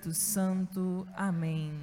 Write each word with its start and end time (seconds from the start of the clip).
Espírito 0.00 0.12
Santo. 0.14 1.06
Amém. 1.14 1.78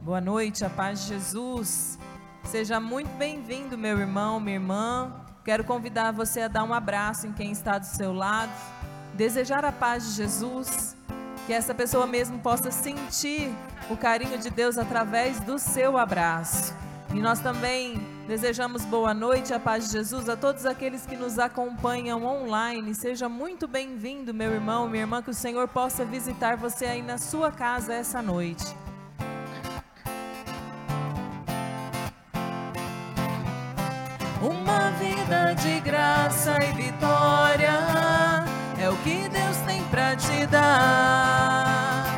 Boa 0.00 0.20
noite, 0.20 0.64
a 0.64 0.70
paz 0.70 1.02
de 1.02 1.08
Jesus. 1.08 1.98
Seja 2.44 2.80
muito 2.80 3.10
bem-vindo, 3.16 3.78
meu 3.78 3.98
irmão, 3.98 4.40
minha 4.40 4.56
irmã. 4.56 5.14
Quero 5.44 5.62
convidar 5.62 6.10
você 6.10 6.42
a 6.42 6.48
dar 6.48 6.64
um 6.64 6.74
abraço 6.74 7.28
em 7.28 7.32
quem 7.32 7.52
está 7.52 7.78
do 7.78 7.86
seu 7.86 8.12
lado, 8.12 8.52
desejar 9.14 9.64
a 9.64 9.70
paz 9.70 10.04
de 10.04 10.10
Jesus, 10.14 10.96
que 11.46 11.52
essa 11.52 11.72
pessoa 11.72 12.06
mesmo 12.08 12.40
possa 12.40 12.72
sentir 12.72 13.54
o 13.88 13.96
carinho 13.96 14.38
de 14.38 14.50
Deus 14.50 14.78
através 14.78 15.38
do 15.40 15.58
seu 15.60 15.96
abraço. 15.96 16.74
E 17.14 17.20
nós 17.20 17.38
também 17.38 18.11
desejamos 18.26 18.84
boa 18.84 19.12
noite, 19.12 19.52
a 19.52 19.58
paz 19.58 19.86
de 19.86 19.92
Jesus 19.92 20.28
a 20.28 20.36
todos 20.36 20.64
aqueles 20.66 21.04
que 21.06 21.16
nos 21.16 21.38
acompanham 21.38 22.24
online. 22.24 22.94
Seja 22.94 23.28
muito 23.28 23.66
bem-vindo, 23.66 24.32
meu 24.32 24.52
irmão, 24.52 24.88
minha 24.88 25.02
irmã, 25.02 25.22
que 25.22 25.30
o 25.30 25.34
Senhor 25.34 25.66
possa 25.68 26.04
visitar 26.04 26.56
você 26.56 26.86
aí 26.86 27.02
na 27.02 27.18
sua 27.18 27.50
casa 27.50 27.94
essa 27.94 28.22
noite. 28.22 28.64
Uma 34.40 34.90
vida 34.98 35.54
de 35.54 35.80
graça 35.80 36.58
e 36.64 36.72
vitória 36.72 37.78
é 38.80 38.88
o 38.88 38.96
que 38.98 39.28
Deus 39.28 39.56
tem 39.66 39.82
para 39.84 40.16
te 40.16 40.46
dar. 40.46 42.16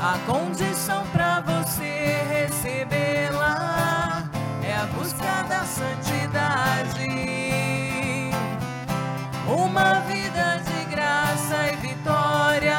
A 0.00 0.18
condição 0.26 1.06
para 1.12 1.40
você 1.40 2.22
recebê-la 2.28 4.05
busca 4.94 5.42
da 5.48 5.64
santidade. 5.64 7.06
Uma 9.48 10.00
vida 10.00 10.62
de 10.64 10.84
graça 10.90 11.72
e 11.72 11.76
vitória 11.76 12.78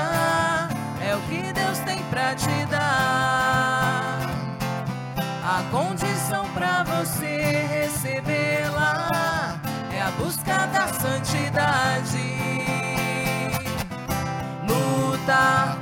é 1.02 1.16
o 1.16 1.20
que 1.22 1.54
Deus 1.54 1.80
tem 1.80 2.04
para 2.04 2.36
te 2.36 2.66
dar. 2.70 4.20
A 5.44 5.64
condição 5.72 6.46
para 6.50 6.84
você 6.84 7.66
recebê-la 7.70 9.60
é 9.94 10.02
a 10.02 10.12
busca 10.12 10.68
da 10.68 10.88
santidade. 10.88 12.38
Lutar 14.68 15.77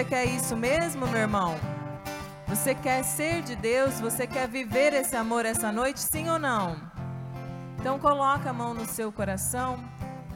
você 0.00 0.04
quer 0.04 0.24
isso 0.24 0.56
mesmo, 0.56 1.06
meu 1.06 1.20
irmão? 1.20 1.60
Você 2.46 2.74
quer 2.74 3.02
ser 3.02 3.42
de 3.42 3.54
Deus? 3.54 4.00
Você 4.00 4.26
quer 4.26 4.48
viver 4.48 4.94
esse 4.94 5.14
amor 5.14 5.44
essa 5.44 5.70
noite, 5.70 6.00
sim 6.00 6.26
ou 6.30 6.38
não? 6.38 6.80
Então 7.78 7.98
coloca 7.98 8.48
a 8.48 8.52
mão 8.52 8.72
no 8.72 8.86
seu 8.86 9.12
coração 9.12 9.78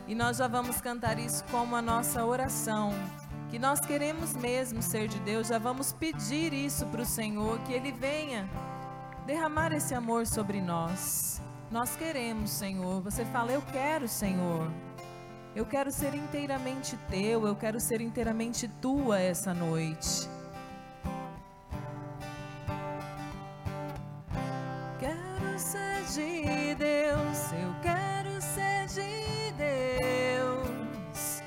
e 0.07 0.15
nós 0.15 0.37
já 0.37 0.47
vamos 0.47 0.83
cantar 0.83 1.19
isso 1.19 1.43
como 1.51 1.75
a 1.75 1.81
nossa 1.81 2.23
oração. 2.27 2.93
Que 3.49 3.59
nós 3.59 3.81
queremos 3.81 4.35
mesmo 4.35 4.83
ser 4.83 5.09
de 5.09 5.19
Deus, 5.21 5.49
já 5.49 5.59
vamos 5.59 5.95
pedir 5.95 6.53
isso 6.53 6.85
para 6.89 7.01
o 7.01 7.07
Senhor, 7.07 7.59
que 7.61 7.73
Ele 7.73 7.91
venha 7.91 8.47
derramar 9.25 9.73
esse 9.73 9.95
amor 9.95 10.27
sobre 10.27 10.61
nós. 10.61 11.41
Nós 11.71 11.97
queremos, 11.97 12.51
Senhor. 12.51 13.01
Você 13.01 13.25
fala, 13.25 13.53
eu 13.53 13.63
quero, 13.73 14.07
Senhor. 14.09 14.71
Eu 15.57 15.65
quero 15.65 15.93
ser 15.93 16.13
inteiramente 16.17 16.97
teu, 17.09 17.47
eu 17.47 17.55
quero 17.55 17.79
ser 17.79 18.01
inteiramente 18.01 18.67
tua 18.83 19.21
essa 19.21 19.55
noite. 19.55 20.29
Quero 24.99 25.57
ser 25.57 26.03
de 26.13 26.75
Deus, 26.75 27.53
eu 27.53 27.73
quero 27.83 28.43
ser 28.43 28.87
de 28.89 29.53
Deus. 29.53 31.41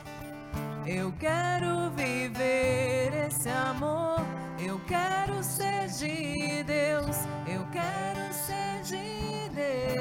Eu 0.85 1.11
quero 1.19 1.89
viver 1.89 3.27
esse 3.27 3.49
amor, 3.49 4.21
eu 4.57 4.79
quero 4.87 5.43
ser 5.43 5.89
de 5.89 6.63
Deus, 6.63 7.17
eu 7.45 7.67
quero 7.73 8.33
ser 8.33 8.81
de 8.83 9.49
Deus. 9.49 9.97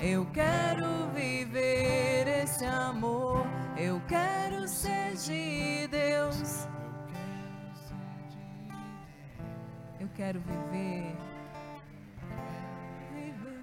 Eu 0.00 0.26
quero 0.32 0.77
quero 10.18 10.40
viver, 10.40 11.16
viver. 13.14 13.62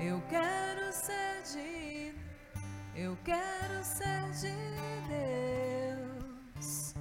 Eu 0.00 0.20
quero 0.22 0.92
ser 0.92 1.42
de 1.52 2.12
Eu 2.96 3.16
quero 3.24 3.84
ser 3.84 4.28
de 4.32 4.56
Deus. 6.58 6.94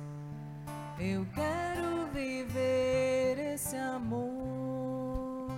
Eu 1.00 1.26
quero 1.34 2.06
viver 2.14 3.40
esse 3.56 3.76
amor. 3.78 5.50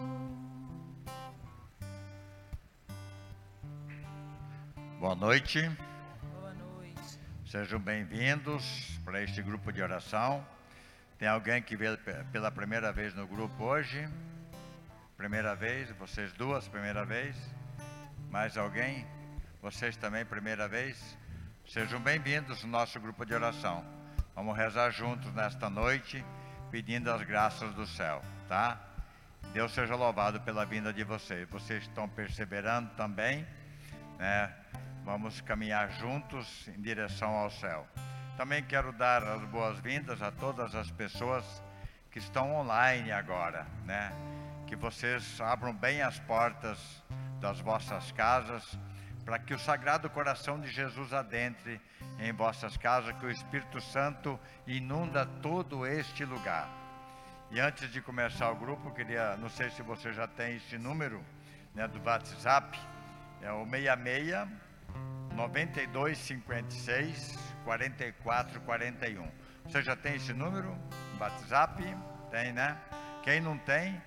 Boa 4.97 5.15
noite. 5.15 5.69
Boa 6.31 6.53
noite. 6.53 7.19
Sejam 7.45 7.81
bem-vindos 7.81 8.97
para 9.03 9.21
este 9.21 9.41
grupo 9.41 9.73
de 9.73 9.81
oração. 9.81 10.41
Tem 11.17 11.27
alguém 11.27 11.61
que 11.61 11.75
veio 11.75 11.97
pe- 11.97 12.23
pela 12.31 12.51
primeira 12.51 12.91
vez 12.91 13.13
no 13.15 13.25
grupo 13.27 13.63
hoje? 13.63 14.07
Primeira 15.15 15.55
vez? 15.55 15.89
Vocês 15.97 16.31
duas, 16.33 16.67
primeira 16.67 17.03
vez? 17.05 17.35
Mais 18.29 18.55
alguém? 18.57 19.05
Vocês 19.61 19.97
também, 19.97 20.23
primeira 20.25 20.67
vez? 20.67 21.17
Sejam 21.67 21.99
bem-vindos 21.99 22.63
no 22.63 22.69
nosso 22.69 22.99
grupo 22.99 23.25
de 23.25 23.33
oração. 23.33 23.83
Vamos 24.35 24.55
rezar 24.55 24.91
juntos 24.91 25.33
nesta 25.33 25.69
noite, 25.69 26.23
pedindo 26.69 27.11
as 27.11 27.23
graças 27.23 27.73
do 27.73 27.87
céu, 27.87 28.21
tá? 28.47 28.79
Deus 29.53 29.73
seja 29.73 29.95
louvado 29.95 30.39
pela 30.41 30.65
vinda 30.65 30.93
de 30.93 31.03
vocês. 31.03 31.49
Vocês 31.49 31.83
estão 31.83 32.07
perseverando 32.07 32.91
também, 32.91 33.47
né? 34.19 34.53
Vamos 35.03 35.41
caminhar 35.41 35.89
juntos 35.93 36.67
em 36.67 36.79
direção 36.79 37.29
ao 37.31 37.49
céu. 37.49 37.87
Também 38.37 38.63
quero 38.63 38.91
dar 38.91 39.23
as 39.23 39.41
boas-vindas 39.45 40.21
a 40.21 40.31
todas 40.31 40.75
as 40.75 40.91
pessoas 40.91 41.43
que 42.11 42.19
estão 42.19 42.55
online 42.55 43.11
agora, 43.11 43.65
né? 43.83 44.13
Que 44.67 44.75
vocês 44.75 45.41
abram 45.41 45.73
bem 45.73 46.03
as 46.03 46.19
portas 46.19 46.77
das 47.41 47.59
vossas 47.59 48.11
casas 48.11 48.77
para 49.25 49.39
que 49.39 49.55
o 49.55 49.59
Sagrado 49.59 50.07
Coração 50.07 50.61
de 50.61 50.69
Jesus 50.69 51.13
adentre 51.13 51.81
em 52.19 52.31
vossas 52.31 52.77
casas, 52.77 53.11
que 53.17 53.25
o 53.25 53.31
Espírito 53.31 53.81
Santo 53.81 54.39
inunda 54.67 55.25
todo 55.41 55.83
este 55.83 56.23
lugar. 56.23 56.69
E 57.49 57.59
antes 57.59 57.91
de 57.91 58.01
começar 58.01 58.51
o 58.51 58.55
grupo, 58.55 58.91
queria, 58.91 59.35
não 59.37 59.49
sei 59.49 59.71
se 59.71 59.81
você 59.81 60.13
já 60.13 60.27
tem 60.27 60.57
esse 60.57 60.77
número, 60.77 61.25
né, 61.73 61.87
do 61.87 61.99
WhatsApp, 62.07 62.79
é 63.41 63.51
o 63.51 63.65
66 66.15 67.56
9256 67.67 68.63
4441. 68.63 69.29
Você 69.65 69.81
já 69.81 69.95
tem 69.95 70.15
esse 70.15 70.31
número? 70.33 70.73
WhatsApp? 71.19 71.83
Tem, 72.31 72.53
né? 72.53 72.77
Quem 73.23 73.41
não 73.41 73.57
tem, 73.57 74.01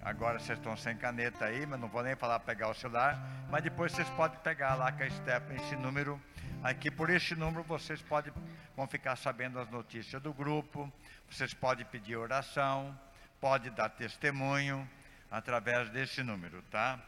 agora 0.00 0.38
vocês 0.38 0.58
estão 0.58 0.74
sem 0.74 0.96
caneta 0.96 1.44
aí, 1.44 1.66
mas 1.66 1.78
não 1.78 1.88
vou 1.88 2.02
nem 2.02 2.16
falar 2.16 2.40
pegar 2.40 2.70
o 2.70 2.74
celular, 2.74 3.18
mas 3.50 3.62
depois 3.62 3.92
vocês 3.92 4.08
podem 4.10 4.38
pegar 4.40 4.74
lá 4.76 4.90
com 4.90 5.02
a 5.02 5.10
Stephanie 5.10 5.62
esse 5.62 5.76
número. 5.76 6.18
Aqui 6.62 6.90
por 6.90 7.10
este 7.10 7.34
número 7.34 7.62
vocês 7.64 8.00
podem 8.00 8.32
vão 8.74 8.86
ficar 8.86 9.16
sabendo 9.16 9.58
as 9.58 9.68
notícias 9.68 10.22
do 10.22 10.32
grupo, 10.32 10.90
vocês 11.28 11.52
podem 11.52 11.84
pedir 11.84 12.16
oração, 12.16 12.98
pode 13.38 13.68
dar 13.70 13.90
testemunho 13.90 14.88
através 15.30 15.90
desse 15.90 16.22
número, 16.22 16.62
tá? 16.70 16.98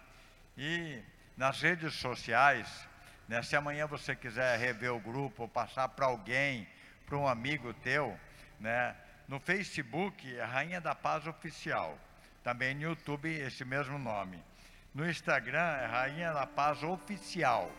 E 0.59 1.01
nas 1.37 1.63
redes 1.63 1.95
sociais, 1.95 2.87
né, 3.29 3.43
se 3.43 3.57
amanhã 3.57 3.87
você 3.87 4.15
quiser 4.15 4.59
rever 4.59 4.93
o 4.93 5.01
grupo 5.01 5.49
passar 5.49 5.89
para 5.89 6.07
alguém, 6.07 6.67
para 7.07 7.17
um 7.17 7.27
amigo 7.27 7.73
teu, 7.75 8.19
né, 8.61 8.97
no 9.27 9.41
Facebook 9.41 10.37
é 10.37 10.45
Rainha 10.45 10.81
da 10.81 10.95
Paz 10.95 11.27
Oficial. 11.27 11.99
Também 12.43 12.75
no 12.75 12.83
YouTube 12.83 13.31
esse 13.31 13.65
mesmo 13.65 13.99
nome. 13.99 14.43
No 14.95 15.09
Instagram 15.09 15.77
é 15.77 15.87
Rainha 15.87 16.33
da 16.33 16.47
Paz 16.47 16.83
Oficial. 16.83 17.73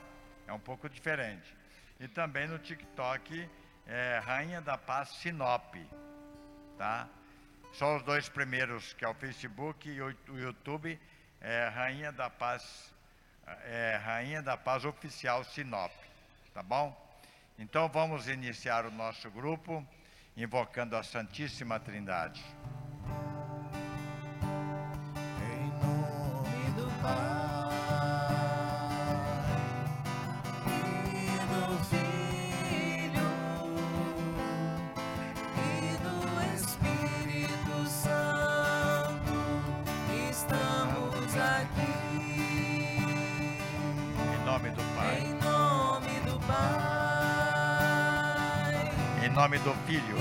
É 0.47 0.53
um 0.53 0.59
pouco 0.59 0.89
diferente. 0.89 1.55
E 1.99 2.07
também 2.07 2.47
no 2.47 2.57
TikTok 2.57 3.47
é 3.85 4.19
Rainha 4.25 4.59
da 4.59 4.75
Paz 4.75 5.09
Sinop. 5.09 5.75
Tá? 6.79 7.07
Só 7.73 7.97
os 7.97 8.03
dois 8.03 8.27
primeiros, 8.27 8.93
que 8.93 9.05
é 9.05 9.07
o 9.07 9.13
Facebook 9.13 9.87
e 9.87 10.01
o 10.01 10.15
YouTube, 10.37 10.99
é 11.39 11.67
Rainha 11.67 12.11
da 12.11 12.29
Paz, 12.29 12.93
é 13.65 13.99
Rainha 14.03 14.41
da 14.41 14.57
Paz 14.57 14.85
Oficial 14.85 15.43
Sinop, 15.43 15.91
tá 16.53 16.63
bom? 16.63 16.95
Então 17.57 17.87
vamos 17.87 18.27
iniciar 18.27 18.85
o 18.85 18.91
nosso 18.91 19.29
grupo 19.31 19.85
invocando 20.35 20.95
a 20.97 21.03
Santíssima 21.03 21.79
Trindade. 21.79 22.43
Nome 49.35 49.59
do 49.59 49.73
Filho 49.85 50.15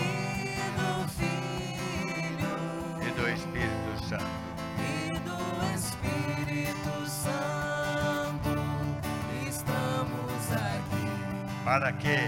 e 3.01 3.11
do 3.13 3.29
Espírito 3.31 4.09
Santo. 4.09 4.25
Para 11.65 11.93
que 11.93 12.19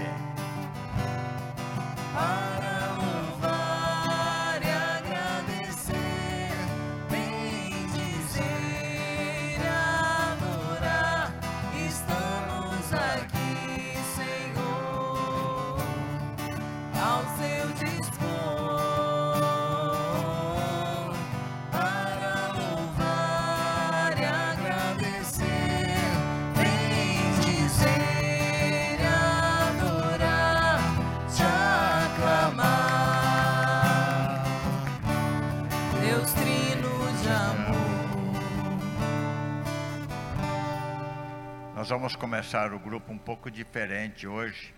nós 41.87 42.01
vamos 42.01 42.17
começar 42.17 42.73
o 42.73 42.79
grupo 42.79 43.13
um 43.13 43.17
pouco 43.17 43.49
diferente 43.49 44.27
hoje. 44.27 44.75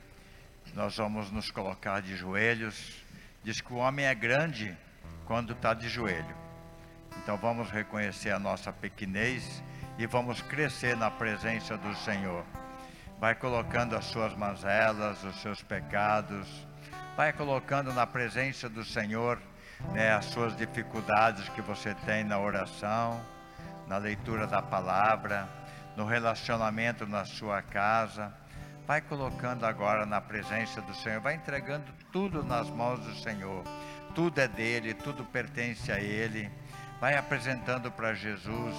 Nós 0.75 0.95
vamos 0.95 1.31
nos 1.31 1.49
colocar 1.49 2.03
de 2.03 2.15
joelhos. 2.15 3.03
Diz 3.43 3.59
que 3.61 3.73
o 3.73 3.77
homem 3.77 4.05
é 4.05 4.13
grande 4.13 4.77
quando 5.25 5.53
está 5.53 5.73
de 5.73 5.89
joelho. 5.89 6.37
Então 7.17 7.35
vamos 7.35 7.71
reconhecer 7.71 8.29
a 8.29 8.37
nossa 8.37 8.71
pequenez 8.71 9.63
e 9.97 10.05
vamos 10.05 10.39
crescer 10.43 10.95
na 10.95 11.09
presença 11.09 11.75
do 11.75 11.95
Senhor. 11.95 12.45
Vai 13.19 13.33
colocando 13.33 13.95
as 13.95 14.05
suas 14.05 14.35
mazelas, 14.35 15.23
os 15.23 15.41
seus 15.41 15.63
pecados, 15.63 16.47
vai 17.17 17.33
colocando 17.33 17.91
na 17.91 18.05
presença 18.05 18.69
do 18.69 18.85
Senhor 18.85 19.41
né, 19.93 20.13
as 20.13 20.25
suas 20.25 20.55
dificuldades 20.55 21.49
que 21.49 21.61
você 21.63 21.95
tem 22.05 22.23
na 22.23 22.37
oração, 22.37 23.19
na 23.87 23.97
leitura 23.97 24.45
da 24.45 24.61
palavra, 24.61 25.49
no 25.95 26.05
relacionamento 26.05 27.05
na 27.05 27.25
sua 27.25 27.61
casa. 27.61 28.33
Vai 28.87 29.01
colocando 29.01 29.65
agora 29.65 30.05
na 30.05 30.19
presença 30.19 30.81
do 30.81 30.93
Senhor, 30.95 31.21
vai 31.21 31.35
entregando 31.35 31.85
tudo 32.11 32.43
nas 32.43 32.69
mãos 32.69 32.99
do 32.99 33.13
Senhor. 33.15 33.63
Tudo 34.15 34.39
é 34.39 34.47
dele, 34.47 34.93
tudo 34.93 35.23
pertence 35.25 35.91
a 35.91 35.99
ele. 35.99 36.49
Vai 36.99 37.15
apresentando 37.15 37.91
para 37.91 38.13
Jesus 38.13 38.75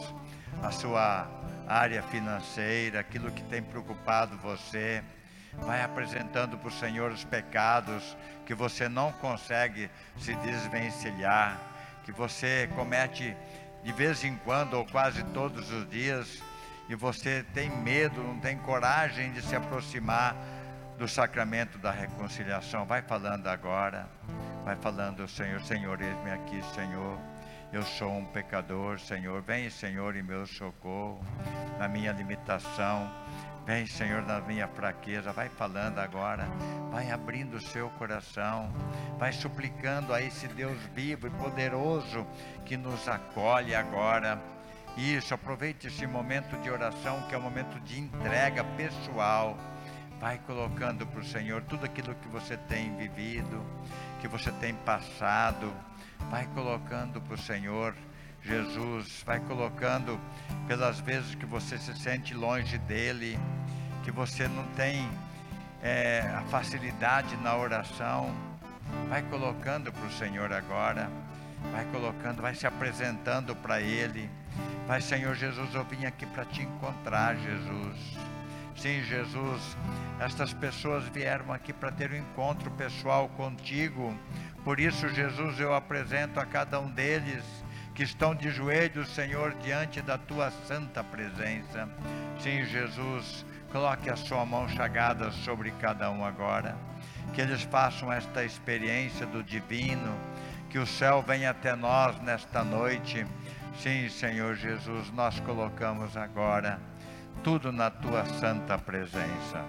a 0.62 0.70
sua 0.70 1.28
área 1.66 2.02
financeira, 2.02 3.00
aquilo 3.00 3.30
que 3.30 3.42
tem 3.44 3.62
preocupado 3.62 4.36
você. 4.38 5.02
Vai 5.54 5.82
apresentando 5.82 6.58
para 6.58 6.68
o 6.68 6.72
Senhor 6.72 7.12
os 7.12 7.24
pecados 7.24 8.16
que 8.44 8.54
você 8.54 8.88
não 8.88 9.12
consegue 9.12 9.90
se 10.18 10.34
desvencilhar, 10.34 11.56
que 12.04 12.12
você 12.12 12.68
comete 12.74 13.36
de 13.82 13.92
vez 13.92 14.24
em 14.24 14.36
quando 14.38 14.74
ou 14.74 14.84
quase 14.84 15.22
todos 15.26 15.70
os 15.70 15.88
dias 15.88 16.42
e 16.90 16.94
você 16.96 17.44
tem 17.54 17.70
medo, 17.70 18.20
não 18.20 18.40
tem 18.40 18.58
coragem 18.58 19.30
de 19.30 19.40
se 19.42 19.54
aproximar 19.54 20.34
do 20.98 21.06
sacramento 21.06 21.78
da 21.78 21.92
reconciliação. 21.92 22.84
Vai 22.84 23.00
falando 23.00 23.46
agora, 23.46 24.08
vai 24.64 24.74
falando, 24.74 25.28
Senhor, 25.28 25.60
Senhor, 25.62 26.02
eis-me 26.02 26.32
aqui, 26.32 26.60
Senhor. 26.74 27.16
Eu 27.72 27.84
sou 27.84 28.10
um 28.10 28.24
pecador, 28.24 28.98
Senhor. 28.98 29.40
Vem, 29.40 29.70
Senhor, 29.70 30.16
em 30.16 30.22
meu 30.24 30.44
socorro, 30.48 31.24
na 31.78 31.86
minha 31.86 32.10
limitação. 32.10 33.08
Vem, 33.64 33.86
Senhor, 33.86 34.22
na 34.22 34.40
minha 34.40 34.66
fraqueza, 34.66 35.32
vai 35.32 35.48
falando 35.48 36.00
agora, 36.00 36.48
vai 36.90 37.08
abrindo 37.12 37.54
o 37.54 37.60
seu 37.60 37.88
coração, 37.90 38.68
vai 39.16 39.32
suplicando 39.32 40.12
a 40.12 40.20
esse 40.20 40.48
Deus 40.48 40.76
vivo 40.92 41.28
e 41.28 41.30
poderoso 41.30 42.26
que 42.64 42.76
nos 42.76 43.06
acolhe 43.06 43.76
agora. 43.76 44.42
Isso, 44.96 45.32
aproveite 45.32 45.86
esse 45.86 46.06
momento 46.06 46.60
de 46.60 46.70
oração, 46.70 47.22
que 47.28 47.34
é 47.34 47.38
um 47.38 47.42
momento 47.42 47.80
de 47.80 48.00
entrega 48.00 48.64
pessoal. 48.76 49.56
Vai 50.20 50.38
colocando 50.38 51.06
para 51.06 51.20
o 51.20 51.24
Senhor 51.24 51.62
tudo 51.62 51.86
aquilo 51.86 52.14
que 52.16 52.28
você 52.28 52.56
tem 52.56 52.94
vivido, 52.96 53.64
que 54.20 54.28
você 54.28 54.52
tem 54.52 54.74
passado. 54.74 55.72
Vai 56.30 56.46
colocando 56.48 57.20
para 57.20 57.34
o 57.34 57.38
Senhor 57.38 57.94
Jesus, 58.42 59.22
vai 59.24 59.38
colocando 59.40 60.18
pelas 60.66 60.98
vezes 61.00 61.34
que 61.34 61.46
você 61.46 61.78
se 61.78 61.94
sente 61.96 62.34
longe 62.34 62.78
dele, 62.78 63.38
que 64.02 64.10
você 64.10 64.48
não 64.48 64.64
tem 64.74 65.08
é, 65.82 66.20
a 66.34 66.42
facilidade 66.42 67.36
na 67.38 67.56
oração. 67.56 68.34
Vai 69.08 69.22
colocando 69.22 69.92
para 69.92 70.06
o 70.06 70.12
Senhor 70.12 70.52
agora, 70.52 71.08
vai 71.72 71.84
colocando, 71.86 72.42
vai 72.42 72.54
se 72.54 72.66
apresentando 72.66 73.54
para 73.54 73.80
Ele. 73.80 74.28
Vai, 74.86 75.00
Senhor 75.00 75.34
Jesus, 75.34 75.74
eu 75.74 75.84
vim 75.84 76.04
aqui 76.04 76.26
para 76.26 76.44
te 76.44 76.62
encontrar, 76.62 77.36
Jesus. 77.36 78.18
Sim, 78.76 79.02
Jesus, 79.02 79.76
estas 80.18 80.54
pessoas 80.54 81.04
vieram 81.04 81.52
aqui 81.52 81.72
para 81.72 81.92
ter 81.92 82.10
um 82.10 82.16
encontro 82.16 82.70
pessoal 82.70 83.28
contigo. 83.30 84.16
Por 84.64 84.80
isso, 84.80 85.08
Jesus, 85.10 85.60
eu 85.60 85.74
apresento 85.74 86.40
a 86.40 86.46
cada 86.46 86.80
um 86.80 86.90
deles 86.90 87.44
que 87.94 88.02
estão 88.02 88.34
de 88.34 88.50
joelhos, 88.50 89.14
Senhor, 89.14 89.54
diante 89.62 90.00
da 90.00 90.16
tua 90.16 90.50
santa 90.66 91.04
presença. 91.04 91.88
Sim, 92.40 92.64
Jesus, 92.64 93.44
coloque 93.70 94.08
a 94.08 94.16
sua 94.16 94.46
mão 94.46 94.68
chagada 94.68 95.30
sobre 95.30 95.70
cada 95.72 96.10
um 96.10 96.24
agora. 96.24 96.76
Que 97.34 97.42
eles 97.42 97.62
façam 97.62 98.12
esta 98.12 98.44
experiência 98.44 99.26
do 99.26 99.42
divino, 99.42 100.16
que 100.70 100.78
o 100.78 100.86
céu 100.86 101.22
venha 101.22 101.50
até 101.50 101.76
nós 101.76 102.18
nesta 102.20 102.64
noite 102.64 103.26
Sim, 103.82 104.10
Senhor 104.10 104.56
Jesus, 104.56 105.10
nós 105.10 105.40
colocamos 105.40 106.14
agora 106.14 106.78
tudo 107.42 107.72
na 107.72 107.90
tua 107.90 108.26
santa 108.26 108.76
presença. 108.76 109.64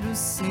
Você 0.00 0.42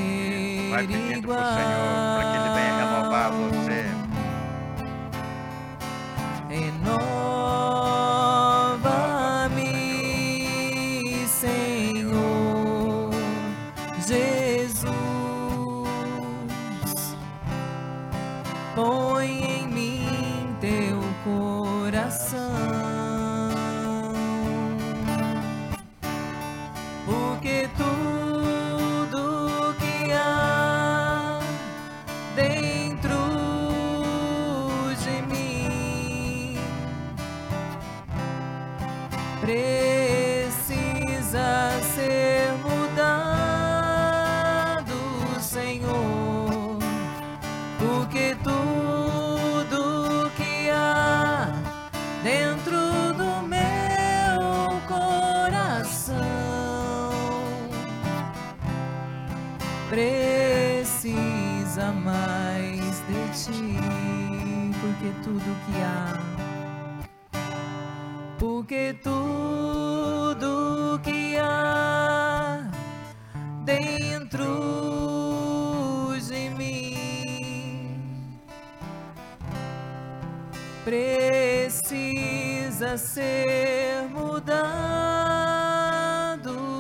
para 82.92 82.98
ser 82.98 84.10
mudado, 84.10 84.52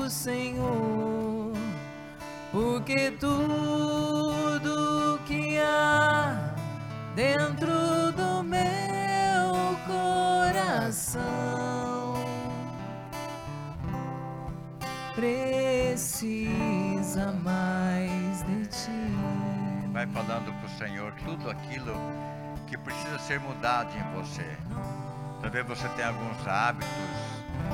Senhor, 0.10 1.54
porque 2.52 3.12
tudo 3.12 5.18
que 5.26 5.58
há 5.58 6.54
dentro 7.16 8.12
do 8.12 8.44
meu 8.44 9.80
coração 9.88 11.22
precisa 15.16 16.52
mais 17.42 18.44
de 18.44 18.68
ti. 18.68 18.92
Vai 19.94 20.06
falando 20.08 20.52
para 20.60 20.66
o 20.66 20.70
Senhor 20.78 21.14
tudo 21.24 21.50
aquilo 21.50 21.96
que 22.68 22.78
precisa 22.78 23.18
ser 23.20 23.40
mudado 23.40 23.96
em 23.96 24.04
você 24.14 24.58
tem 25.96 26.06
alguns 26.06 26.48
hábitos, 26.48 26.88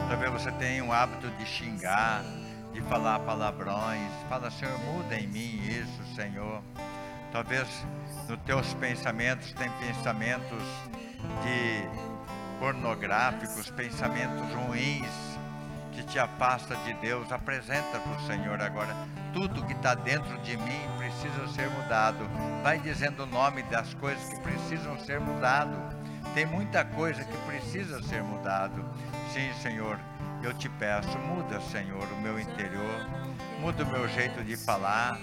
talvez 0.10 0.32
você 0.32 0.52
tenha 0.54 0.84
um 0.84 0.92
hábito 0.92 1.30
de 1.32 1.46
xingar, 1.46 2.24
de 2.74 2.82
falar 2.82 3.20
palavrões. 3.20 4.12
Fala, 4.30 4.50
Senhor, 4.50 4.78
muda 4.80 5.16
em 5.16 5.28
mim 5.28 5.62
isso, 5.68 6.16
Senhor. 6.16 6.62
Talvez 7.32 7.68
nos 8.28 8.40
teus 8.42 8.74
pensamentos 8.76 9.54
tem 9.54 9.70
pensamentos 9.80 10.64
de 11.44 11.88
pornográficos, 12.60 13.70
pensamentos 13.72 14.50
ruins 14.54 15.38
que 15.92 16.04
te 16.04 16.20
afasta 16.20 16.76
de 16.78 16.94
Deus. 16.96 17.32
Apresenta 17.32 18.00
para 18.00 18.12
o 18.12 18.28
Senhor 18.28 18.62
agora. 18.62 18.96
Tudo 19.34 19.66
que 19.66 19.74
está 19.74 19.94
dentro 19.94 20.38
de 20.40 20.58
mim 20.58 20.82
precisa 20.98 21.48
ser 21.50 21.70
mudado. 21.70 22.28
Vai 22.64 22.80
dizendo 22.80 23.24
o 23.24 23.28
nome 23.28 23.64
das 23.64 23.94
coisas 23.96 24.30
que 24.30 24.40
precisam 24.42 24.98
ser 25.00 25.20
mudado 25.20 25.97
tem 26.38 26.46
muita 26.46 26.86
coisa 26.86 27.24
que 27.24 27.38
precisa 27.48 28.00
ser 28.04 28.22
mudado. 28.22 28.86
Sim, 29.34 29.52
Senhor, 29.60 30.00
eu 30.44 30.54
te 30.54 30.70
peço, 30.70 31.18
muda, 31.18 31.60
Senhor, 31.60 32.04
o 32.04 32.22
meu 32.22 32.40
interior, 32.40 33.08
muda 33.60 33.84
o 33.84 33.88
meu 33.88 34.08
jeito 34.08 34.44
de 34.44 34.56
falar, 34.56 35.18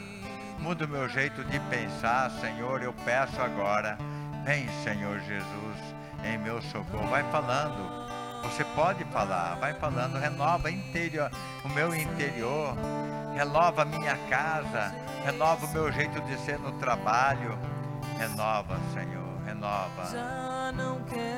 muda 0.59 0.87
o 0.87 0.89
meu 0.89 1.09
jeito 1.09 1.45
de 1.45 1.61
pensar, 1.71 2.33
Senhor, 2.41 2.83
eu 2.83 2.93
peço 3.05 3.41
agora. 3.41 3.97
Vem, 4.45 4.69
Senhor 4.83 5.21
Jesus, 5.21 5.95
em 6.25 6.37
meu 6.37 6.61
socorro. 6.63 7.07
Vai 7.07 7.23
falando. 7.31 8.11
Você 8.43 8.65
pode 8.75 9.05
falar, 9.05 9.55
vai 9.61 9.73
falando, 9.75 10.19
renova 10.19 10.69
interior, 10.69 11.31
o 11.65 11.69
meu 11.69 11.95
interior, 11.95 12.75
renova 13.37 13.83
a 13.83 13.85
minha 13.85 14.17
casa, 14.29 14.93
renova 15.25 15.65
o 15.65 15.73
meu 15.73 15.93
jeito 15.93 16.21
de 16.23 16.37
ser 16.41 16.59
no 16.59 16.73
trabalho. 16.73 17.57
Renova, 18.19 18.77
Senhor 18.93 19.25
renova. 19.45 20.07
Não 20.77 20.99
quero 21.05 21.34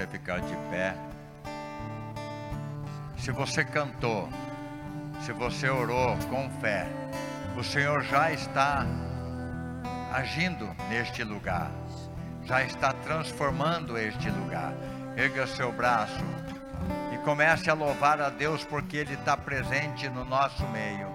você 0.00 0.06
ficar 0.06 0.40
de 0.40 0.56
pé. 0.70 0.94
Se 3.18 3.30
você 3.30 3.64
cantou, 3.64 4.28
se 5.20 5.32
você 5.32 5.68
orou 5.68 6.16
com 6.30 6.48
fé, 6.60 6.86
o 7.56 7.62
Senhor 7.62 8.02
já 8.04 8.32
está 8.32 8.86
agindo 10.12 10.74
neste 10.88 11.22
lugar, 11.22 11.70
já 12.44 12.62
está 12.62 12.94
transformando 12.94 13.98
este 13.98 14.30
lugar. 14.30 14.72
Erga 15.16 15.46
seu 15.46 15.70
braço 15.70 16.24
e 17.12 17.18
comece 17.18 17.68
a 17.68 17.74
louvar 17.74 18.22
a 18.22 18.30
Deus 18.30 18.64
porque 18.64 18.96
Ele 18.96 19.14
está 19.14 19.36
presente 19.36 20.08
no 20.08 20.24
nosso 20.24 20.66
meio, 20.68 21.08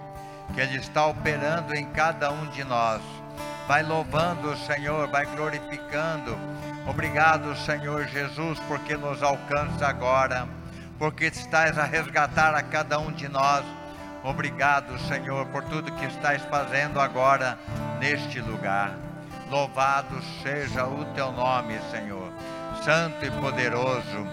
que 0.54 0.62
Ele 0.62 0.78
está 0.78 1.08
operando 1.08 1.74
em 1.74 1.86
cada 1.86 2.32
um 2.32 2.46
de 2.48 2.64
nós. 2.64 3.02
Vai 3.68 3.82
louvando 3.82 4.52
o 4.52 4.58
Senhor, 4.58 5.08
vai 5.08 5.26
glorificando. 5.26 6.38
Obrigado, 6.88 7.56
Senhor 7.58 8.06
Jesus, 8.06 8.60
porque 8.68 8.96
nos 8.96 9.24
alcança 9.24 9.88
agora, 9.88 10.48
porque 11.00 11.26
estás 11.26 11.80
a 11.80 11.84
resgatar 11.84 12.54
a 12.54 12.62
cada 12.62 13.00
um 13.00 13.12
de 13.12 13.28
nós. 13.28 13.66
Obrigado, 14.24 14.98
Senhor, 15.08 15.48
por 15.48 15.64
tudo 15.64 15.92
que 15.94 16.06
estás 16.06 16.44
fazendo 16.44 17.00
agora 17.00 17.58
neste 18.00 18.40
lugar. 18.40 18.96
Louvado 19.50 20.22
seja 20.44 20.86
o 20.86 21.06
teu 21.16 21.32
nome, 21.32 21.80
Senhor, 21.90 22.32
santo 22.84 23.26
e 23.26 23.32
poderoso. 23.32 24.28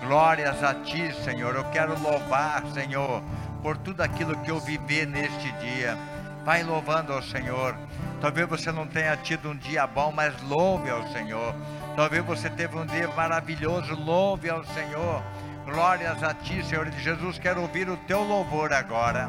Glórias 0.00 0.62
a 0.64 0.74
ti, 0.74 1.12
Senhor. 1.24 1.56
Eu 1.56 1.64
quero 1.64 1.98
louvar, 2.00 2.62
Senhor, 2.72 3.22
por 3.62 3.76
tudo 3.76 4.02
aquilo 4.02 4.36
que 4.38 4.50
eu 4.50 4.60
vivi 4.60 5.04
neste 5.04 5.52
dia. 5.52 5.96
Vai 6.44 6.62
louvando 6.62 7.12
ao 7.12 7.22
Senhor. 7.22 7.76
Talvez 8.20 8.48
você 8.48 8.72
não 8.72 8.86
tenha 8.86 9.16
tido 9.16 9.50
um 9.50 9.56
dia 9.56 9.86
bom, 9.86 10.12
mas 10.12 10.34
louve 10.42 10.90
ao 10.90 11.06
Senhor. 11.08 11.54
Talvez 11.94 12.24
você 12.24 12.48
teve 12.50 12.76
um 12.76 12.86
dia 12.86 13.08
maravilhoso, 13.08 13.94
louve 13.94 14.48
ao 14.48 14.64
Senhor. 14.64 15.22
Glórias 15.64 16.22
a 16.22 16.32
ti, 16.32 16.64
Senhor 16.64 16.90
Jesus. 16.92 17.38
Quero 17.38 17.60
ouvir 17.60 17.88
o 17.88 17.96
teu 17.96 18.22
louvor 18.22 18.72
agora. 18.72 19.28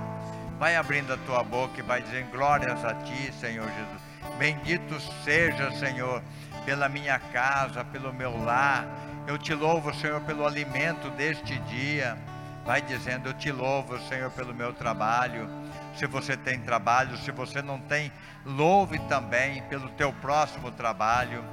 Vai 0.58 0.76
abrindo 0.76 1.13
a 1.13 1.17
tua 1.17 1.43
boca 1.43 1.80
e 1.80 1.84
vai 1.84 2.02
dizendo 2.02 2.32
glórias 2.32 2.84
a 2.84 2.93
ti, 2.93 3.34
Senhor 3.34 3.65
Jesus. 3.65 4.10
Bendito 4.38 5.00
seja, 5.24 5.72
Senhor, 5.72 6.22
pela 6.65 6.88
minha 6.88 7.19
casa, 7.19 7.84
pelo 7.84 8.13
meu 8.13 8.41
lar. 8.43 8.88
Eu 9.28 9.38
te 9.38 9.54
louvo, 9.54 9.93
Senhor, 9.93 10.22
pelo 10.22 10.45
alimento 10.45 11.10
deste 11.12 11.58
dia. 11.60 12.17
Vai 12.70 12.84
dizendo, 12.84 13.30
eu 13.30 13.34
te 13.34 13.52
louvo, 13.52 13.98
Senhor, 14.08 14.30
pelo 14.30 14.54
meu 14.54 14.72
trabalho. 14.72 15.50
Se 15.96 16.06
você 16.06 16.38
tem 16.38 16.60
trabalho, 16.60 17.18
se 17.18 17.32
você 17.32 17.64
não 17.64 17.80
tem, 17.80 18.12
louve 18.46 19.00
também 19.10 19.64
pelo 19.64 19.90
teu 19.90 20.14
próximo 20.14 20.70
trabalho. 20.74 21.44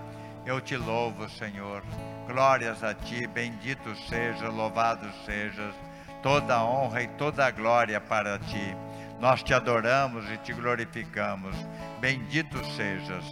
Eu 0.45 0.61
te 0.61 0.77
louvo, 0.77 1.27
Senhor. 1.31 1.83
Glórias 2.27 2.85
a 2.85 2.93
ti, 2.93 3.27
bendito 3.27 3.97
seja, 4.11 4.51
louvado 4.51 5.11
sejas. 5.25 5.75
Toda 6.23 6.63
honra 6.63 7.05
e 7.05 7.09
toda 7.09 7.51
glória 7.51 7.99
para 7.99 8.39
ti. 8.39 8.77
Nós 9.19 9.43
te 9.43 9.55
adoramos 9.55 10.31
e 10.31 10.37
te 10.37 10.53
glorificamos. 10.53 11.57
Bendito 11.99 12.63
sejas. 12.77 13.25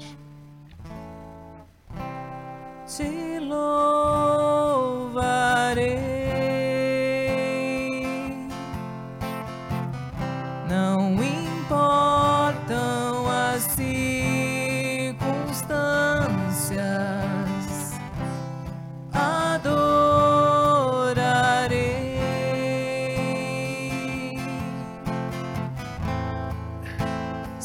te 2.87 3.39
louvarei. 3.41 4.55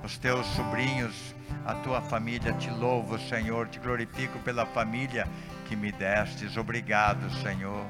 os 0.05 0.19
teus 0.19 0.47
sobrinhos, 0.49 1.35
a 1.65 1.75
tua 1.77 2.01
família. 2.03 2.53
Te 2.53 2.71
louvo, 2.71 3.19
Senhor, 3.19 3.69
te 3.69 3.79
glorifico 3.79 4.39
pela 4.41 4.67
família 4.67 5.27
que 5.67 5.75
me 5.75 5.91
destes. 5.91 6.57
Obrigado, 6.57 7.31
Senhor. 7.43 7.85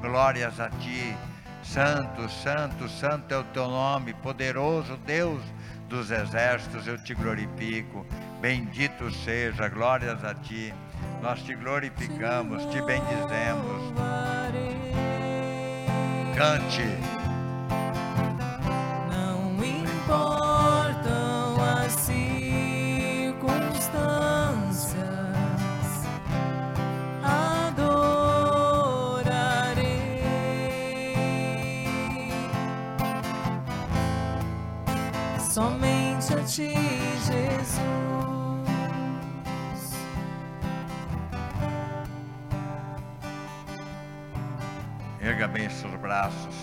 Glórias 0.00 0.58
a 0.60 0.68
ti. 0.68 1.16
Santo, 1.62 2.28
santo, 2.28 2.88
santo 2.88 3.34
é 3.34 3.38
o 3.38 3.44
teu 3.44 3.68
nome, 3.68 4.14
poderoso 4.14 4.96
Deus 4.96 5.42
dos 5.88 6.10
exércitos, 6.10 6.86
eu 6.86 7.02
te 7.02 7.14
glorifico. 7.14 8.06
Bendito 8.40 9.10
seja, 9.10 9.68
glórias 9.68 10.24
a 10.24 10.34
ti. 10.34 10.72
Nós 11.20 11.42
te 11.42 11.54
glorificamos, 11.54 12.64
te 12.66 12.80
bendizemos. 12.80 13.92
Cante. 16.40 17.19
Erga 45.40 45.54
bem 45.54 45.70
seus 45.70 45.94
braços. 45.94 46.54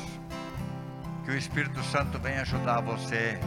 Que 1.25 1.31
o 1.31 1.35
Espírito 1.35 1.81
Santo 1.81 2.19
venha 2.19 2.41
ajudar 2.41 2.79
você. 2.79 3.39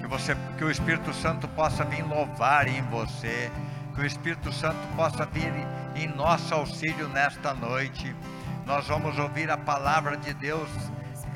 Que, 0.00 0.08
você, 0.08 0.36
que 0.58 0.64
o 0.64 0.70
Espírito 0.72 1.14
Santo 1.14 1.46
possa 1.46 1.84
vir 1.84 2.02
louvar 2.02 2.66
em 2.66 2.82
você. 2.90 3.48
Que 3.94 4.00
o 4.00 4.04
Espírito 4.04 4.52
Santo 4.52 4.76
possa 4.96 5.24
vir 5.24 5.52
em 5.94 6.08
nosso 6.08 6.52
auxílio 6.52 7.06
nesta 7.10 7.54
noite. 7.54 8.12
Nós 8.66 8.88
vamos 8.88 9.16
ouvir 9.20 9.48
a 9.52 9.56
palavra 9.56 10.16
de 10.16 10.34
Deus 10.34 10.68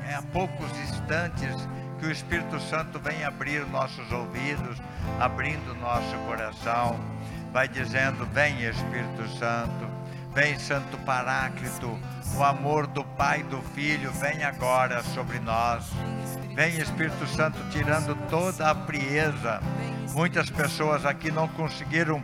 é, 0.05 0.19
poucos 0.33 0.69
instantes. 0.79 1.55
Que 1.99 2.07
o 2.07 2.11
Espírito 2.11 2.59
Santo 2.59 2.99
venha 2.99 3.29
abrir 3.29 3.65
nossos 3.67 4.11
ouvidos, 4.11 4.77
abrindo 5.21 5.73
nosso 5.75 6.17
coração. 6.27 6.99
Vai 7.53 7.69
dizendo: 7.69 8.25
Vem, 8.33 8.61
Espírito 8.61 9.25
Santo. 9.37 9.88
Vem, 10.33 10.59
Santo 10.59 10.97
Paráclito, 10.99 11.99
o 12.37 12.43
amor 12.43 12.85
do 12.85 13.03
Pai 13.03 13.39
e 13.39 13.43
do 13.43 13.61
Filho, 13.73 14.11
vem 14.11 14.43
agora 14.43 15.01
sobre 15.01 15.39
nós. 15.39 15.85
Vem, 16.55 16.77
Espírito 16.77 17.25
Santo, 17.27 17.57
tirando 17.71 18.15
toda 18.29 18.71
a 18.71 18.75
frieza. 18.75 19.59
Muitas 20.13 20.49
pessoas 20.49 21.05
aqui 21.05 21.31
não 21.31 21.47
conseguiram 21.47 22.23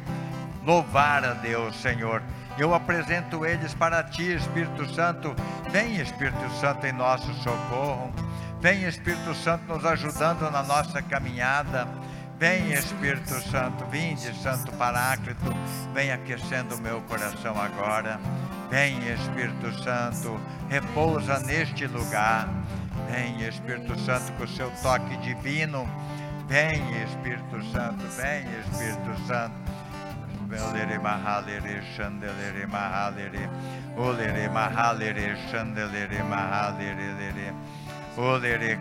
louvar 0.63 1.25
a 1.25 1.33
Deus, 1.33 1.75
Senhor. 1.81 2.21
Eu 2.57 2.73
apresento 2.73 3.45
eles 3.45 3.73
para 3.73 4.03
ti, 4.03 4.33
Espírito 4.33 4.87
Santo. 4.93 5.35
Vem, 5.71 5.99
Espírito 5.99 6.49
Santo, 6.61 6.85
em 6.85 6.93
nosso 6.93 7.33
socorro. 7.35 8.13
Vem, 8.61 8.83
Espírito 8.83 9.33
Santo, 9.35 9.65
nos 9.65 9.83
ajudando 9.83 10.49
na 10.51 10.63
nossa 10.63 11.01
caminhada. 11.01 11.87
Vem 12.37 12.73
Espírito 12.73 13.33
Santo, 13.49 13.85
vinde 13.85 14.33
Santo 14.43 14.69
Paráclito, 14.73 15.55
vem 15.93 16.11
aquecendo 16.11 16.75
o 16.75 16.81
meu 16.81 16.99
coração 17.03 17.59
agora. 17.59 18.19
Vem 18.69 18.97
Espírito 19.09 19.71
Santo, 19.81 20.37
repousa 20.69 21.39
neste 21.39 21.87
lugar. 21.87 22.49
Vem 23.09 23.47
Espírito 23.47 23.97
Santo 23.99 24.33
com 24.33 24.43
o 24.43 24.47
seu 24.49 24.69
toque 24.81 25.15
divino. 25.17 25.87
Vem 26.47 26.81
Espírito 27.03 27.63
Santo, 27.71 28.03
vem 28.17 28.43
Espírito 28.59 29.27
Santo. 29.27 29.55
Olere 30.67 30.99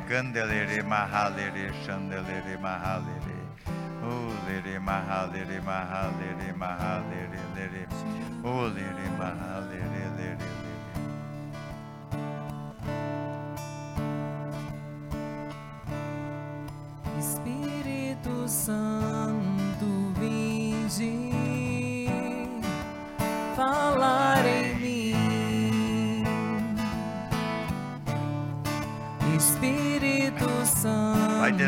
candelere 0.06 0.82
mahalere 0.82 1.72
mahalere 2.60 3.23
Oh, 4.06 4.28
lere 4.46 4.78
maha, 4.78 5.30
lere 5.32 5.58
maha, 5.60 6.02
lere 6.20 6.52
maha, 6.52 6.92
lere, 7.10 7.40
lere. 7.56 7.82
Oh, 8.44 8.66
lere 8.76 9.06
maha, 9.18 9.52
lere, 9.70 9.93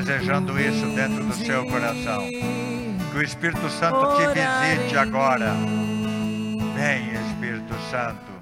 desejando 0.06 0.58
isso 0.60 0.86
dentro 0.94 1.24
do 1.24 1.34
seu 1.34 1.66
coração. 1.66 2.28
Que 3.10 3.18
o 3.18 3.22
Espírito 3.22 3.68
Santo 3.68 4.16
te 4.16 4.26
visite 4.28 4.96
agora. 4.96 5.52
Vem, 6.76 7.12
Espírito 7.28 7.74
Santo. 7.90 8.35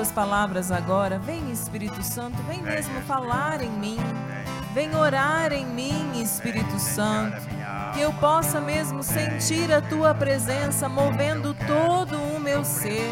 Pede 0.00 0.06
com 0.06 0.06
as 0.06 0.08
suas 0.08 0.12
palavras 0.12 0.72
agora. 0.72 1.18
Vem, 1.18 1.50
Espírito 1.50 2.02
Santo, 2.02 2.36
vem 2.44 2.62
mesmo 2.62 3.00
falar 3.02 3.62
em 3.62 3.70
mim. 3.70 3.98
Vem, 4.72 4.94
orar 4.94 5.52
em 5.52 5.66
mim, 5.66 6.22
Espírito 6.22 6.78
Santo. 6.78 7.36
Que 7.92 8.00
eu 8.00 8.12
possa 8.14 8.60
mesmo 8.60 9.02
sentir 9.02 9.72
a 9.72 9.82
tua 9.82 10.14
presença 10.14 10.88
movendo 10.88 11.54
todo 11.66 12.16
o 12.34 12.40
meu 12.40 12.64
ser. 12.64 13.10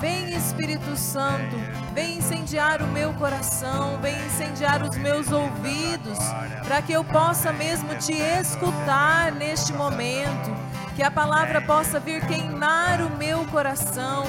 Vem, 0.00 0.34
Espírito 0.34 0.96
Santo, 0.96 1.56
vem 1.94 2.18
incendiar 2.18 2.82
o 2.82 2.88
meu 2.88 3.12
coração, 3.14 3.98
vem 4.00 4.14
incendiar 4.26 4.82
os 4.82 4.96
meus 4.96 5.30
ouvidos, 5.30 6.18
para 6.66 6.82
que 6.82 6.92
eu 6.92 7.04
possa 7.04 7.52
mesmo 7.52 7.94
te 7.96 8.12
escutar 8.12 9.32
neste 9.32 9.72
momento. 9.72 10.54
Que 10.94 11.02
a 11.02 11.10
palavra 11.10 11.60
possa 11.60 12.00
vir 12.00 12.26
queimar 12.26 13.00
o 13.02 13.10
meu 13.16 13.44
coração 13.46 14.24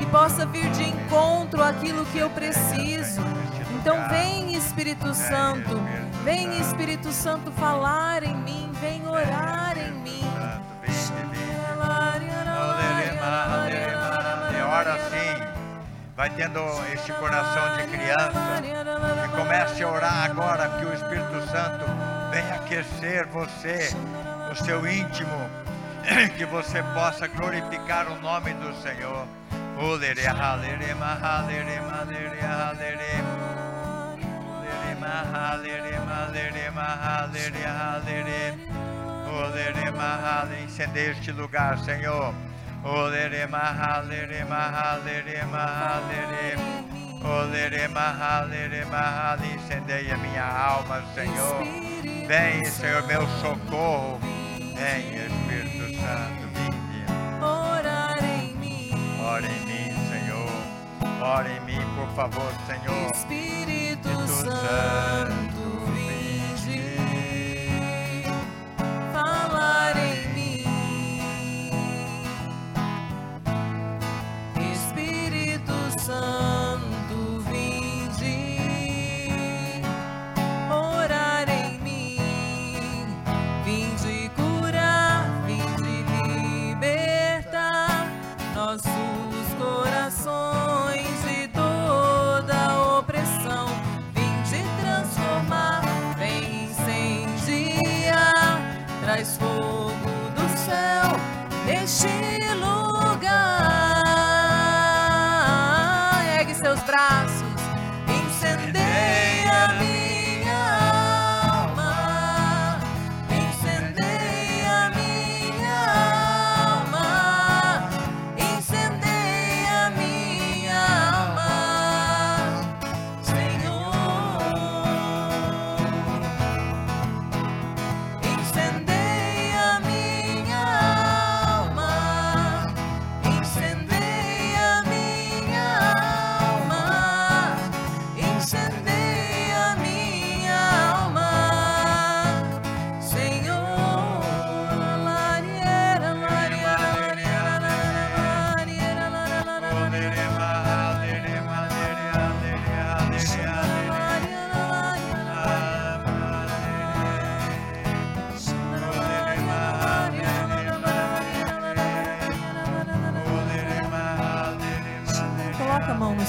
e 0.00 0.06
possa 0.06 0.46
vir 0.46 0.70
de 0.70 0.84
encontro 0.84 1.62
àquilo 1.62 2.04
que 2.06 2.18
eu 2.18 2.30
preciso. 2.30 3.20
Então, 3.80 4.08
vem, 4.08 4.54
Espírito 4.54 5.14
Santo, 5.14 5.80
vem, 6.24 6.58
Espírito 6.60 7.12
Santo, 7.12 7.50
falar 7.52 8.22
em 8.22 8.34
mim, 8.34 8.70
vem 8.80 9.06
orar 9.06 9.76
em 9.78 9.92
mim. 9.92 10.24
É 14.56 14.62
hora 14.62 14.98
sim. 15.10 15.50
Vai 16.16 16.28
tendo 16.30 16.60
este 16.92 17.12
coração 17.14 17.76
de 17.76 17.84
criança. 17.84 18.62
E 19.24 19.28
comece 19.36 19.82
a 19.82 19.88
orar 19.88 20.24
agora 20.24 20.68
que 20.78 20.84
o 20.84 20.92
Espírito 20.92 21.40
Santo 21.50 21.84
venha 22.30 22.54
aquecer 22.56 23.26
você, 23.28 23.96
o 24.52 24.54
seu 24.54 24.86
íntimo, 24.86 25.50
que 26.36 26.44
você 26.44 26.82
possa 26.94 27.26
glorificar 27.26 28.08
o 28.12 28.20
nome 28.20 28.52
do 28.54 28.74
Senhor. 28.82 29.26
Mahalere, 35.00 35.98
malere, 36.04 36.70
mahalere, 36.70 37.64
halere. 37.64 38.54
Olere, 39.32 39.90
mahale, 39.90 40.62
incendeia 40.64 41.12
este 41.12 41.32
lugar, 41.32 41.78
Senhor. 41.78 42.34
Olere, 42.84 43.46
mahalere, 43.46 44.44
mahalere, 44.44 45.44
mahalere. 45.50 46.56
Olere, 47.24 47.88
mahalere, 47.88 48.84
mahale, 48.84 49.46
incendeia 49.54 50.16
minha 50.18 50.44
alma, 50.44 51.02
Senhor. 51.14 51.64
Vem, 52.28 52.64
Senhor, 52.66 53.06
meu 53.06 53.26
socorro. 53.40 54.18
Vem, 54.76 55.14
Espírito 55.16 55.86
Santo, 56.00 56.48
vinde. 56.54 57.00
Ora 57.42 58.16
em 58.22 58.54
mim, 58.56 59.69
Ora 61.22 61.48
em 61.50 61.60
mim, 61.60 61.80
por 61.96 62.08
favor, 62.14 62.52
Senhor. 62.66 63.10
Espírito 63.14 63.70
Espírito 63.90 64.26
Santo, 64.26 65.64
vinde 65.92 66.80
falar 69.12 69.96
em 69.96 70.28
mim. 70.34 70.64
Espírito 74.72 75.74
Santo, 76.00 76.49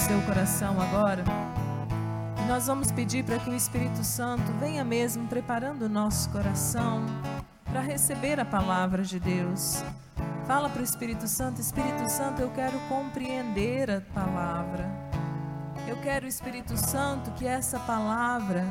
seu 0.01 0.19
coração 0.23 0.81
agora. 0.81 1.23
E 2.43 2.47
nós 2.47 2.65
vamos 2.65 2.91
pedir 2.91 3.23
para 3.23 3.37
que 3.37 3.51
o 3.51 3.55
Espírito 3.55 4.03
Santo 4.03 4.51
venha 4.59 4.83
mesmo 4.83 5.27
preparando 5.27 5.83
o 5.83 5.89
nosso 5.89 6.27
coração 6.31 7.05
para 7.65 7.81
receber 7.81 8.39
a 8.39 8.45
palavra 8.45 9.03
de 9.03 9.19
Deus. 9.19 9.83
Fala 10.47 10.69
para 10.69 10.81
o 10.81 10.83
Espírito 10.83 11.27
Santo: 11.27 11.61
Espírito 11.61 12.09
Santo, 12.09 12.41
eu 12.41 12.49
quero 12.49 12.79
compreender 12.89 13.91
a 13.91 14.01
palavra. 14.01 14.89
Eu 15.87 15.97
quero, 15.97 16.25
Espírito 16.25 16.75
Santo, 16.75 17.29
que 17.33 17.45
essa 17.45 17.79
palavra 17.79 18.65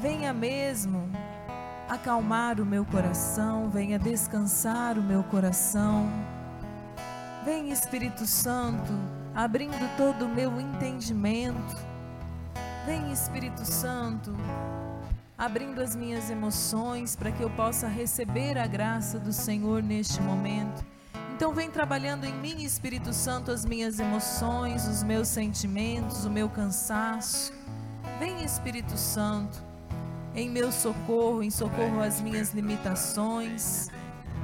venha 0.00 0.32
mesmo 0.32 1.08
acalmar 1.88 2.60
o 2.60 2.66
meu 2.66 2.84
coração, 2.84 3.70
venha 3.70 3.96
descansar 3.96 4.98
o 4.98 5.02
meu 5.02 5.22
coração. 5.22 6.10
Vem, 7.44 7.70
Espírito 7.70 8.26
Santo, 8.26 8.92
abrindo 9.34 9.96
todo 9.96 10.26
o 10.26 10.28
meu 10.28 10.60
entendimento. 10.60 11.76
Vem, 12.86 13.12
Espírito 13.12 13.64
Santo, 13.64 14.36
abrindo 15.36 15.80
as 15.80 15.96
minhas 15.96 16.30
emoções 16.30 17.16
para 17.16 17.32
que 17.32 17.42
eu 17.42 17.50
possa 17.50 17.88
receber 17.88 18.56
a 18.56 18.66
graça 18.66 19.18
do 19.18 19.32
Senhor 19.32 19.82
neste 19.82 20.20
momento. 20.20 20.84
Então, 21.34 21.52
vem 21.52 21.68
trabalhando 21.68 22.24
em 22.24 22.32
mim, 22.34 22.62
Espírito 22.62 23.12
Santo, 23.12 23.50
as 23.50 23.64
minhas 23.64 23.98
emoções, 23.98 24.86
os 24.86 25.02
meus 25.02 25.26
sentimentos, 25.26 26.24
o 26.24 26.30
meu 26.30 26.48
cansaço. 26.48 27.52
Vem, 28.20 28.44
Espírito 28.44 28.96
Santo, 28.96 29.60
em 30.32 30.48
meu 30.48 30.70
socorro, 30.70 31.42
em 31.42 31.50
socorro 31.50 32.00
às 32.00 32.20
minhas 32.20 32.54
limitações. 32.54 33.88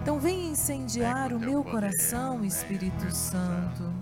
Então, 0.03 0.18
vem 0.18 0.48
incendiar 0.48 1.33
o 1.33 1.38
meu 1.38 1.62
coração, 1.62 2.44
Espírito 2.44 3.14
Santo. 3.14 3.99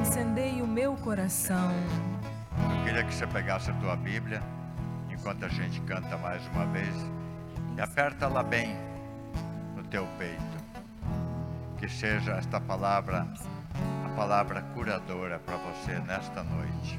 Incendeie 0.00 0.62
o 0.62 0.66
meu 0.66 0.94
coração. 0.96 1.70
Eu 2.58 2.84
queria 2.84 3.04
que 3.04 3.14
você 3.14 3.26
pegasse 3.26 3.70
a 3.70 3.74
tua 3.74 3.96
Bíblia, 3.96 4.42
enquanto 5.10 5.44
a 5.44 5.48
gente 5.48 5.80
canta 5.82 6.16
mais 6.16 6.46
uma 6.48 6.66
vez, 6.66 6.94
e 7.76 7.80
aperta 7.80 8.24
ela 8.24 8.42
bem 8.42 8.76
no 9.76 9.82
teu 9.84 10.06
peito. 10.18 10.60
Que 11.76 11.88
seja 11.88 12.32
esta 12.32 12.60
palavra 12.60 13.26
a 14.04 14.08
palavra 14.16 14.62
curadora 14.74 15.38
para 15.38 15.56
você 15.56 15.98
nesta 16.00 16.42
noite. 16.42 16.98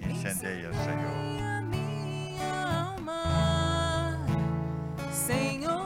Incendeia, 0.00 0.70
Senhor. 0.72 1.42
A 1.42 1.62
minha 1.62 2.90
alma, 2.90 4.26
Senhor, 5.12 5.81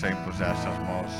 você 0.00 0.12
impusesse 0.12 0.66
as 0.66 0.78
mãos 0.78 1.12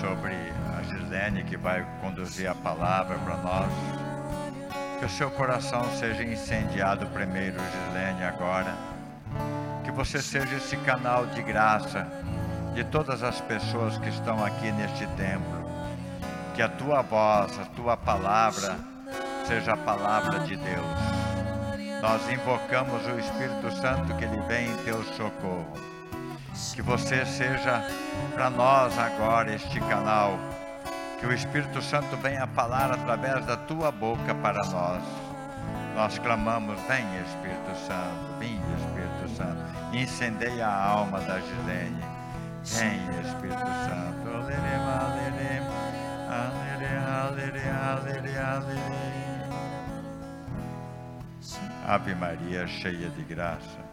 sobre 0.00 0.32
a 0.32 0.82
Gislene, 0.82 1.44
que 1.44 1.58
vai 1.58 1.86
conduzir 2.00 2.48
a 2.48 2.54
palavra 2.54 3.18
para 3.18 3.36
nós. 3.36 3.70
Que 4.98 5.04
o 5.04 5.10
seu 5.10 5.30
coração 5.30 5.84
seja 5.98 6.24
incendiado 6.24 7.06
primeiro, 7.08 7.58
Gislene, 7.58 8.24
agora. 8.24 8.74
Que 9.84 9.90
você 9.90 10.22
seja 10.22 10.56
esse 10.56 10.74
canal 10.78 11.26
de 11.26 11.42
graça 11.42 12.06
de 12.74 12.82
todas 12.84 13.22
as 13.22 13.42
pessoas 13.42 13.98
que 13.98 14.08
estão 14.08 14.42
aqui 14.42 14.72
neste 14.72 15.06
templo. 15.08 15.70
Que 16.54 16.62
a 16.62 16.68
tua 16.70 17.02
voz, 17.02 17.58
a 17.58 17.66
tua 17.76 17.94
palavra, 17.94 18.78
seja 19.46 19.74
a 19.74 19.76
palavra 19.76 20.38
de 20.40 20.56
Deus. 20.56 22.00
Nós 22.00 22.26
invocamos 22.30 23.06
o 23.06 23.18
Espírito 23.18 23.70
Santo 23.82 24.16
que 24.16 24.24
ele 24.24 24.40
vem 24.48 24.72
em 24.72 24.76
teu 24.84 25.04
socorro. 25.04 25.92
Que 26.74 26.82
você 26.82 27.24
seja 27.24 27.84
para 28.34 28.50
nós 28.50 28.98
agora 28.98 29.54
este 29.54 29.80
canal. 29.80 30.38
Que 31.20 31.26
o 31.26 31.32
Espírito 31.32 31.80
Santo 31.80 32.16
venha 32.16 32.46
falar 32.48 32.90
através 32.90 33.44
da 33.46 33.56
tua 33.56 33.90
boca 33.90 34.34
para 34.34 34.62
nós. 34.66 35.02
Nós 35.94 36.18
clamamos: 36.18 36.80
Vem 36.88 37.04
Espírito 37.22 37.76
Santo, 37.86 38.38
vem 38.38 38.60
Espírito 38.78 39.36
Santo. 39.36 39.96
Incendeia 39.96 40.66
a 40.66 40.84
alma 40.84 41.20
da 41.20 41.38
Gislene. 41.40 42.02
Vem 42.64 43.00
Espírito 43.20 43.58
Santo. 43.58 44.12
Ave 51.86 52.14
Maria, 52.14 52.66
cheia 52.66 53.10
de 53.10 53.22
graça. 53.24 53.91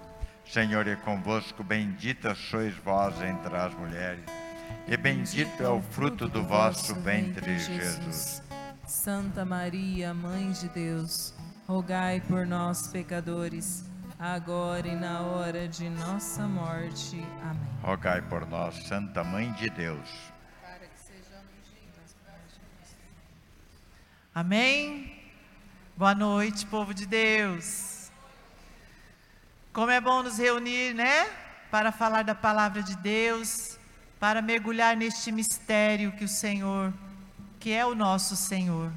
Senhor 0.49 0.87
é 0.87 0.95
convosco, 0.95 1.63
bendita 1.63 2.33
sois 2.33 2.73
vós 2.77 3.13
entre 3.21 3.55
as 3.55 3.71
mulheres, 3.75 4.23
e 4.87 4.97
bendito 4.97 5.61
é 5.61 5.69
o 5.69 5.79
fruto 5.79 6.27
do 6.27 6.43
vosso 6.43 6.95
ventre, 6.95 7.59
Jesus. 7.59 8.41
Santa 8.83 9.45
Maria, 9.45 10.11
Mãe 10.11 10.51
de 10.51 10.67
Deus, 10.69 11.35
rogai 11.67 12.19
por 12.21 12.47
nós, 12.47 12.87
pecadores, 12.87 13.85
agora 14.17 14.87
e 14.87 14.95
na 14.95 15.21
hora 15.21 15.67
de 15.67 15.87
nossa 15.87 16.47
morte. 16.47 17.23
Amém. 17.43 17.69
Rogai 17.83 18.21
por 18.23 18.47
nós, 18.47 18.87
Santa 18.87 19.23
Mãe 19.23 19.51
de 19.51 19.69
Deus. 19.69 20.09
Amém? 24.33 25.15
Boa 25.95 26.15
noite, 26.15 26.65
povo 26.65 26.91
de 26.91 27.05
Deus. 27.05 27.98
Como 29.79 29.91
é 29.91 30.01
bom 30.01 30.21
nos 30.21 30.37
reunir, 30.37 30.93
né? 30.93 31.23
Para 31.71 31.89
falar 31.89 32.23
da 32.25 32.35
palavra 32.35 32.83
de 32.83 32.97
Deus, 32.97 33.79
para 34.19 34.41
mergulhar 34.41 34.97
neste 34.97 35.31
mistério 35.31 36.11
que 36.11 36.25
o 36.25 36.27
Senhor, 36.27 36.93
que 37.61 37.71
é 37.71 37.85
o 37.85 37.95
nosso 37.95 38.35
Senhor. 38.35 38.91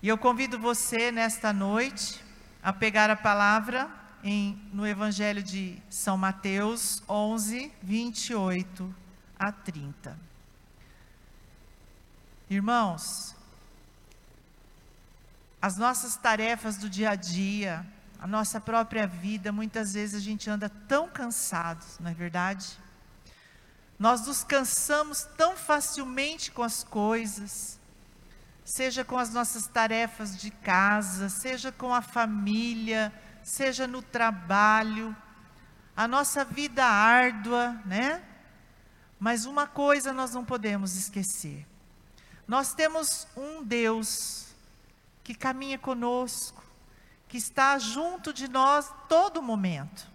E 0.00 0.08
eu 0.08 0.16
convido 0.16 0.58
você 0.58 1.12
nesta 1.12 1.52
noite 1.52 2.18
a 2.62 2.72
pegar 2.72 3.10
a 3.10 3.14
palavra 3.14 3.90
em, 4.22 4.58
no 4.72 4.86
Evangelho 4.86 5.42
de 5.42 5.76
São 5.90 6.16
Mateus 6.16 7.02
11, 7.06 7.70
28 7.82 8.94
a 9.38 9.52
30. 9.52 10.18
Irmãos, 12.48 13.36
as 15.60 15.76
nossas 15.76 16.16
tarefas 16.16 16.78
do 16.78 16.88
dia 16.88 17.10
a 17.10 17.14
dia, 17.14 17.86
a 18.24 18.26
nossa 18.26 18.58
própria 18.58 19.06
vida, 19.06 19.52
muitas 19.52 19.92
vezes 19.92 20.14
a 20.14 20.18
gente 20.18 20.48
anda 20.48 20.70
tão 20.88 21.06
cansado, 21.06 21.84
não 22.00 22.10
é 22.10 22.14
verdade? 22.14 22.80
Nós 23.98 24.26
nos 24.26 24.42
cansamos 24.42 25.24
tão 25.36 25.54
facilmente 25.54 26.50
com 26.50 26.62
as 26.62 26.82
coisas, 26.82 27.78
seja 28.64 29.04
com 29.04 29.18
as 29.18 29.28
nossas 29.28 29.66
tarefas 29.66 30.38
de 30.38 30.50
casa, 30.50 31.28
seja 31.28 31.70
com 31.70 31.92
a 31.92 32.00
família, 32.00 33.12
seja 33.42 33.86
no 33.86 34.00
trabalho, 34.00 35.14
a 35.94 36.08
nossa 36.08 36.46
vida 36.46 36.82
árdua, 36.82 37.78
né? 37.84 38.22
Mas 39.20 39.44
uma 39.44 39.66
coisa 39.66 40.14
nós 40.14 40.32
não 40.32 40.46
podemos 40.46 40.96
esquecer: 40.96 41.66
nós 42.48 42.72
temos 42.72 43.26
um 43.36 43.62
Deus 43.62 44.46
que 45.22 45.34
caminha 45.34 45.78
conosco, 45.78 46.63
que 47.34 47.38
está 47.38 47.76
junto 47.80 48.32
de 48.32 48.46
nós 48.46 48.94
todo 49.08 49.42
momento. 49.42 50.06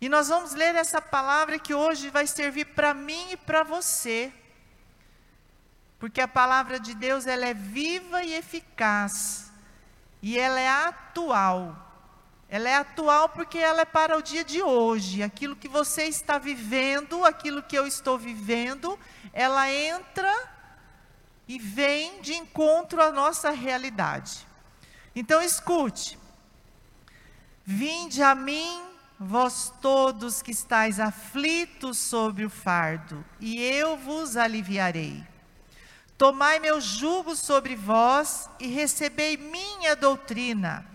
E 0.00 0.08
nós 0.08 0.26
vamos 0.26 0.52
ler 0.52 0.74
essa 0.74 1.00
palavra 1.00 1.60
que 1.60 1.72
hoje 1.72 2.10
vai 2.10 2.26
servir 2.26 2.64
para 2.74 2.92
mim 2.92 3.30
e 3.30 3.36
para 3.36 3.62
você. 3.62 4.32
Porque 5.96 6.20
a 6.20 6.26
palavra 6.26 6.80
de 6.80 6.92
Deus 6.92 7.24
ela 7.24 7.46
é 7.46 7.54
viva 7.54 8.24
e 8.24 8.34
eficaz. 8.34 9.52
E 10.20 10.36
ela 10.36 10.58
é 10.58 10.68
atual. 10.68 11.76
Ela 12.48 12.68
é 12.68 12.74
atual 12.74 13.28
porque 13.28 13.58
ela 13.58 13.82
é 13.82 13.84
para 13.84 14.18
o 14.18 14.20
dia 14.20 14.42
de 14.42 14.60
hoje. 14.60 15.22
Aquilo 15.22 15.54
que 15.54 15.68
você 15.68 16.06
está 16.06 16.36
vivendo, 16.36 17.24
aquilo 17.24 17.62
que 17.62 17.78
eu 17.78 17.86
estou 17.86 18.18
vivendo, 18.18 18.98
ela 19.32 19.70
entra 19.70 20.34
e 21.46 21.60
vem 21.60 22.20
de 22.20 22.34
encontro 22.34 23.00
à 23.00 23.12
nossa 23.12 23.50
realidade. 23.50 24.47
Então 25.18 25.42
escute. 25.42 26.16
Vinde 27.64 28.22
a 28.22 28.36
mim, 28.36 28.80
vós 29.18 29.72
todos 29.82 30.40
que 30.40 30.52
estáis 30.52 31.00
aflitos 31.00 31.98
sobre 31.98 32.44
o 32.44 32.50
fardo, 32.50 33.24
e 33.40 33.60
eu 33.60 33.96
vos 33.96 34.36
aliviarei. 34.36 35.26
Tomai 36.16 36.60
meu 36.60 36.80
jugo 36.80 37.34
sobre 37.34 37.74
vós 37.74 38.48
e 38.60 38.68
recebei 38.68 39.36
minha 39.36 39.96
doutrina 39.96 40.86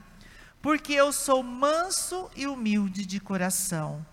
porque 0.61 0.93
eu 0.93 1.11
sou 1.11 1.43
manso 1.43 2.31
e 2.33 2.47
humilde 2.47 3.05
de 3.05 3.19
coração, 3.19 4.05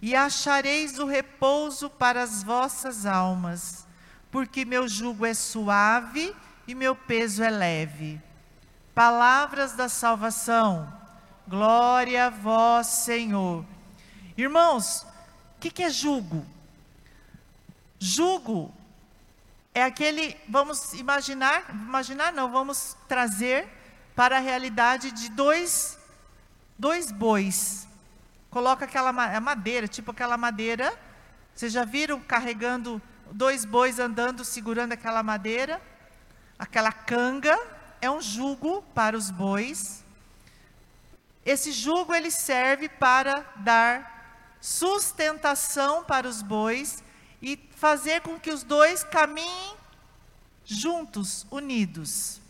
e 0.00 0.16
achareis 0.16 0.98
o 0.98 1.04
repouso 1.04 1.90
para 1.90 2.22
as 2.22 2.42
vossas 2.42 3.04
almas, 3.04 3.86
porque 4.30 4.64
meu 4.64 4.88
jugo 4.88 5.26
é 5.26 5.34
suave 5.34 6.34
e 6.66 6.74
meu 6.74 6.96
peso 6.96 7.42
é 7.42 7.50
leve. 7.50 8.27
Palavras 8.98 9.74
da 9.74 9.88
salvação, 9.88 10.92
glória 11.46 12.26
a 12.26 12.30
vós, 12.30 12.88
Senhor. 12.88 13.64
Irmãos, 14.36 15.06
o 15.54 15.60
que, 15.60 15.70
que 15.70 15.84
é 15.84 15.88
jugo? 15.88 16.44
Jugo 17.96 18.74
é 19.72 19.84
aquele, 19.84 20.36
vamos 20.48 20.94
imaginar, 20.94 21.70
imaginar 21.70 22.32
não, 22.32 22.50
vamos 22.50 22.96
trazer 23.06 23.68
para 24.16 24.38
a 24.38 24.40
realidade 24.40 25.12
de 25.12 25.28
dois 25.28 25.96
dois 26.76 27.12
bois. 27.12 27.86
Coloca 28.50 28.84
aquela 28.84 29.12
madeira, 29.12 29.86
tipo 29.86 30.10
aquela 30.10 30.36
madeira. 30.36 30.92
Vocês 31.54 31.72
já 31.72 31.84
viram 31.84 32.18
carregando 32.18 33.00
dois 33.30 33.64
bois 33.64 34.00
andando, 34.00 34.44
segurando 34.44 34.90
aquela 34.90 35.22
madeira? 35.22 35.80
Aquela 36.58 36.90
canga 36.90 37.77
é 38.00 38.10
um 38.10 38.20
jugo 38.20 38.82
para 38.94 39.16
os 39.16 39.30
bois. 39.30 40.04
Esse 41.44 41.72
jugo 41.72 42.14
ele 42.14 42.30
serve 42.30 42.88
para 42.88 43.44
dar 43.56 44.58
sustentação 44.60 46.04
para 46.04 46.28
os 46.28 46.42
bois 46.42 47.02
e 47.40 47.58
fazer 47.76 48.20
com 48.22 48.38
que 48.38 48.50
os 48.50 48.62
dois 48.62 49.04
caminhem 49.04 49.76
juntos, 50.64 51.46
unidos. 51.50 52.40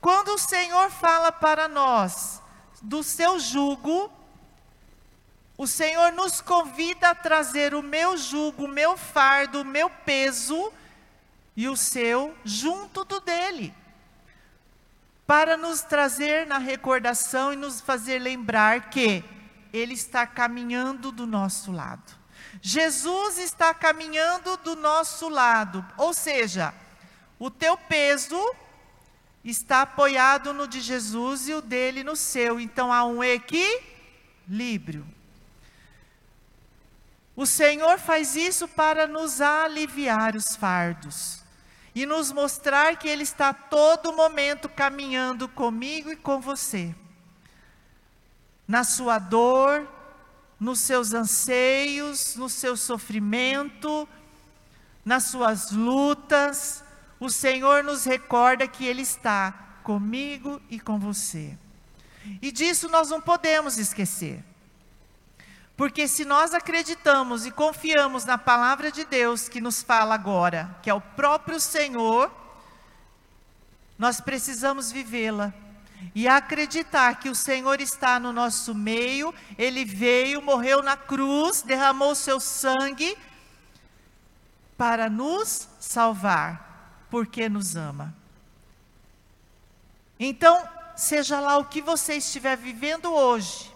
Quando 0.00 0.34
o 0.34 0.38
Senhor 0.38 0.90
fala 0.90 1.32
para 1.32 1.66
nós 1.66 2.40
do 2.82 3.02
seu 3.02 3.40
jugo, 3.40 4.12
o 5.56 5.66
Senhor 5.66 6.12
nos 6.12 6.40
convida 6.40 7.10
a 7.10 7.14
trazer 7.14 7.74
o 7.74 7.82
meu 7.82 8.16
jugo, 8.16 8.64
o 8.64 8.68
meu 8.68 8.96
fardo, 8.96 9.62
o 9.62 9.64
meu 9.64 9.88
peso 9.88 10.72
e 11.56 11.68
o 11.68 11.76
seu 11.76 12.36
junto 12.44 13.04
do 13.04 13.20
dele. 13.20 13.74
Para 15.26 15.56
nos 15.56 15.82
trazer 15.82 16.46
na 16.46 16.58
recordação 16.58 17.52
e 17.52 17.56
nos 17.56 17.80
fazer 17.80 18.18
lembrar 18.18 18.90
que 18.90 19.24
ele 19.72 19.94
está 19.94 20.26
caminhando 20.26 21.10
do 21.10 21.26
nosso 21.26 21.72
lado. 21.72 22.12
Jesus 22.60 23.38
está 23.38 23.74
caminhando 23.74 24.56
do 24.58 24.76
nosso 24.76 25.28
lado, 25.28 25.84
ou 25.96 26.14
seja, 26.14 26.74
o 27.38 27.50
teu 27.50 27.76
peso 27.76 28.38
está 29.44 29.82
apoiado 29.82 30.54
no 30.54 30.66
de 30.66 30.80
Jesus 30.80 31.48
e 31.48 31.54
o 31.54 31.60
dele 31.60 32.02
no 32.02 32.16
seu. 32.16 32.60
Então 32.60 32.92
há 32.92 33.04
um 33.04 33.22
equilíbrio. 33.22 35.06
O 37.36 37.44
Senhor 37.44 37.98
faz 37.98 38.36
isso 38.36 38.68
para 38.68 39.06
nos 39.06 39.40
aliviar 39.40 40.36
os 40.36 40.54
fardos 40.54 41.43
e 41.94 42.04
nos 42.04 42.32
mostrar 42.32 42.96
que 42.96 43.08
Ele 43.08 43.22
está 43.22 43.50
a 43.50 43.54
todo 43.54 44.12
momento 44.12 44.68
caminhando 44.68 45.48
comigo 45.48 46.10
e 46.10 46.16
com 46.16 46.40
você. 46.40 46.94
Na 48.66 48.82
sua 48.82 49.18
dor, 49.18 49.86
nos 50.58 50.80
seus 50.80 51.12
anseios, 51.12 52.36
no 52.36 52.48
seu 52.48 52.76
sofrimento, 52.76 54.08
nas 55.04 55.24
suas 55.24 55.70
lutas, 55.70 56.82
o 57.20 57.30
Senhor 57.30 57.84
nos 57.84 58.04
recorda 58.04 58.66
que 58.66 58.86
Ele 58.86 59.02
está 59.02 59.78
comigo 59.82 60.60
e 60.68 60.80
com 60.80 60.98
você. 60.98 61.56
E 62.40 62.50
disso 62.50 62.88
nós 62.88 63.10
não 63.10 63.20
podemos 63.20 63.78
esquecer. 63.78 64.42
Porque 65.76 66.06
se 66.06 66.24
nós 66.24 66.54
acreditamos 66.54 67.46
e 67.46 67.50
confiamos 67.50 68.24
na 68.24 68.38
palavra 68.38 68.92
de 68.92 69.04
Deus 69.04 69.48
que 69.48 69.60
nos 69.60 69.82
fala 69.82 70.14
agora, 70.14 70.76
que 70.82 70.88
é 70.88 70.94
o 70.94 71.00
próprio 71.00 71.58
Senhor, 71.58 72.30
nós 73.98 74.20
precisamos 74.20 74.92
vivê-la 74.92 75.52
e 76.14 76.28
acreditar 76.28 77.18
que 77.18 77.28
o 77.28 77.34
Senhor 77.34 77.80
está 77.80 78.20
no 78.20 78.32
nosso 78.32 78.74
meio, 78.74 79.34
ele 79.58 79.84
veio, 79.84 80.42
morreu 80.42 80.82
na 80.82 80.96
cruz, 80.96 81.62
derramou 81.62 82.14
seu 82.14 82.38
sangue 82.38 83.16
para 84.76 85.08
nos 85.08 85.68
salvar 85.80 87.06
porque 87.10 87.48
nos 87.48 87.76
ama. 87.76 88.14
Então, 90.18 90.68
seja 90.96 91.40
lá 91.40 91.56
o 91.58 91.64
que 91.64 91.80
você 91.80 92.14
estiver 92.14 92.56
vivendo 92.56 93.12
hoje, 93.12 93.73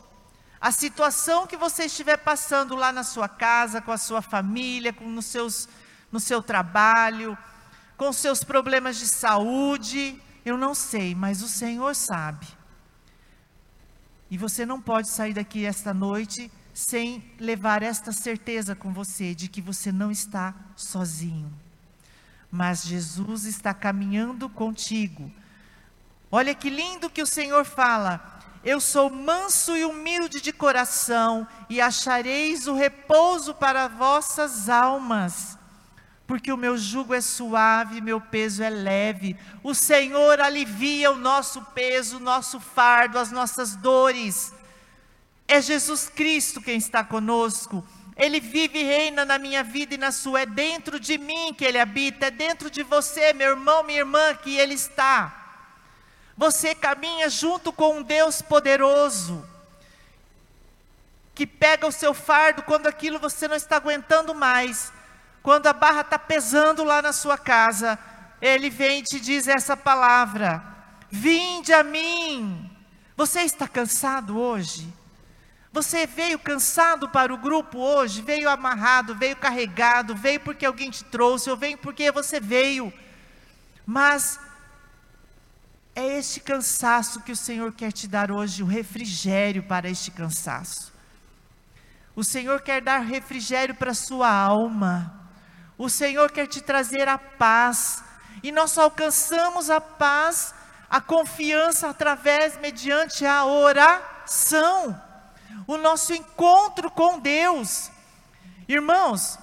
a 0.60 0.72
situação 0.72 1.46
que 1.46 1.56
você 1.56 1.84
estiver 1.84 2.16
passando 2.16 2.74
lá 2.74 2.92
na 2.92 3.02
sua 3.02 3.28
casa, 3.28 3.80
com 3.80 3.92
a 3.92 3.98
sua 3.98 4.20
família, 4.20 4.92
com 4.92 5.08
nos 5.08 5.26
seus, 5.26 5.68
no 6.10 6.18
seu 6.18 6.42
trabalho, 6.42 7.36
com 7.96 8.12
seus 8.12 8.42
problemas 8.42 8.98
de 8.98 9.06
saúde, 9.06 10.20
eu 10.44 10.56
não 10.56 10.74
sei, 10.74 11.14
mas 11.14 11.42
o 11.42 11.48
Senhor 11.48 11.94
sabe. 11.94 12.46
E 14.30 14.36
você 14.36 14.66
não 14.66 14.80
pode 14.80 15.08
sair 15.08 15.34
daqui 15.34 15.64
esta 15.64 15.94
noite 15.94 16.50
sem 16.74 17.32
levar 17.38 17.82
esta 17.82 18.12
certeza 18.12 18.74
com 18.74 18.92
você 18.92 19.34
de 19.34 19.48
que 19.48 19.60
você 19.60 19.90
não 19.90 20.10
está 20.10 20.54
sozinho 20.76 21.52
mas 22.50 22.84
Jesus 22.84 23.44
está 23.44 23.74
caminhando 23.74 24.48
contigo. 24.48 25.30
Olha 26.30 26.54
que 26.54 26.70
lindo 26.70 27.10
que 27.10 27.22
o 27.22 27.26
Senhor 27.26 27.64
fala. 27.64 28.37
Eu 28.64 28.80
sou 28.80 29.08
manso 29.08 29.76
e 29.76 29.84
humilde 29.84 30.40
de 30.40 30.52
coração, 30.52 31.46
e 31.70 31.80
achareis 31.80 32.66
o 32.66 32.74
repouso 32.74 33.54
para 33.54 33.88
vossas 33.88 34.68
almas, 34.68 35.56
porque 36.26 36.52
o 36.52 36.56
meu 36.56 36.76
jugo 36.76 37.14
é 37.14 37.20
suave, 37.20 38.00
meu 38.00 38.20
peso 38.20 38.62
é 38.62 38.68
leve. 38.68 39.36
O 39.62 39.74
Senhor 39.74 40.40
alivia 40.40 41.10
o 41.10 41.16
nosso 41.16 41.62
peso, 41.74 42.18
o 42.18 42.20
nosso 42.20 42.60
fardo, 42.60 43.18
as 43.18 43.32
nossas 43.32 43.74
dores. 43.76 44.52
É 45.46 45.62
Jesus 45.62 46.10
Cristo 46.14 46.60
quem 46.60 46.76
está 46.76 47.02
conosco. 47.02 47.82
Ele 48.14 48.40
vive 48.40 48.80
e 48.80 48.84
reina 48.84 49.24
na 49.24 49.38
minha 49.38 49.62
vida 49.62 49.94
e 49.94 49.98
na 49.98 50.10
sua. 50.10 50.42
É 50.42 50.46
dentro 50.46 50.98
de 50.98 51.16
mim 51.16 51.54
que 51.54 51.64
ele 51.64 51.78
habita, 51.78 52.26
é 52.26 52.30
dentro 52.30 52.68
de 52.68 52.82
você, 52.82 53.32
meu 53.32 53.50
irmão, 53.50 53.84
minha 53.84 54.00
irmã, 54.00 54.34
que 54.34 54.56
ele 54.56 54.74
está. 54.74 55.47
Você 56.38 56.72
caminha 56.72 57.28
junto 57.28 57.72
com 57.72 57.98
um 57.98 58.02
Deus 58.02 58.40
poderoso, 58.40 59.44
que 61.34 61.44
pega 61.44 61.84
o 61.84 61.90
seu 61.90 62.14
fardo 62.14 62.62
quando 62.62 62.86
aquilo 62.86 63.18
você 63.18 63.48
não 63.48 63.56
está 63.56 63.74
aguentando 63.74 64.32
mais, 64.32 64.92
quando 65.42 65.66
a 65.66 65.72
barra 65.72 66.02
está 66.02 66.16
pesando 66.16 66.84
lá 66.84 67.02
na 67.02 67.12
sua 67.12 67.36
casa, 67.36 67.98
ele 68.40 68.70
vem 68.70 69.00
e 69.00 69.02
te 69.02 69.18
diz 69.18 69.48
essa 69.48 69.76
palavra: 69.76 70.62
Vinde 71.10 71.72
a 71.72 71.82
mim. 71.82 72.70
Você 73.16 73.40
está 73.40 73.66
cansado 73.66 74.38
hoje? 74.38 74.86
Você 75.72 76.06
veio 76.06 76.38
cansado 76.38 77.08
para 77.08 77.34
o 77.34 77.36
grupo 77.36 77.78
hoje? 77.78 78.22
Veio 78.22 78.48
amarrado, 78.48 79.12
veio 79.12 79.34
carregado, 79.34 80.14
veio 80.14 80.38
porque 80.38 80.64
alguém 80.64 80.88
te 80.88 81.02
trouxe, 81.02 81.50
ou 81.50 81.56
veio 81.56 81.76
porque 81.78 82.12
você 82.12 82.38
veio. 82.38 82.92
Mas 83.84 84.38
é 85.98 86.16
este 86.16 86.38
cansaço 86.38 87.22
que 87.22 87.32
o 87.32 87.36
Senhor 87.36 87.72
quer 87.72 87.90
te 87.90 88.06
dar 88.06 88.30
hoje, 88.30 88.62
o 88.62 88.66
refrigério 88.66 89.64
para 89.64 89.90
este 89.90 90.12
cansaço. 90.12 90.92
O 92.14 92.22
Senhor 92.22 92.62
quer 92.62 92.80
dar 92.80 93.00
refrigério 93.00 93.74
para 93.74 93.90
a 93.90 93.94
sua 93.94 94.30
alma. 94.30 95.28
O 95.76 95.88
Senhor 95.88 96.30
quer 96.30 96.46
te 96.46 96.60
trazer 96.60 97.08
a 97.08 97.18
paz. 97.18 98.04
E 98.44 98.52
nós 98.52 98.70
só 98.70 98.82
alcançamos 98.82 99.70
a 99.70 99.80
paz, 99.80 100.54
a 100.88 101.00
confiança 101.00 101.88
através, 101.88 102.56
mediante 102.58 103.26
a 103.26 103.44
oração. 103.44 105.02
O 105.66 105.76
nosso 105.76 106.14
encontro 106.14 106.92
com 106.92 107.18
Deus. 107.18 107.90
Irmãos, 108.68 109.36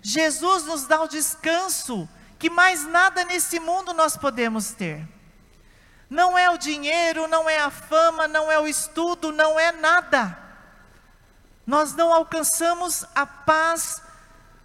Jesus 0.00 0.66
nos 0.66 0.86
dá 0.86 1.00
o 1.02 1.08
descanso 1.08 2.08
que 2.38 2.48
mais 2.48 2.84
nada 2.86 3.24
nesse 3.24 3.58
mundo 3.58 3.92
nós 3.92 4.16
podemos 4.16 4.70
ter. 4.70 5.17
Não 6.08 6.38
é 6.38 6.48
o 6.48 6.56
dinheiro, 6.56 7.28
não 7.28 7.48
é 7.48 7.58
a 7.58 7.70
fama, 7.70 8.26
não 8.26 8.50
é 8.50 8.58
o 8.58 8.66
estudo, 8.66 9.30
não 9.30 9.60
é 9.60 9.72
nada. 9.72 10.38
Nós 11.66 11.94
não 11.94 12.12
alcançamos 12.12 13.04
a 13.14 13.26
paz, 13.26 14.02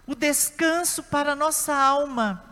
o 0.06 0.14
descanso 0.14 1.02
para 1.02 1.32
a 1.32 1.36
nossa 1.36 1.74
alma, 1.74 2.42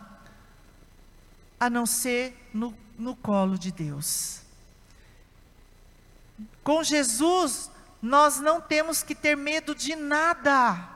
a 1.58 1.70
não 1.70 1.86
ser 1.86 2.50
no, 2.52 2.76
no 2.98 3.16
colo 3.16 3.58
de 3.58 3.72
Deus. 3.72 4.42
Com 6.62 6.82
Jesus, 6.82 7.70
nós 8.02 8.40
não 8.40 8.60
temos 8.60 9.02
que 9.02 9.14
ter 9.14 9.36
medo 9.36 9.74
de 9.74 9.96
nada. 9.96 10.90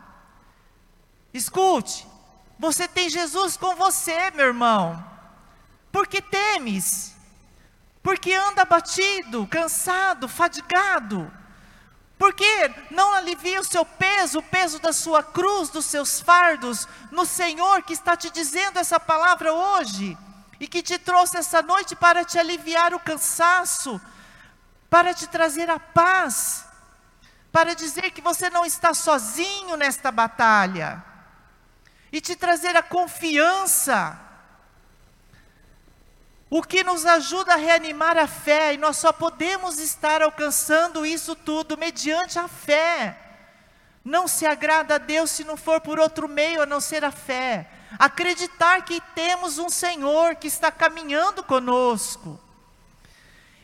Escute, 1.32 2.06
você 2.58 2.86
tem 2.86 3.08
Jesus 3.08 3.56
com 3.56 3.74
você, 3.74 4.30
meu 4.32 4.46
irmão. 4.46 5.02
Por 5.90 6.06
que 6.06 6.20
temes? 6.20 7.15
Porque 8.06 8.32
anda 8.32 8.62
abatido, 8.62 9.48
cansado, 9.48 10.28
fadigado. 10.28 11.28
Porque 12.16 12.72
não 12.88 13.12
alivia 13.12 13.60
o 13.60 13.64
seu 13.64 13.84
peso, 13.84 14.38
o 14.38 14.42
peso 14.44 14.78
da 14.78 14.92
sua 14.92 15.24
cruz, 15.24 15.70
dos 15.70 15.86
seus 15.86 16.20
fardos, 16.20 16.86
no 17.10 17.26
Senhor 17.26 17.82
que 17.82 17.92
está 17.92 18.16
te 18.16 18.30
dizendo 18.30 18.78
essa 18.78 19.00
palavra 19.00 19.52
hoje 19.52 20.16
e 20.60 20.68
que 20.68 20.84
te 20.84 21.00
trouxe 21.00 21.36
essa 21.36 21.60
noite 21.62 21.96
para 21.96 22.24
te 22.24 22.38
aliviar 22.38 22.94
o 22.94 23.00
cansaço, 23.00 24.00
para 24.88 25.12
te 25.12 25.26
trazer 25.26 25.68
a 25.68 25.80
paz, 25.80 26.64
para 27.50 27.74
dizer 27.74 28.12
que 28.12 28.20
você 28.20 28.48
não 28.48 28.64
está 28.64 28.94
sozinho 28.94 29.76
nesta 29.76 30.12
batalha 30.12 31.04
e 32.12 32.20
te 32.20 32.36
trazer 32.36 32.76
a 32.76 32.84
confiança 32.84 34.25
o 36.48 36.62
que 36.62 36.84
nos 36.84 37.04
ajuda 37.04 37.54
a 37.54 37.56
reanimar 37.56 38.16
a 38.16 38.26
fé, 38.26 38.74
e 38.74 38.76
nós 38.76 38.96
só 38.96 39.12
podemos 39.12 39.78
estar 39.78 40.22
alcançando 40.22 41.04
isso 41.04 41.34
tudo 41.34 41.76
mediante 41.76 42.38
a 42.38 42.46
fé. 42.46 43.18
Não 44.04 44.28
se 44.28 44.46
agrada 44.46 44.94
a 44.94 44.98
Deus 44.98 45.32
se 45.32 45.42
não 45.42 45.56
for 45.56 45.80
por 45.80 45.98
outro 45.98 46.28
meio 46.28 46.62
a 46.62 46.66
não 46.66 46.80
ser 46.80 47.04
a 47.04 47.10
fé. 47.10 47.68
Acreditar 47.98 48.84
que 48.84 49.00
temos 49.16 49.58
um 49.58 49.68
Senhor 49.68 50.36
que 50.36 50.46
está 50.46 50.70
caminhando 50.70 51.42
conosco. 51.42 52.38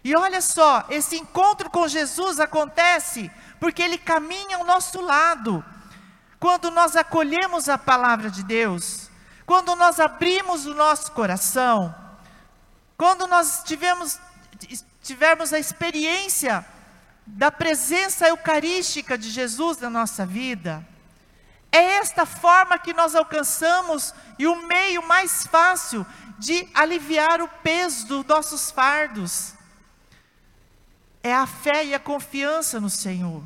E 0.03 0.17
olha 0.17 0.41
só, 0.41 0.85
esse 0.91 1.17
encontro 1.17 1.71
com 1.71 1.87
Jesus 1.87 2.41
acontece 2.41 3.31
porque 3.61 3.81
Ele 3.81 3.97
caminha 3.97 4.57
ao 4.57 4.65
nosso 4.65 5.01
lado. 5.01 5.65
Quando 6.41 6.73
nós 6.73 6.97
acolhemos 6.97 7.69
a 7.69 7.79
palavra 7.79 8.29
de 8.29 8.43
Deus, 8.43 9.09
quando 9.47 9.77
nós 9.77 10.01
abrimos 10.01 10.67
o 10.67 10.75
nosso 10.75 11.13
coração, 11.13 12.02
quando 13.03 13.27
nós 13.27 13.65
tivemos, 13.65 14.21
tivermos 15.03 15.53
a 15.53 15.59
experiência 15.59 16.65
da 17.27 17.51
presença 17.51 18.29
eucarística 18.29 19.19
de 19.19 19.29
Jesus 19.29 19.79
na 19.79 19.91
nossa 19.91 20.25
vida, 20.25 20.87
é 21.73 21.97
esta 21.97 22.25
forma 22.25 22.79
que 22.79 22.93
nós 22.93 23.17
alcançamos 23.17 24.15
e 24.39 24.47
o 24.47 24.55
meio 24.69 25.03
mais 25.03 25.45
fácil 25.49 26.07
de 26.39 26.69
aliviar 26.73 27.43
o 27.43 27.49
peso 27.49 28.07
dos 28.07 28.25
nossos 28.25 28.71
fardos. 28.71 29.55
É 31.25 31.35
a 31.35 31.45
fé 31.45 31.85
e 31.85 31.95
a 31.97 31.99
confiança 31.99 32.81
no 32.81 32.89
Senhor. 32.89 33.43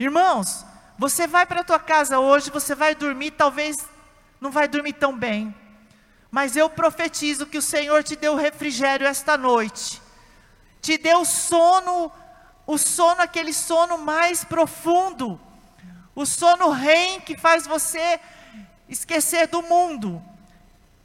Irmãos, 0.00 0.66
você 0.98 1.28
vai 1.28 1.46
para 1.46 1.60
a 1.60 1.64
tua 1.64 1.78
casa 1.78 2.18
hoje, 2.18 2.50
você 2.50 2.74
vai 2.74 2.92
dormir, 2.96 3.30
talvez 3.30 3.76
não 4.40 4.50
vai 4.50 4.66
dormir 4.66 4.94
tão 4.94 5.16
bem. 5.16 5.54
Mas 6.36 6.54
eu 6.54 6.68
profetizo 6.68 7.46
que 7.46 7.56
o 7.56 7.62
Senhor 7.62 8.04
te 8.04 8.14
deu 8.14 8.36
refrigério 8.36 9.06
esta 9.06 9.38
noite, 9.38 10.02
te 10.82 10.98
deu 10.98 11.24
sono, 11.24 12.12
o 12.66 12.76
sono, 12.76 13.22
aquele 13.22 13.54
sono 13.54 13.96
mais 13.96 14.44
profundo, 14.44 15.40
o 16.14 16.26
sono 16.26 16.68
rei 16.68 17.22
que 17.22 17.38
faz 17.38 17.66
você 17.66 18.20
esquecer 18.86 19.46
do 19.46 19.62
mundo, 19.62 20.22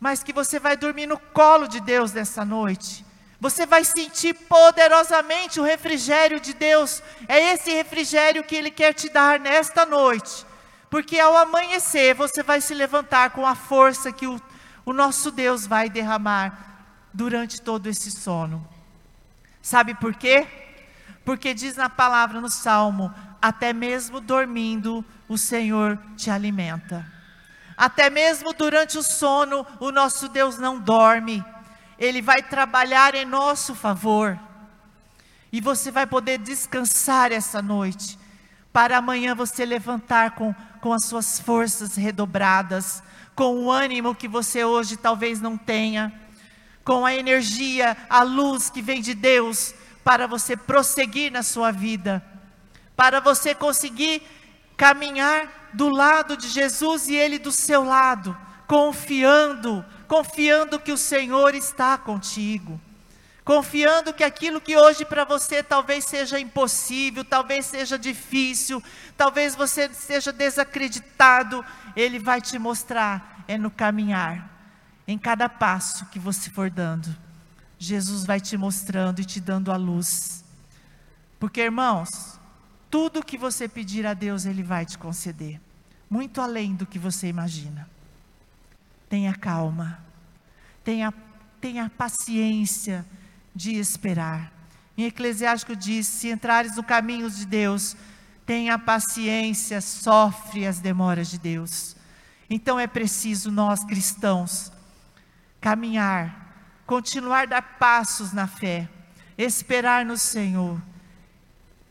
mas 0.01 0.21
que 0.21 0.33
você 0.33 0.59
vai 0.59 0.75
dormir 0.75 1.07
no 1.07 1.17
colo 1.17 1.65
de 1.65 1.79
Deus 1.79 2.11
nessa 2.11 2.43
noite. 2.43 3.05
Você 3.39 3.65
vai 3.65 3.85
sentir 3.85 4.33
poderosamente 4.33 5.61
o 5.61 5.63
refrigério 5.63 6.41
de 6.41 6.53
Deus. 6.53 7.01
É 7.29 7.53
esse 7.53 7.71
refrigério 7.71 8.43
que 8.43 8.57
Ele 8.57 8.69
quer 8.69 8.93
te 8.93 9.07
dar 9.07 9.39
nesta 9.39 9.85
noite. 9.85 10.45
Porque 10.89 11.17
ao 11.17 11.37
amanhecer 11.37 12.15
você 12.15 12.43
vai 12.43 12.59
se 12.59 12.73
levantar 12.73 13.29
com 13.29 13.47
a 13.47 13.55
força 13.55 14.11
que 14.11 14.27
o 14.27 14.37
o 14.85 14.93
nosso 14.93 15.31
Deus 15.31 15.67
vai 15.67 15.89
derramar 15.89 16.71
durante 17.13 17.61
todo 17.61 17.87
esse 17.87 18.11
sono. 18.11 18.67
Sabe 19.61 19.93
por 19.93 20.15
quê? 20.15 20.47
Porque 21.23 21.53
diz 21.53 21.75
na 21.75 21.89
palavra 21.89 22.41
no 22.41 22.49
Salmo: 22.49 23.13
até 23.41 23.73
mesmo 23.73 24.19
dormindo, 24.19 25.05
o 25.27 25.37
Senhor 25.37 25.99
te 26.15 26.29
alimenta. 26.29 27.05
Até 27.77 28.09
mesmo 28.09 28.53
durante 28.53 28.97
o 28.97 29.03
sono, 29.03 29.65
o 29.79 29.91
nosso 29.91 30.27
Deus 30.29 30.57
não 30.57 30.79
dorme. 30.79 31.43
Ele 31.97 32.21
vai 32.21 32.41
trabalhar 32.41 33.15
em 33.15 33.25
nosso 33.25 33.73
favor. 33.73 34.37
E 35.51 35.59
você 35.59 35.91
vai 35.91 36.07
poder 36.07 36.37
descansar 36.37 37.31
essa 37.31 37.61
noite, 37.61 38.17
para 38.71 38.97
amanhã 38.97 39.35
você 39.35 39.65
levantar 39.65 40.31
com, 40.31 40.53
com 40.79 40.93
as 40.93 41.05
suas 41.05 41.39
forças 41.39 41.95
redobradas, 41.95 43.03
com 43.35 43.65
o 43.65 43.71
ânimo 43.71 44.15
que 44.15 44.27
você 44.27 44.63
hoje 44.63 44.97
talvez 44.97 45.39
não 45.41 45.57
tenha, 45.57 46.13
com 46.83 47.05
a 47.05 47.13
energia, 47.13 47.95
a 48.09 48.23
luz 48.23 48.69
que 48.69 48.81
vem 48.81 49.01
de 49.01 49.13
Deus 49.13 49.73
para 50.03 50.27
você 50.27 50.57
prosseguir 50.57 51.31
na 51.31 51.43
sua 51.43 51.71
vida, 51.71 52.23
para 52.95 53.19
você 53.19 53.53
conseguir 53.53 54.21
caminhar 54.75 55.69
do 55.73 55.89
lado 55.89 56.35
de 56.35 56.47
Jesus 56.47 57.07
e 57.07 57.15
Ele 57.15 57.37
do 57.37 57.51
seu 57.51 57.83
lado, 57.83 58.35
confiando, 58.67 59.85
confiando 60.07 60.79
que 60.79 60.91
o 60.91 60.97
Senhor 60.97 61.53
está 61.55 61.97
contigo 61.97 62.79
confiando 63.43 64.13
que 64.13 64.23
aquilo 64.23 64.61
que 64.61 64.77
hoje 64.77 65.03
para 65.03 65.25
você 65.25 65.63
talvez 65.63 66.05
seja 66.05 66.39
impossível, 66.39 67.25
talvez 67.25 67.65
seja 67.65 67.97
difícil, 67.97 68.81
talvez 69.17 69.55
você 69.55 69.91
seja 69.93 70.31
desacreditado, 70.31 71.65
Ele 71.95 72.19
vai 72.19 72.39
te 72.39 72.57
mostrar, 72.59 73.43
é 73.47 73.57
no 73.57 73.71
caminhar, 73.71 74.49
em 75.07 75.17
cada 75.17 75.49
passo 75.49 76.05
que 76.07 76.19
você 76.19 76.49
for 76.49 76.69
dando. 76.69 77.15
Jesus 77.79 78.25
vai 78.25 78.39
te 78.39 78.55
mostrando 78.55 79.19
e 79.21 79.25
te 79.25 79.39
dando 79.39 79.71
a 79.71 79.75
luz. 79.75 80.45
Porque, 81.39 81.61
irmãos, 81.61 82.39
tudo 82.91 83.25
que 83.25 83.37
você 83.37 83.67
pedir 83.67 84.05
a 84.05 84.13
Deus, 84.13 84.45
Ele 84.45 84.61
vai 84.61 84.85
te 84.85 84.97
conceder, 84.97 85.59
muito 86.07 86.39
além 86.39 86.75
do 86.75 86.85
que 86.85 86.99
você 86.99 87.27
imagina. 87.27 87.89
tenha 89.09 89.33
calma, 89.33 89.99
tenha, 90.83 91.11
tenha 91.59 91.89
paciência 91.89 93.03
de 93.53 93.75
esperar. 93.75 94.51
Em 94.97 95.05
Eclesiástico 95.05 95.75
diz: 95.75 96.07
se 96.07 96.29
entrares 96.29 96.75
no 96.75 96.83
caminho 96.83 97.29
de 97.29 97.45
Deus, 97.45 97.95
tenha 98.45 98.77
paciência, 98.77 99.81
sofre 99.81 100.65
as 100.65 100.79
demoras 100.79 101.29
de 101.29 101.39
Deus. 101.39 101.95
Então 102.49 102.79
é 102.79 102.87
preciso 102.87 103.49
nós 103.49 103.83
cristãos 103.83 104.71
caminhar, 105.61 106.83
continuar 106.85 107.45
dar 107.47 107.61
passos 107.77 108.33
na 108.33 108.47
fé, 108.47 108.89
esperar 109.37 110.03
no 110.03 110.17
Senhor, 110.17 110.81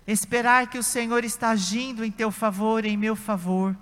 esperar 0.07 0.67
que 0.67 0.77
o 0.77 0.83
Senhor 0.83 1.25
está 1.25 1.51
agindo 1.51 2.05
em 2.05 2.11
teu 2.11 2.31
favor, 2.33 2.85
em 2.85 2.97
meu 2.97 3.15
favor, 3.15 3.77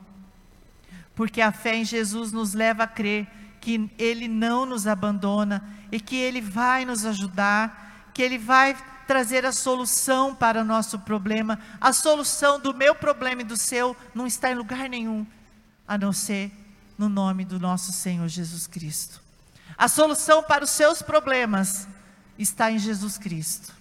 porque 1.15 1.41
a 1.41 1.51
fé 1.51 1.77
em 1.77 1.85
Jesus 1.85 2.31
nos 2.31 2.53
leva 2.53 2.85
a 2.85 2.87
crer 2.87 3.27
que 3.61 3.91
Ele 3.99 4.29
não 4.29 4.65
nos 4.65 4.87
abandona 4.87 5.63
e 5.91 6.01
que 6.01 6.17
Ele 6.17 6.41
vai 6.41 6.85
nos 6.85 7.05
ajudar, 7.05 8.11
que 8.15 8.23
Ele 8.23 8.39
vai 8.39 8.77
trazer 9.07 9.47
a 9.47 9.53
solução 9.53 10.35
para 10.35 10.61
o 10.61 10.65
nosso 10.65 10.99
problema. 10.99 11.59
A 11.81 11.93
solução 11.93 12.61
do 12.61 12.75
meu 12.75 12.95
problema 12.95 13.41
e 13.41 13.45
do 13.45 13.57
seu 13.57 13.97
não 14.15 14.27
está 14.27 14.51
em 14.51 14.55
lugar 14.55 14.89
nenhum, 14.89 15.27
a 15.87 15.97
não 15.97 16.13
ser 16.13 16.53
no 16.97 17.09
nome 17.09 17.45
do 17.45 17.59
nosso 17.59 17.93
Senhor 17.93 18.29
Jesus 18.29 18.67
Cristo. 18.67 19.23
A 19.77 19.89
solução 19.89 20.43
para 20.43 20.65
os 20.65 20.71
seus 20.71 21.01
problemas 21.01 21.89
está 22.39 22.71
em 22.71 22.79
Jesus 22.79 23.17
Cristo. 23.17 23.73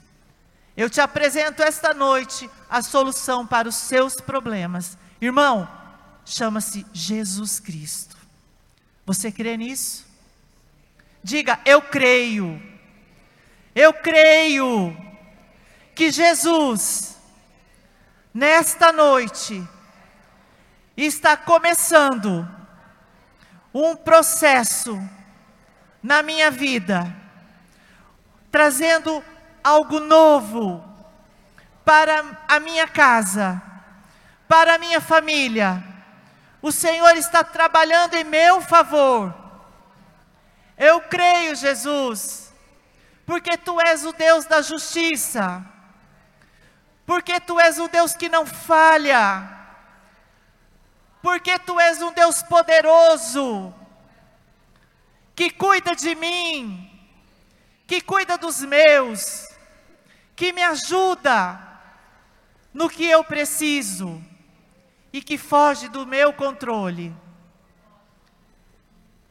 Eu 0.75 0.89
te 0.89 1.01
apresento 1.01 1.63
esta 1.63 1.93
noite 1.93 2.49
a 2.69 2.81
solução 2.83 3.45
para 3.47 3.67
os 3.67 3.75
seus 3.75 4.15
problemas. 4.15 4.97
Irmão, 5.19 5.67
chama-se 6.23 6.85
Jesus 6.93 7.59
Cristo. 7.59 8.16
Você 9.07 9.31
crê 9.31 9.55
nisso? 9.55 10.05
Diga, 11.23 11.61
eu 11.63 11.81
creio. 11.81 12.61
Eu 13.73 13.93
creio 13.93 14.95
que 15.95 16.11
Jesus, 16.11 17.17
nesta 18.33 18.91
noite, 18.91 19.65
está 20.97 21.37
começando 21.37 22.45
um 23.73 23.95
processo 23.95 24.99
na 26.03 26.21
minha 26.21 26.51
vida, 26.51 27.15
trazendo 28.51 29.23
algo 29.63 30.01
novo 30.01 30.83
para 31.85 32.43
a 32.45 32.59
minha 32.59 32.85
casa, 32.89 33.61
para 34.49 34.75
a 34.75 34.77
minha 34.77 34.99
família. 34.99 35.96
O 36.61 36.71
Senhor 36.71 37.15
está 37.15 37.43
trabalhando 37.43 38.15
em 38.15 38.23
meu 38.23 38.61
favor. 38.61 39.33
Eu 40.77 41.01
creio, 41.01 41.55
Jesus, 41.55 42.53
porque 43.25 43.57
tu 43.57 43.79
és 43.81 44.05
o 44.05 44.11
Deus 44.11 44.45
da 44.45 44.61
justiça 44.61 45.65
porque 47.07 47.39
tu 47.39 47.57
és 47.57 47.79
um 47.79 47.87
Deus 47.87 48.13
que 48.13 48.27
não 48.27 48.45
falha, 48.45 49.49
porque 51.21 51.57
tu 51.57 51.79
és 51.79 52.01
um 52.01 52.11
Deus 52.11 52.43
poderoso, 52.43 53.73
que 55.33 55.49
cuida 55.49 55.95
de 55.95 56.13
mim, 56.15 56.91
que 57.87 58.01
cuida 58.01 58.37
dos 58.37 58.59
meus, 58.59 59.47
que 60.35 60.51
me 60.51 60.61
ajuda 60.61 61.57
no 62.73 62.89
que 62.89 63.05
eu 63.05 63.23
preciso 63.23 64.21
e 65.11 65.21
que 65.21 65.37
foge 65.37 65.87
do 65.87 66.05
meu 66.05 66.33
controle. 66.33 67.15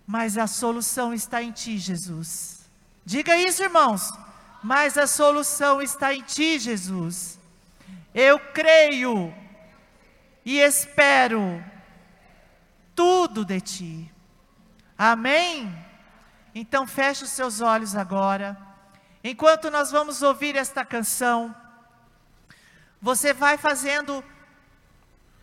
Mas 0.07 0.39
a 0.39 0.47
solução 0.47 1.13
está 1.13 1.43
em 1.43 1.53
ti, 1.53 1.79
Jesus. 1.79 2.69
Diga 3.05 3.37
isso, 3.37 3.63
irmãos. 3.63 4.13
Mas 4.63 4.97
a 4.97 5.07
solução 5.07 5.83
está 5.83 6.15
em 6.15 6.23
ti, 6.23 6.59
Jesus. 6.59 7.39
Eu 8.15 8.39
creio 8.39 9.35
e 10.45 10.59
espero 10.59 11.63
tudo 12.95 13.45
de 13.45 13.61
ti. 13.61 14.13
Amém? 14.97 15.73
Então 16.55 16.87
feche 16.87 17.25
os 17.25 17.31
seus 17.31 17.61
olhos 17.61 17.95
agora. 17.95 18.57
Enquanto 19.23 19.71
nós 19.71 19.91
vamos 19.91 20.23
ouvir 20.23 20.57
esta 20.57 20.85
canção, 20.85 21.55
você 23.03 23.33
vai 23.35 23.59
fazendo 23.59 24.25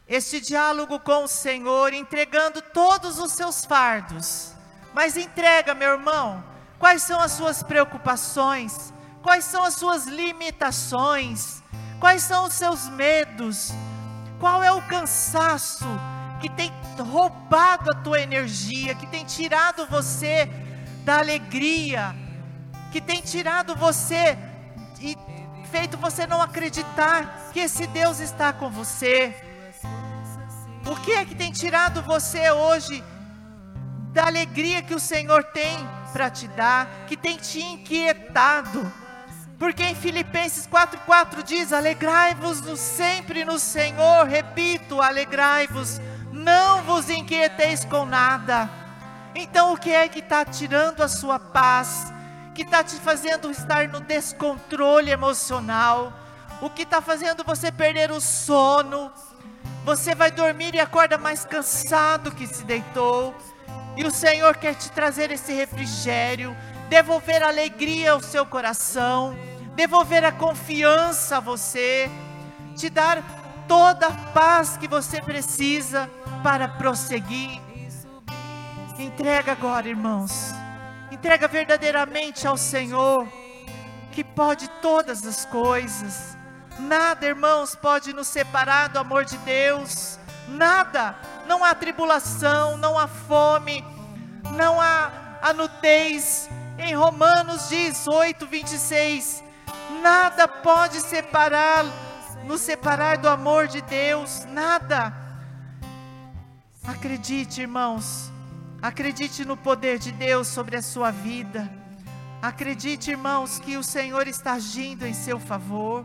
este 0.08 0.40
diálogo 0.40 1.00
com 1.00 1.24
o 1.24 1.28
Senhor, 1.28 1.94
entregando 1.94 2.62
todos 2.62 3.20
os 3.20 3.32
seus 3.32 3.66
fardos. 3.66 4.52
Mas 4.94 5.18
entrega, 5.18 5.74
meu 5.74 5.92
irmão, 5.92 6.44
quais 6.78 7.02
são 7.02 7.20
as 7.20 7.32
suas 7.32 7.64
preocupações, 7.64 8.94
quais 9.22 9.46
são 9.46 9.64
as 9.64 9.74
suas 9.74 10.06
limitações 10.06 11.64
Quais 12.04 12.22
são 12.24 12.44
os 12.44 12.54
seus 12.54 12.90
medos? 12.90 13.72
Qual 14.38 14.62
é 14.62 14.70
o 14.70 14.82
cansaço 14.82 15.88
que 16.42 16.50
tem 16.50 16.70
roubado 17.00 17.90
a 17.90 17.96
tua 17.96 18.20
energia, 18.20 18.94
que 18.94 19.08
tem 19.08 19.24
tirado 19.24 19.88
você 19.88 20.50
da 21.06 21.20
alegria, 21.20 22.14
que 22.92 23.00
tem 23.00 23.22
tirado 23.22 23.74
você 23.74 24.38
e 25.00 25.18
feito 25.72 25.98
você 25.98 26.28
não 26.28 26.42
acreditar 26.42 27.52
que 27.54 27.62
esse 27.62 27.88
Deus 27.88 28.20
está 28.20 28.52
com 28.52 28.70
você? 28.70 29.34
O 30.86 30.96
que 30.98 31.14
é 31.14 31.24
que 31.24 31.34
tem 31.34 31.52
tirado 31.52 32.02
você 32.02 32.52
hoje 32.52 33.04
da 34.12 34.26
alegria 34.26 34.82
que 34.82 34.94
o 34.94 35.00
Senhor 35.00 35.44
tem 35.46 35.78
para 36.12 36.30
te 36.30 36.48
dar, 36.50 37.06
que 37.08 37.16
tem 37.16 37.38
te 37.38 37.62
inquietado? 37.62 38.92
Porque 39.58 39.82
em 39.82 39.96
Filipenses 39.96 40.68
4,4 40.68 41.42
diz: 41.42 41.72
Alegrai-vos 41.72 42.60
sempre 42.78 43.46
no 43.46 43.58
Senhor, 43.58 44.28
repito, 44.28 45.02
alegrai-vos, 45.02 46.02
não 46.34 46.84
vos 46.84 47.10
inquieteis 47.10 47.86
com 47.86 48.06
nada. 48.06 48.70
Então, 49.34 49.74
o 49.74 49.78
que 49.78 49.90
é 49.90 50.10
que 50.10 50.20
está 50.20 50.44
tirando 50.44 51.02
a 51.02 51.08
sua 51.08 51.40
paz? 51.40 52.12
Que 52.54 52.64
está 52.64 52.84
te 52.84 52.96
fazendo 52.98 53.50
estar 53.50 53.88
no 53.88 54.02
descontrole 54.02 55.10
emocional? 55.10 56.12
O 56.62 56.70
que 56.70 56.84
está 56.84 57.02
fazendo 57.02 57.44
você 57.44 57.72
perder 57.72 58.12
o 58.12 58.20
sono? 58.20 59.12
Você 59.84 60.16
vai 60.16 60.32
dormir 60.32 60.76
e 60.76 60.80
acorda 60.80 61.18
mais 61.18 61.46
cansado 61.46 62.32
que 62.32 62.48
se 62.48 62.64
deitou. 62.64 63.36
E 63.96 64.04
o 64.06 64.12
Senhor 64.12 64.56
quer 64.58 64.76
te 64.76 64.92
trazer 64.92 65.30
esse 65.32 65.54
refrigério, 65.54 66.56
devolver 66.90 67.44
alegria 67.44 68.12
ao 68.12 68.22
seu 68.22 68.46
coração 68.46 69.36
devolver 69.76 70.24
a 70.24 70.32
confiança 70.32 71.38
a 71.38 71.40
você, 71.40 72.10
te 72.76 72.90
dar 72.90 73.24
toda 73.68 74.08
a 74.08 74.12
paz 74.32 74.78
que 74.78 74.88
você 74.88 75.22
precisa 75.22 76.10
para 76.44 76.68
prosseguir. 76.68 77.62
Entrega 79.00 79.52
agora, 79.52 79.88
irmãos. 79.88 80.54
Entrega 81.12 81.48
verdadeiramente 81.48 82.48
ao 82.48 82.58
Senhor, 82.58 83.28
que 84.12 84.24
pode 84.24 84.68
todas 84.82 85.26
as 85.26 85.46
coisas. 85.46 86.38
Nada, 86.80 87.26
irmãos, 87.26 87.76
pode 87.76 88.14
nos 88.14 88.28
separar 88.28 88.90
do 88.90 89.00
amor 89.00 89.26
de 89.26 89.38
Deus. 89.40 90.20
Nada. 90.48 91.16
Não 91.48 91.64
há 91.64 91.74
tribulação, 91.76 92.78
não 92.78 92.98
há 92.98 93.08
fome, 93.08 93.84
não 94.52 94.80
há 94.80 95.12
a 95.42 95.54
nudez. 95.54 96.50
Em 96.78 96.96
Romanos 96.96 97.70
18, 97.70 98.48
26, 98.48 99.44
Nada 100.02 100.48
pode 100.48 101.00
separar, 101.00 101.86
nos 102.46 102.62
separar 102.62 103.18
do 103.18 103.30
amor 103.30 103.68
de 103.68 103.82
Deus, 103.82 104.46
nada. 104.46 105.14
Acredite, 106.84 107.62
irmãos, 107.62 108.32
acredite 108.82 109.46
no 109.46 109.56
poder 109.56 110.00
de 110.00 110.12
Deus 110.12 110.48
sobre 110.48 110.76
a 110.76 110.82
sua 110.82 111.12
vida. 111.12 111.72
Acredite, 112.42 113.12
irmãos, 113.12 113.60
que 113.60 113.78
o 113.78 113.84
Senhor 113.84 114.28
está 114.28 114.54
agindo 114.54 115.06
em 115.06 115.14
seu 115.14 115.40
favor. 115.40 116.04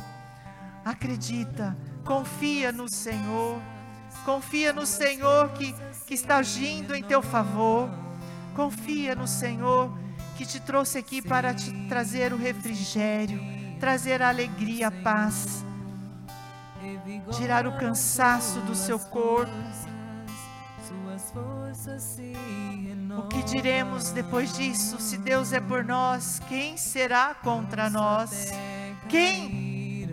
Acredita, 0.85 1.77
confia 2.05 2.73
no 2.73 2.89
Senhor. 2.89 3.61
Confia 4.25 4.73
no 4.73 4.87
Senhor 4.87 5.51
que, 5.51 5.75
que 6.07 6.15
está 6.15 6.37
agindo 6.37 6.95
em 6.95 7.03
teu 7.03 7.23
favor. 7.23 7.89
Confia 8.55 9.15
no 9.15 9.27
Senhor 9.27 9.97
que 10.37 10.47
te 10.47 10.61
trouxe 10.61 10.99
aqui 10.99 11.21
para 11.21 11.53
te 11.55 11.73
trazer 11.89 12.33
o 12.33 12.37
refrigério 12.37 13.59
trazer 13.79 14.21
a 14.23 14.29
alegria, 14.29 14.89
a 14.89 14.91
paz, 14.91 15.65
tirar 17.33 17.67
o 17.67 17.79
cansaço 17.79 18.61
do 18.61 18.75
seu 18.75 18.99
corpo. 18.99 19.53
O 23.17 23.29
que 23.29 23.43
diremos 23.43 24.11
depois 24.11 24.57
disso? 24.57 24.99
Se 25.01 25.17
Deus 25.19 25.53
é 25.53 25.61
por 25.61 25.85
nós, 25.85 26.41
quem 26.49 26.77
será 26.77 27.35
contra 27.35 27.89
nós? 27.89 28.51
Quem, 29.09 29.68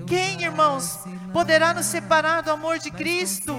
quem, 0.05 0.43
irmãos, 0.43 0.99
poderá 1.33 1.73
nos 1.73 1.85
separar 1.85 2.41
do 2.41 2.51
amor 2.51 2.79
de 2.79 2.91
Cristo? 2.91 3.55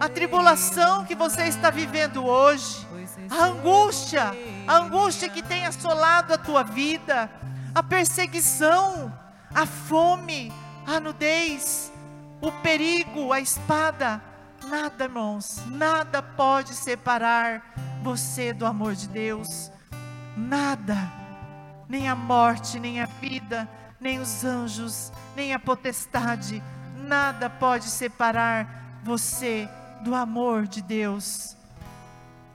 A 0.00 0.08
tribulação 0.08 1.04
que 1.04 1.14
você 1.14 1.44
está 1.44 1.70
vivendo 1.70 2.24
hoje, 2.24 2.86
a 3.30 3.44
angústia, 3.46 4.32
a 4.66 4.76
angústia 4.78 5.28
que 5.28 5.42
tem 5.42 5.66
assolado 5.66 6.34
a 6.34 6.38
tua 6.38 6.62
vida, 6.62 7.30
a 7.74 7.82
perseguição, 7.82 9.12
a 9.54 9.66
fome, 9.66 10.52
a 10.86 10.98
nudez, 10.98 11.92
o 12.40 12.50
perigo, 12.50 13.32
a 13.32 13.40
espada. 13.40 14.20
Nada, 14.68 15.04
irmãos, 15.04 15.62
nada 15.66 16.22
pode 16.22 16.74
separar 16.74 17.74
você 18.02 18.52
do 18.52 18.66
amor 18.66 18.94
de 18.94 19.08
Deus. 19.08 19.70
Nada, 20.36 20.96
nem 21.88 22.08
a 22.08 22.16
morte, 22.16 22.80
nem 22.80 23.00
a 23.00 23.06
vida, 23.06 23.68
nem 24.00 24.18
os 24.18 24.44
anjos, 24.44 25.12
nem 25.34 25.54
a 25.54 25.58
potestade, 25.58 26.62
nada 26.96 27.48
pode 27.48 27.84
separar 27.84 29.00
você 29.02 29.68
do 30.02 30.14
amor 30.14 30.66
de 30.66 30.82
Deus. 30.82 31.56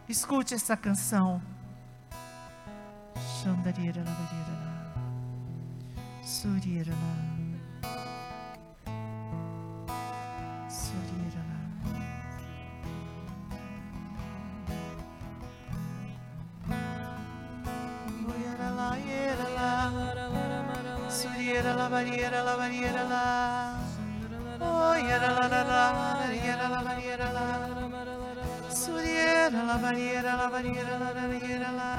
Escute 0.08 0.54
essa 0.54 0.76
canção. 0.76 1.42
Xandarira, 3.42 4.04
surira, 6.24 6.94
surira, 10.70 11.50
suriera 21.20 21.76
la 21.76 21.90
barriera 21.90 22.44
la 22.44 22.56
barriera 22.56 23.04
la. 23.04 23.76
Oh 24.62 24.96
yera 24.96 25.32
la 25.38 25.48
la 25.48 25.64
la 25.70 26.32
yera 26.32 26.70
la 26.70 26.82
barriera 26.82 27.28
la. 27.34 27.48
Suriera 28.70 29.64
la 29.70 29.78
barriera 29.78 30.36
la 30.38 30.48
barriera 30.48 30.98
la 30.98 31.12
barriera 31.12 31.72
la. 31.80 31.92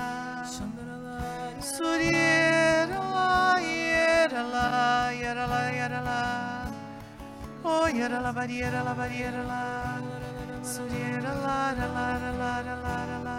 Suriera 1.60 2.98
la 3.14 3.60
yera 3.60 4.42
la 4.54 5.12
yera 5.12 5.46
la 5.46 5.60
yera 5.70 6.00
la. 6.00 6.20
Oh 7.62 7.88
yera 7.88 8.20
la 8.20 8.32
barriera 8.32 8.82
la 8.82 8.94
barriera 8.94 9.42
la. 9.52 10.00
Suriera 10.62 11.34
la 11.44 11.74
la 11.76 11.86
la 11.94 12.06
la 12.40 12.52
la 12.62 12.94
la 13.10 13.18
la. 13.26 13.38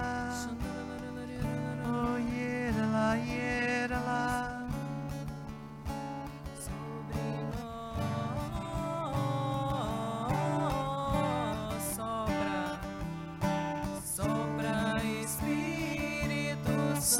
Oh 1.89 2.17
yera 2.19 2.85
la 2.85 3.15
yera 3.17 3.99
la. 4.05 4.60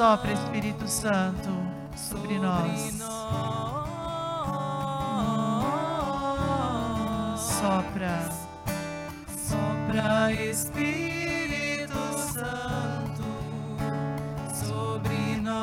Sopra 0.01 0.33
Espírito 0.33 0.87
Santo 0.87 1.47
sobre 1.95 2.39
nós. 2.39 2.97
Sopra. 7.37 8.31
Sopra 9.37 10.33
Espírito 10.33 11.99
Santo 12.33 13.21
sobre 14.65 15.35
nós. 15.39 15.53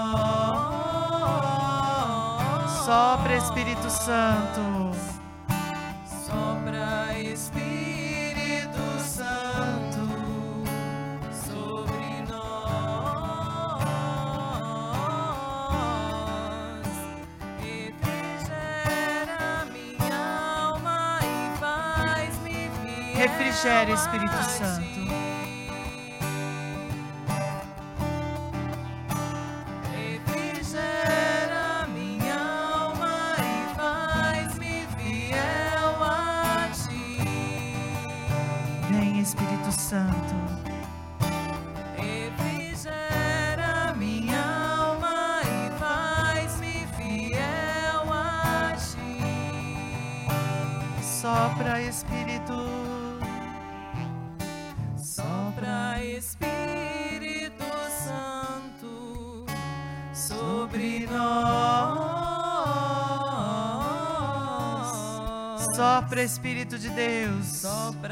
Sopra 2.84 3.36
Espírito 3.36 3.90
Santo. 3.90 4.97
Refrigério, 23.58 23.94
Espírito 23.96 24.36
Santo. 24.44 24.97
something 67.58 68.07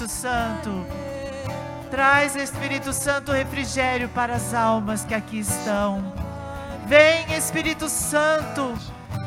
Espírito 0.00 0.08
Santo. 0.08 0.86
Traz, 1.90 2.34
Espírito 2.34 2.90
Santo, 2.90 3.32
refrigério 3.32 4.08
para 4.08 4.36
as 4.36 4.54
almas 4.54 5.04
que 5.04 5.12
aqui 5.12 5.40
estão. 5.40 6.14
Vem, 6.86 7.34
Espírito 7.36 7.86
Santo. 7.86 8.78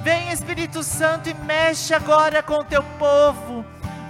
Vem, 0.01 0.31
Espírito 0.31 0.81
Santo, 0.81 1.29
e 1.29 1.33
mexe 1.35 1.93
agora 1.93 2.41
com 2.41 2.55
o 2.55 2.63
teu 2.63 2.81
povo. 2.97 3.63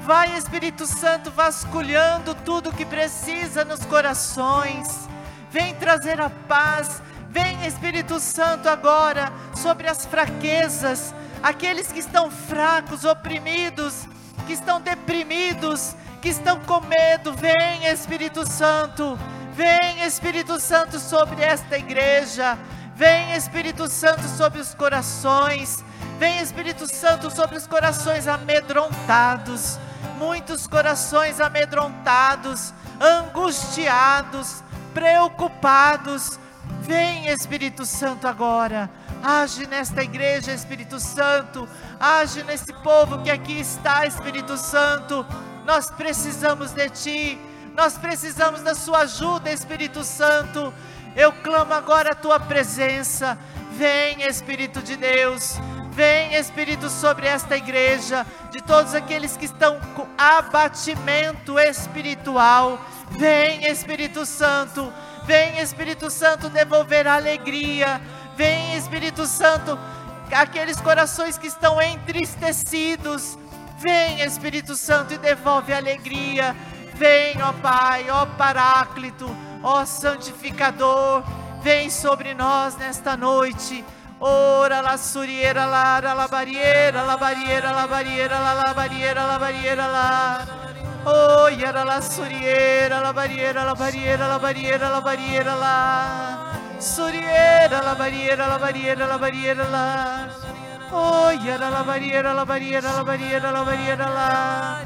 Vai, 0.06 0.38
Espírito 0.38 0.86
Santo, 0.86 1.30
vasculhando 1.32 2.34
tudo 2.34 2.72
que 2.72 2.86
precisa 2.86 3.66
nos 3.66 3.84
corações. 3.84 5.10
Vem 5.52 5.76
trazer 5.76 6.22
a 6.22 6.30
paz. 6.30 7.02
Vem, 7.30 7.66
Espírito 7.66 8.22
Santo, 8.22 8.70
agora 8.70 9.34
sobre 9.54 9.90
as 9.90 10.06
fraquezas, 10.06 11.14
aqueles 11.42 11.92
que 11.92 12.00
estão 12.00 12.32
fracos, 12.32 13.04
oprimidos, 13.04 14.08
que 14.48 14.54
estão 14.54 14.80
deprimidos, 14.80 15.96
que 16.24 16.30
estão 16.30 16.58
com 16.62 16.80
medo. 16.80 17.34
Vem, 17.34 17.86
Espírito 17.88 18.50
Santo. 18.50 19.20
Vem, 19.54 20.06
Espírito 20.06 20.58
Santo, 20.58 20.98
sobre 20.98 21.42
esta 21.42 21.78
igreja. 21.78 22.58
Vem, 22.96 23.36
Espírito 23.36 23.90
Santo, 23.90 24.26
sobre 24.30 24.62
os 24.62 24.74
corações. 24.74 25.84
Vem, 26.18 26.40
Espírito 26.40 26.88
Santo, 26.88 27.30
sobre 27.30 27.58
os 27.58 27.68
corações 27.68 28.26
amedrontados. 28.26 29.78
Muitos 30.18 30.66
corações 30.66 31.42
amedrontados, 31.42 32.74
angustiados, 33.02 34.64
preocupados. 34.94 36.40
Vem, 36.80 37.28
Espírito 37.28 37.86
Santo, 37.86 38.30
agora. 38.30 38.90
Age 39.22 39.68
nesta 39.68 40.02
igreja, 40.02 40.54
Espírito 40.54 41.02
Santo. 41.02 41.68
Age 42.00 42.44
nesse 42.44 42.72
povo 42.76 43.22
que 43.22 43.30
aqui 43.30 43.60
está, 43.60 44.06
Espírito 44.08 44.58
Santo. 44.58 45.26
Nós 45.66 45.90
precisamos 45.90 46.72
de 46.72 46.90
Ti. 46.90 47.40
Nós 47.76 47.98
precisamos 47.98 48.62
da 48.62 48.76
Sua 48.76 49.00
ajuda, 49.00 49.52
Espírito 49.52 50.04
Santo. 50.04 50.74
Eu 51.16 51.32
clamo 51.32 51.74
agora 51.74 52.12
a 52.12 52.16
Tua 52.16 52.40
presença. 52.40 53.38
Vem, 53.72 54.24
Espírito 54.24 54.82
de 54.82 54.96
Deus. 54.96 55.58
Vem, 55.92 56.34
Espírito, 56.36 56.90
sobre 56.90 57.28
esta 57.28 57.56
igreja, 57.56 58.26
de 58.52 58.62
todos 58.62 58.96
aqueles 58.96 59.38
que 59.38 59.46
estão 59.46 59.80
com 59.96 60.08
abatimento 60.18 61.60
espiritual. 61.60 62.80
Vem, 63.12 63.66
Espírito 63.66 64.26
Santo. 64.26 64.92
Vem, 65.26 65.60
Espírito 65.60 66.10
Santo, 66.10 66.50
devolver 66.50 67.08
a 67.08 67.16
alegria. 67.16 68.02
Vem, 68.36 68.76
Espírito 68.76 69.28
Santo, 69.28 69.78
aqueles 70.32 70.82
corações 70.82 71.38
que 71.38 71.48
estão 71.48 71.80
entristecidos. 71.82 73.38
Vem, 73.84 74.22
Espírito 74.22 74.78
Santo, 74.78 75.14
e 75.14 75.18
devolve 75.18 75.74
a 75.74 75.78
alegria. 75.78 76.56
Vem, 76.96 77.36
ó 77.42 77.52
Pai, 77.52 78.10
ó 78.10 78.26
Paráclito, 78.26 79.30
ó 79.62 79.86
Santificador. 79.86 81.22
Vem 81.62 81.90
sobre 81.90 82.34
nós 82.34 82.78
nesta 82.78 83.18
noite. 83.18 83.84
Ora 84.22 84.80
la 84.80 84.96
suriera 84.96 85.66
la 85.66 86.00
la 86.00 86.28
barriera 86.30 87.04
la 87.04 87.18
barriera 87.18 87.74
la 87.74 87.86
barriera 87.86 88.40
la 88.40 88.54
la 88.54 88.74
barriera 88.74 89.26
la 89.26 89.38
barriera 89.38 89.88
la 89.88 90.48
Oh 91.06 91.50
yara 91.50 91.84
la 91.84 92.00
suriera 92.00 93.02
la 93.02 93.12
barriera 93.12 93.66
la 93.66 93.76
barriera 93.76 94.28
la 94.30 94.40
barriera 94.40 94.90
la 94.90 95.02
barriera 95.02 95.56
la 95.56 96.80
Suriera 96.80 97.82
la 97.82 97.96
barriera 97.96 98.48
la 98.48 98.58
barriera 98.58 99.08
la 99.08 99.18
Oh 99.18 99.20
barriera 99.20 99.68
la 99.68 100.30
barriera 103.04 103.52
la 103.52 103.64
barriera 103.64 104.12
la 104.12 104.80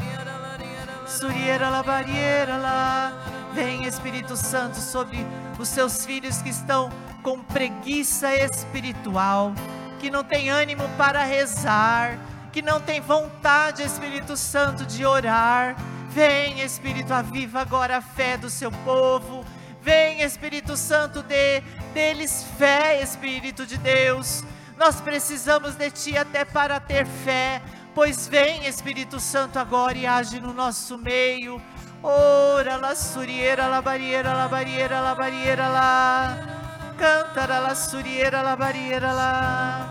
Suriera 1.05 1.70
la 1.70 1.84
barriera 1.84 2.58
la 2.58 3.12
Vem 3.53 3.86
Espírito 3.86 4.36
Santo 4.36 4.78
sobre 4.78 5.26
os 5.60 5.68
seus 5.68 6.05
filhos 6.05 6.41
que 6.41 6.49
estão 6.49 6.89
com 7.24 7.39
preguiça 7.39 8.34
espiritual, 8.36 9.53
que 9.99 10.12
não 10.12 10.24
tem 10.24 10.49
ânimo 10.49 10.88
para 10.97 11.24
rezar, 11.24 12.20
que 12.53 12.62
não 12.62 12.80
tem 12.80 13.01
vontade, 13.01 13.82
Espírito 13.84 14.38
Santo, 14.38 14.86
de 14.86 15.05
orar. 15.05 15.76
Vem, 16.10 16.62
Espírito, 16.62 17.14
aviva 17.14 17.60
agora 17.60 17.97
a 17.97 18.01
fé 18.01 18.38
do 18.38 18.49
seu 18.49 18.72
povo. 18.72 19.43
Vem, 19.82 20.22
Espírito 20.22 20.78
Santo, 20.78 21.24
dê 21.24 21.62
deles 21.93 22.45
fé, 22.58 23.01
Espírito 23.01 23.66
de 23.66 23.78
Deus. 23.78 24.43
Nós 24.78 25.01
precisamos 25.01 25.75
de 25.75 25.89
Ti 25.89 26.17
até 26.17 26.45
para 26.45 26.80
ter 26.80 27.05
fé, 27.05 27.61
pois 27.95 28.28
vem, 28.28 28.65
Espírito 28.65 29.19
Santo, 29.19 29.57
agora 29.57 29.97
e 29.97 30.05
age 30.05 30.39
no 30.39 30.53
nosso 30.53 30.97
meio. 30.97 31.61
Ora, 32.03 32.78
la 32.78 32.95
surieira, 32.95 33.67
la 33.67 33.82
barriera, 33.82 34.34
la 34.34 34.47
barriera, 34.47 35.01
la 35.01 35.15
barriera, 35.15 35.67
la. 35.67 36.57
Cantara 36.97 37.59
la 37.59 37.75
suriera 37.75 38.41
la 38.41 38.55
barriera 38.55 39.13
la. 39.13 39.88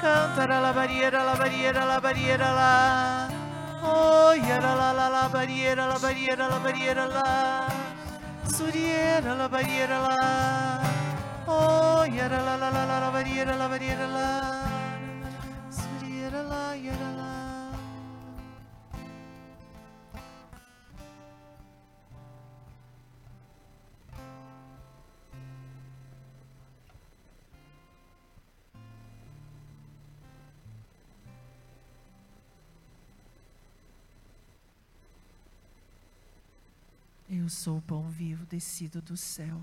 Cantara 0.00 0.60
la 0.60 0.72
barriera 0.72 1.24
la 1.24 1.34
barriera 1.34 1.84
la 1.84 1.98
barriera 1.98 2.52
la. 2.52 3.28
Oh, 3.82 4.32
yara 4.32 4.74
la 4.74 4.92
la 4.92 5.08
la 5.08 5.28
barriera 5.28 5.86
la 5.86 5.98
barriera 5.98 6.48
la 6.48 6.58
barriera 6.58 7.06
la. 7.06 7.66
Suriera 8.44 9.34
la 9.34 9.48
barriera 9.48 9.98
la. 9.98 11.05
Oh, 11.48 12.04
yara 12.04 12.42
la 12.42 12.56
la 12.56 12.70
la 12.70 12.84
la 12.84 12.98
la 12.98 13.10
la 13.56 13.68
barriera 13.68 14.06
la. 14.08 14.66
Suriera 15.70 16.42
la 16.42 16.74
yara 16.74 17.10
la. 17.12 17.26
Eu 37.28 37.48
sou 37.48 37.78
o 37.78 37.82
pão 37.82 38.08
vivo 38.08 38.44
descido 38.46 39.00
do 39.00 39.16
céu. 39.16 39.60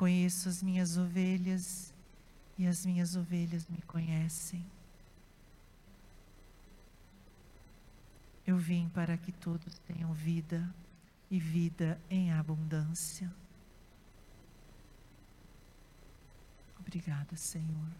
Conheço 0.00 0.48
as 0.48 0.62
minhas 0.62 0.96
ovelhas 0.96 1.92
e 2.56 2.66
as 2.66 2.86
minhas 2.86 3.16
ovelhas 3.16 3.68
me 3.68 3.82
conhecem. 3.82 4.64
Eu 8.46 8.56
vim 8.56 8.88
para 8.88 9.18
que 9.18 9.30
todos 9.30 9.78
tenham 9.80 10.10
vida 10.14 10.66
e 11.30 11.38
vida 11.38 12.00
em 12.08 12.32
abundância. 12.32 13.30
Obrigada, 16.78 17.36
Senhor. 17.36 17.90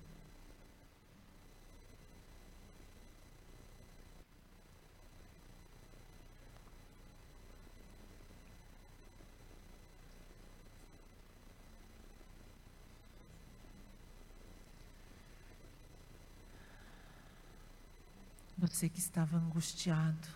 Você 18.80 18.88
que 18.88 18.98
estava 18.98 19.36
angustiado, 19.36 20.26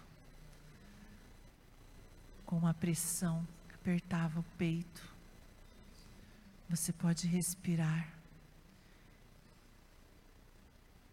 com 2.45 2.59
uma 2.59 2.75
pressão 2.75 3.43
que 3.67 3.75
apertava 3.75 4.41
o 4.41 4.43
peito, 4.59 5.03
você 6.69 6.93
pode 6.93 7.27
respirar 7.27 8.07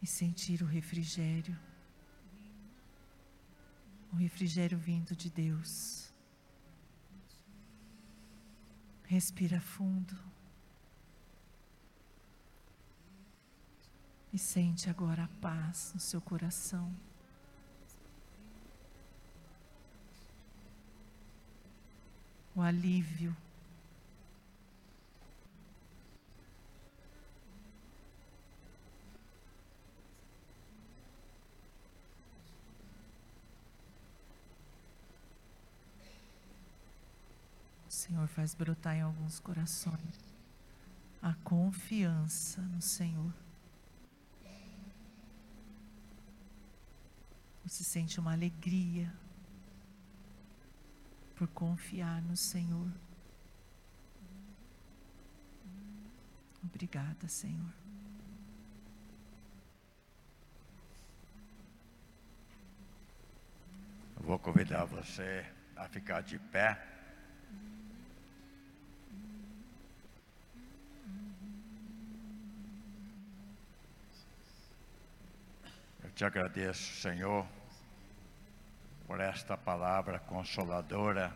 e 0.02 0.06
sentir 0.06 0.62
o 0.62 0.66
refrigério, 0.66 1.58
o 4.12 4.18
refrigério 4.18 4.78
vindo 4.78 5.16
de 5.16 5.30
Deus. 5.30 6.12
Respira 9.06 9.62
fundo. 9.62 10.20
E 14.34 14.38
sente 14.38 14.90
agora 14.90 15.24
a 15.24 15.30
paz 15.40 15.94
no 15.94 16.00
seu 16.02 16.20
coração. 16.20 16.94
O 22.56 22.62
alívio. 22.62 23.36
O 37.88 37.92
Senhor 37.92 38.28
faz 38.28 38.54
brotar 38.54 38.96
em 38.96 39.02
alguns 39.02 39.40
corações 39.40 40.32
a 41.22 41.34
confiança 41.44 42.62
no 42.62 42.82
Senhor. 42.82 43.32
Você 47.64 47.84
sente 47.84 48.20
uma 48.20 48.34
alegria 48.34 49.14
por 51.36 51.48
confiar 51.50 52.22
no 52.22 52.36
Senhor. 52.36 52.88
Obrigada, 56.64 57.28
Senhor. 57.28 57.82
vou 64.32 64.40
convidar 64.40 64.86
você 64.86 65.46
a 65.76 65.90
ficar 65.90 66.22
de 66.22 66.38
pé. 66.40 66.92
te 76.22 76.26
agradeço, 76.26 77.02
Senhor, 77.02 77.48
por 79.12 79.20
esta 79.20 79.58
palavra 79.58 80.20
consoladora, 80.20 81.34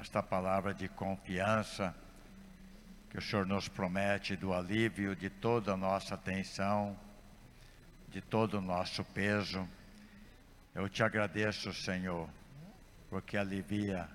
esta 0.00 0.22
palavra 0.22 0.72
de 0.72 0.88
confiança 0.88 1.94
que 3.10 3.18
o 3.18 3.20
Senhor 3.20 3.44
nos 3.44 3.68
promete 3.68 4.34
do 4.34 4.54
alívio 4.54 5.14
de 5.14 5.28
toda 5.28 5.74
a 5.74 5.76
nossa 5.76 6.16
tensão, 6.16 6.98
de 8.08 8.22
todo 8.22 8.54
o 8.56 8.60
nosso 8.62 9.04
peso. 9.04 9.68
Eu 10.74 10.88
te 10.88 11.02
agradeço, 11.02 11.70
Senhor, 11.74 12.30
porque 13.10 13.36
alivia 13.36 14.08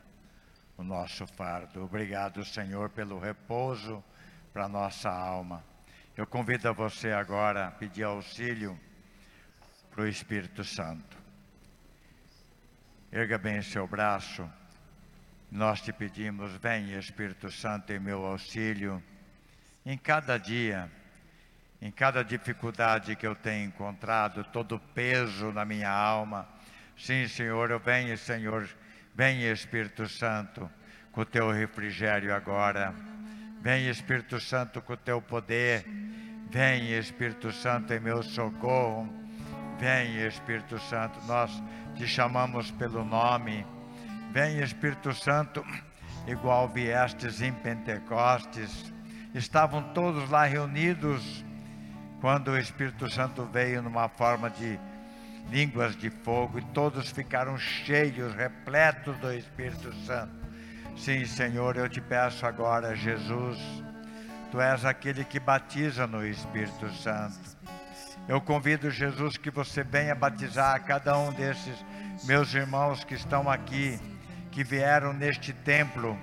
o 0.75 0.83
nosso 0.83 1.27
fardo. 1.27 1.83
Obrigado, 1.83 2.43
Senhor, 2.43 2.89
pelo 2.89 3.19
repouso 3.19 4.03
para 4.51 4.67
nossa 4.67 5.11
alma. 5.11 5.63
Eu 6.17 6.25
convido 6.25 6.67
a 6.67 6.71
você 6.71 7.11
agora 7.11 7.67
a 7.67 7.71
pedir 7.71 8.05
auxílio 8.05 8.75
para 9.91 10.01
o 10.01 10.07
Espírito 10.07 10.63
Santo. 10.63 11.28
Erga 13.11 13.39
bem 13.39 13.59
seu 13.63 13.87
braço. 13.87 14.47
Nós 15.51 15.81
te 15.81 15.91
pedimos, 15.91 16.51
vem 16.57 16.95
Espírito 16.95 17.51
Santo 17.51 17.91
em 17.91 17.99
meu 17.99 18.23
auxílio. 18.23 19.01
em 19.83 19.97
cada 19.97 20.37
dia, 20.37 20.87
em 21.81 21.89
cada 21.89 22.23
dificuldade 22.23 23.15
que 23.15 23.25
eu 23.25 23.33
tenho 23.33 23.69
encontrado, 23.69 24.43
todo 24.43 24.77
peso 24.93 25.51
na 25.51 25.65
minha 25.65 25.89
alma. 25.89 26.47
Sim, 26.95 27.27
Senhor, 27.27 27.71
eu 27.71 27.79
venho, 27.79 28.15
Senhor, 28.15 28.69
venha 29.15 29.51
Espírito 29.51 30.07
Santo, 30.07 30.69
com 31.11 31.21
o 31.21 31.25
teu 31.25 31.49
refrigério 31.49 32.35
agora. 32.35 32.93
Vem 33.61 33.89
Espírito 33.89 34.39
Santo 34.39 34.83
com 34.83 34.93
o 34.93 34.97
teu 34.97 35.19
poder. 35.19 35.83
Vem 36.51 36.91
Espírito 36.91 37.51
Santo 37.51 37.91
em 37.91 37.99
meu 37.99 38.21
socorro. 38.21 39.18
Vem 39.79 40.27
Espírito 40.27 40.77
Santo, 40.77 41.17
nós 41.25 41.63
te 41.95 42.05
chamamos 42.05 42.69
pelo 42.71 43.05
nome. 43.05 43.65
Vem 44.31 44.59
Espírito 44.59 45.13
Santo, 45.13 45.65
igual 46.27 46.67
viestes 46.67 47.41
em 47.41 47.53
Pentecostes. 47.53 48.93
Estavam 49.33 49.81
todos 49.93 50.29
lá 50.29 50.43
reunidos 50.43 51.45
quando 52.19 52.49
o 52.49 52.57
Espírito 52.57 53.09
Santo 53.09 53.45
veio 53.45 53.81
numa 53.81 54.09
forma 54.09 54.49
de 54.49 54.77
línguas 55.49 55.95
de 55.95 56.09
fogo 56.09 56.59
e 56.59 56.61
todos 56.73 57.09
ficaram 57.09 57.57
cheios, 57.57 58.35
repletos 58.35 59.17
do 59.17 59.33
Espírito 59.33 59.93
Santo. 60.05 60.33
Sim, 60.97 61.25
Senhor, 61.25 61.77
eu 61.77 61.87
te 61.87 62.01
peço 62.01 62.45
agora, 62.45 62.93
Jesus, 62.97 63.57
tu 64.51 64.59
és 64.59 64.83
aquele 64.83 65.23
que 65.23 65.39
batiza 65.39 66.05
no 66.05 66.25
Espírito 66.25 66.91
Santo. 66.91 67.58
Eu 68.29 68.39
convido, 68.39 68.91
Jesus, 68.91 69.37
que 69.37 69.49
você 69.49 69.83
venha 69.83 70.13
batizar 70.13 70.83
cada 70.83 71.17
um 71.17 71.33
desses 71.33 71.83
meus 72.25 72.53
irmãos 72.53 73.03
que 73.03 73.15
estão 73.15 73.49
aqui, 73.49 73.99
que 74.51 74.63
vieram 74.63 75.11
neste 75.13 75.51
templo, 75.51 76.15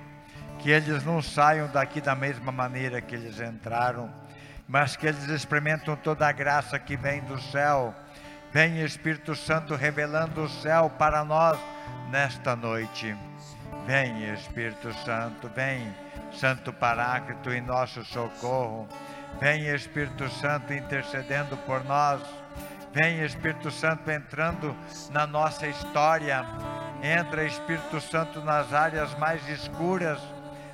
que 0.59 0.71
eles 0.71 1.03
não 1.03 1.21
saiam 1.21 1.67
daqui 1.67 1.99
da 1.99 2.15
mesma 2.15 2.49
maneira 2.49 3.01
que 3.01 3.13
eles 3.13 3.41
entraram, 3.41 4.09
mas 4.69 4.95
que 4.95 5.05
eles 5.05 5.27
experimentam 5.27 5.97
toda 5.97 6.25
a 6.25 6.31
graça 6.31 6.79
que 6.79 6.95
vem 6.95 7.19
do 7.23 7.37
céu. 7.41 7.93
Vem 8.53 8.81
Espírito 8.81 9.35
Santo 9.35 9.75
revelando 9.75 10.43
o 10.43 10.49
céu 10.49 10.89
para 10.89 11.25
nós 11.25 11.59
nesta 12.09 12.55
noite. 12.55 13.13
Vem 13.85 14.33
Espírito 14.33 14.93
Santo, 15.03 15.49
vem 15.49 15.93
Santo 16.31 16.71
Paráclito 16.71 17.51
em 17.51 17.59
nosso 17.59 18.05
socorro. 18.05 18.87
Vem 19.39 19.67
Espírito 19.67 20.29
Santo 20.29 20.73
intercedendo 20.73 21.55
por 21.57 21.83
nós. 21.85 22.21
Vem 22.93 23.23
Espírito 23.23 23.69
Santo 23.69 24.09
entrando 24.09 24.75
na 25.11 25.27
nossa 25.27 25.67
história. 25.67 26.45
Entra 27.03 27.43
Espírito 27.43 28.01
Santo 28.01 28.41
nas 28.41 28.73
áreas 28.73 29.13
mais 29.19 29.47
escuras 29.49 30.19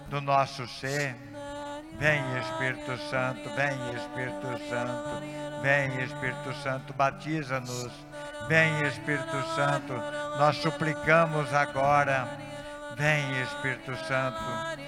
do 0.09 0.21
nosso 0.21 0.67
ser. 0.67 1.15
Vem 1.99 2.21
Espírito 2.39 2.97
Santo, 3.09 3.49
vem 3.55 3.95
Espírito 3.95 4.69
Santo, 4.69 5.61
vem 5.61 6.03
Espírito 6.03 6.53
Santo, 6.63 6.93
batiza-nos. 6.93 7.91
Vem 8.47 8.81
Espírito 8.87 9.41
Santo, 9.55 9.93
nós 10.37 10.57
suplicamos 10.57 11.53
agora. 11.53 12.27
Vem 12.95 13.41
Espírito 13.41 13.95
Santo. 14.05 14.82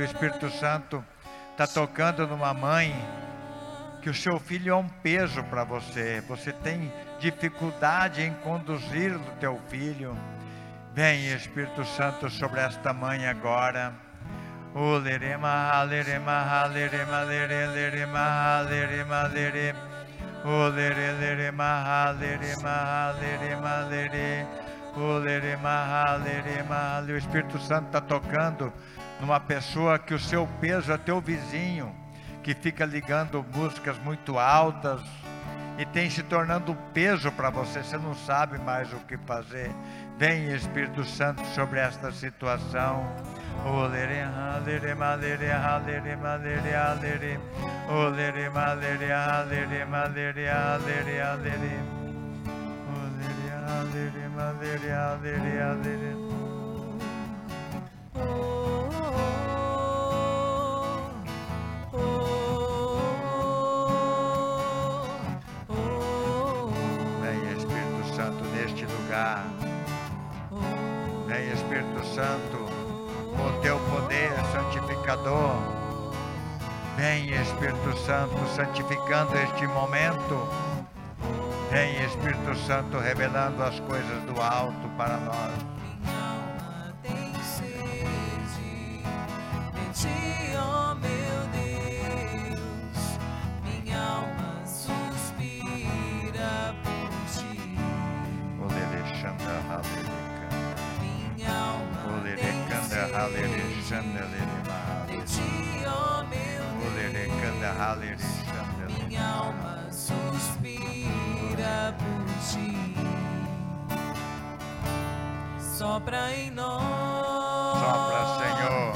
O 0.00 0.04
Espírito 0.04 0.50
Santo 0.50 1.04
está 1.50 1.66
tocando 1.66 2.26
numa 2.26 2.54
mãe 2.54 2.94
que 4.00 4.08
o 4.08 4.14
seu 4.14 4.38
filho 4.38 4.72
é 4.72 4.76
um 4.76 4.88
peso 4.88 5.42
para 5.44 5.64
você. 5.64 6.22
Você 6.28 6.52
tem 6.52 6.92
dificuldade 7.18 8.22
em 8.22 8.32
conduzir 8.34 9.14
o 9.14 9.36
teu 9.38 9.60
filho. 9.68 10.16
Vem 10.94 11.32
Espírito 11.34 11.84
Santo 11.84 12.30
sobre 12.30 12.60
esta 12.60 12.92
mãe 12.92 13.26
agora. 13.26 14.09
O 14.72 14.78
O 14.78 14.98
O 27.06 27.12
O 27.12 27.16
Espírito 27.16 27.58
Santo 27.58 27.86
está 27.86 28.00
tocando 28.00 28.72
numa 29.20 29.40
pessoa 29.40 29.98
que 29.98 30.14
o 30.14 30.18
seu 30.18 30.46
peso 30.60 30.92
é 30.92 30.98
teu 30.98 31.20
vizinho 31.20 31.92
que 32.42 32.54
fica 32.54 32.84
ligando 32.84 33.44
músicas 33.52 33.98
muito 33.98 34.38
altas 34.38 35.00
e 35.80 35.86
tem 35.86 36.10
se 36.10 36.22
tornando 36.22 36.76
peso 36.92 37.32
para 37.32 37.48
você, 37.48 37.82
você 37.82 37.96
não 37.96 38.14
sabe 38.14 38.58
mais 38.58 38.92
o 38.92 38.98
que 38.98 39.16
fazer. 39.16 39.70
Vem 40.18 40.52
Espírito 40.52 41.02
Santo 41.04 41.42
sobre 41.54 41.80
esta 41.80 42.12
situação. 42.12 43.10
Olere 43.64 44.20
halere 44.20 44.94
malere 44.94 45.50
Vem 71.26 71.52
Espírito 71.52 72.04
Santo 72.14 72.58
com 73.36 73.46
o 73.46 73.60
teu 73.60 73.78
poder 73.90 74.32
santificador. 74.52 75.56
Vem 76.96 77.30
Espírito 77.30 77.96
Santo 77.98 78.36
santificando 78.54 79.36
este 79.36 79.66
momento. 79.66 80.48
Vem 81.70 82.02
Espírito 82.04 82.56
Santo 82.66 82.98
revelando 82.98 83.62
as 83.62 83.78
coisas 83.80 84.22
do 84.24 84.40
alto 84.40 84.88
para 84.96 85.16
nós. 85.18 85.79
Minha 109.08 109.26
alma 109.26 109.86
suspira 109.90 111.94
por 111.98 112.26
ti. 112.48 112.94
Sopra 115.58 116.32
em 116.34 116.50
nós. 116.50 117.78
Sopra, 117.78 118.20
Senhor. 118.38 118.94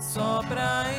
Sopra 0.00 0.84
em 0.88 0.89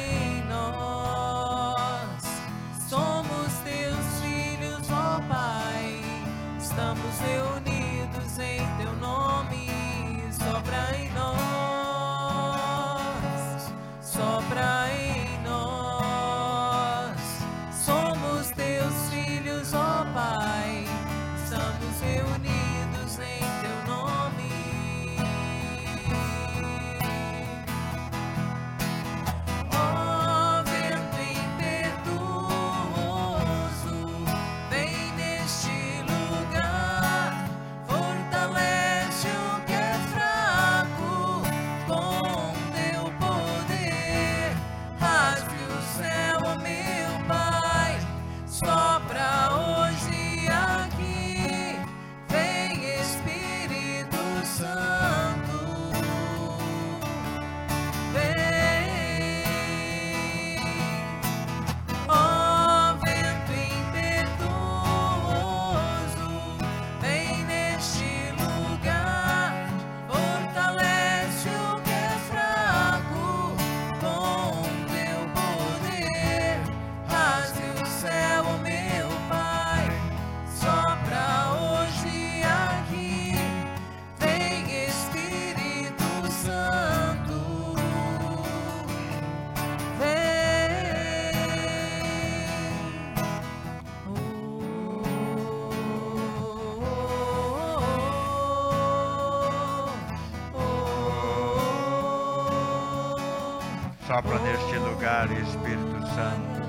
lugar, 105.01 105.31
Espírito 105.31 105.99
Santo. 106.13 106.61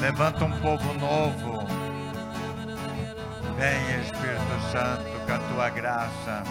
Levanta 0.00 0.44
um 0.44 0.50
povo 0.60 0.92
novo. 0.94 1.64
Vem, 3.56 4.00
Espírito 4.00 4.60
Santo, 4.72 5.04
com 5.24 5.32
a 5.32 5.38
tua 5.38 5.70
graça. 5.70 6.42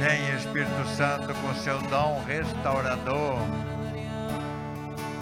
Vem, 0.00 0.34
Espírito 0.34 0.88
Santo, 0.88 1.32
com 1.34 1.54
seu 1.54 1.80
dom 1.82 2.20
restaurador. 2.26 3.38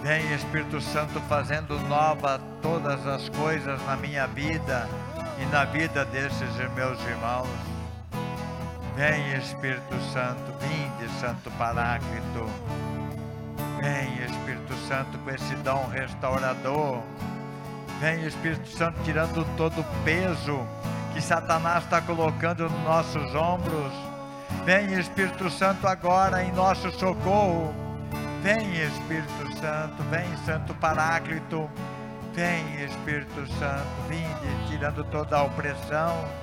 Vem, 0.02 0.32
Espírito 0.32 0.80
Santo, 0.80 1.20
fazendo 1.28 1.78
nova 1.80 2.40
todas 2.62 3.06
as 3.06 3.28
coisas 3.28 3.78
na 3.84 3.96
minha 3.96 4.26
vida 4.28 4.88
e 5.38 5.44
na 5.52 5.66
vida 5.66 6.06
desses 6.06 6.56
meus 6.74 6.98
irmãos. 7.04 7.50
Vem 8.96 9.36
Espírito 9.36 10.00
Santo, 10.10 10.52
vinde 10.58 11.10
Santo 11.20 11.50
Paráclito. 11.52 12.71
Vem 13.82 14.24
Espírito 14.24 14.74
Santo 14.88 15.18
com 15.18 15.30
esse 15.30 15.54
dom 15.56 15.86
restaurador. 15.88 17.02
Vem 18.00 18.24
Espírito 18.24 18.68
Santo 18.68 18.98
tirando 19.04 19.44
todo 19.56 19.80
o 19.80 20.04
peso 20.04 20.64
que 21.12 21.20
Satanás 21.20 21.82
está 21.84 22.00
colocando 22.00 22.70
nos 22.70 22.84
nossos 22.84 23.34
ombros. 23.34 23.92
Vem 24.64 24.92
Espírito 24.94 25.50
Santo 25.50 25.88
agora 25.88 26.44
em 26.44 26.52
nosso 26.52 26.90
socorro. 26.92 27.74
Vem 28.42 28.72
Espírito 28.82 29.58
Santo, 29.60 30.02
vem 30.10 30.36
Santo 30.46 30.72
Paráclito. 30.74 31.68
Vem 32.32 32.84
Espírito 32.84 33.46
Santo, 33.58 33.88
vinde 34.08 34.70
tirando 34.70 35.04
toda 35.10 35.36
a 35.36 35.42
opressão 35.42 36.42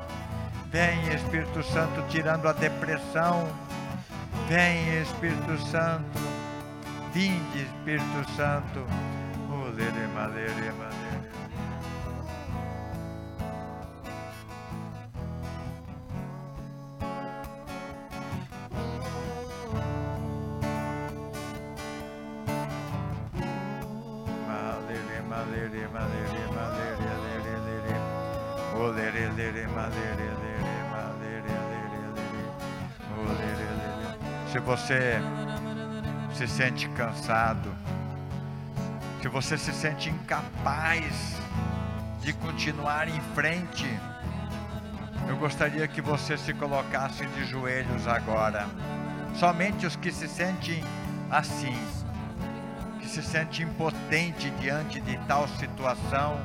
Vem 0.72 1.16
Espírito 1.16 1.64
Santo 1.64 2.04
tirando 2.10 2.48
a 2.48 2.54
depressão. 2.54 3.48
Vem 4.48 5.02
Espírito 5.02 5.58
Santo. 5.66 6.29
Vinde 7.14 7.64
Espírito 7.64 8.32
Santo. 8.36 8.86
Se 34.52 34.58
você 34.58 35.22
se 36.40 36.48
sente 36.48 36.88
cansado, 36.92 37.70
se 39.22 39.28
você 39.28 39.58
se 39.58 39.74
sente 39.74 40.10
incapaz 40.10 41.36
de 42.22 42.32
continuar 42.32 43.10
em 43.10 43.20
frente, 43.36 43.86
eu 45.28 45.36
gostaria 45.36 45.86
que 45.86 46.00
você 46.00 46.38
se 46.38 46.54
colocasse 46.54 47.26
de 47.26 47.44
joelhos 47.44 48.08
agora. 48.08 48.66
Somente 49.36 49.86
os 49.86 49.98
que 49.98 50.14
se 50.14 50.30
sentem 50.30 50.82
assim, 51.30 51.78
que 53.02 53.10
se 53.10 53.22
sente 53.22 53.62
impotente 53.62 54.50
diante 54.62 55.02
de 55.02 55.18
tal 55.28 55.46
situação, 55.46 56.40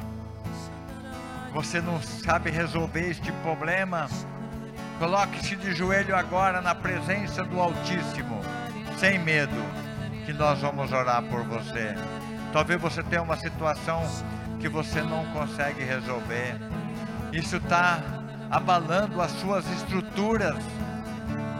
você 1.52 1.80
não 1.80 2.02
sabe 2.02 2.50
resolver 2.50 3.10
este 3.10 3.30
problema, 3.44 4.08
Coloque-se 4.98 5.56
de 5.56 5.74
joelho 5.74 6.14
agora 6.14 6.60
na 6.60 6.72
presença 6.72 7.42
do 7.42 7.60
Altíssimo, 7.60 8.40
sem 8.96 9.18
medo, 9.18 9.83
que 10.24 10.32
nós 10.32 10.60
vamos 10.60 10.92
orar 10.92 11.22
por 11.24 11.42
você. 11.44 11.94
Talvez 12.52 12.80
você 12.80 13.02
tenha 13.02 13.22
uma 13.22 13.36
situação 13.36 14.02
que 14.60 14.68
você 14.68 15.02
não 15.02 15.24
consegue 15.26 15.82
resolver. 15.82 16.56
Isso 17.32 17.56
está 17.56 18.00
abalando 18.50 19.20
as 19.20 19.30
suas 19.32 19.66
estruturas. 19.72 20.56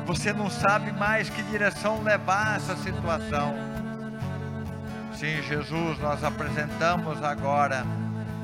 Você 0.06 0.32
não 0.32 0.50
sabe 0.50 0.92
mais 0.92 1.28
que 1.28 1.42
direção 1.44 2.02
levar 2.02 2.56
essa 2.56 2.76
situação. 2.76 3.54
Sim, 5.14 5.42
Jesus, 5.42 5.98
nós 5.98 6.22
apresentamos 6.22 7.22
agora 7.22 7.84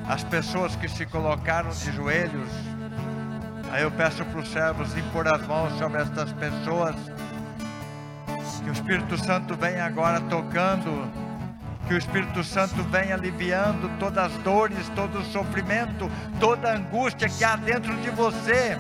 as 0.09 0.25
pessoas 0.25 0.75
que 0.77 0.89
se 0.89 1.07
colocaram 1.07 1.71
de 1.71 1.93
joelhos 1.93 2.49
Aí 3.73 3.85
eu 3.85 3.91
peço 3.93 4.25
para 4.25 4.41
os 4.41 4.49
servos 4.49 4.97
impor 4.97 5.29
as 5.29 5.47
mãos 5.47 5.73
sobre 5.79 6.03
estas 6.03 6.33
pessoas. 6.33 6.97
Que 8.63 8.71
o 8.71 8.73
Espírito 8.73 9.17
Santo 9.19 9.55
venha 9.55 9.85
agora 9.85 10.21
tocando. 10.21 11.11
Que 11.87 11.95
o 11.95 11.99
Espírito 11.99 12.45
Santo 12.45 12.83
venha 12.85 13.15
aliviando 13.15 13.91
todas 13.99 14.27
as 14.27 14.43
dores, 14.43 14.89
todo 14.95 15.19
o 15.19 15.25
sofrimento, 15.25 16.11
toda 16.39 16.71
a 16.71 16.77
angústia 16.77 17.29
que 17.29 17.43
há 17.43 17.57
dentro 17.57 17.97
de 17.97 18.11
você. 18.11 18.79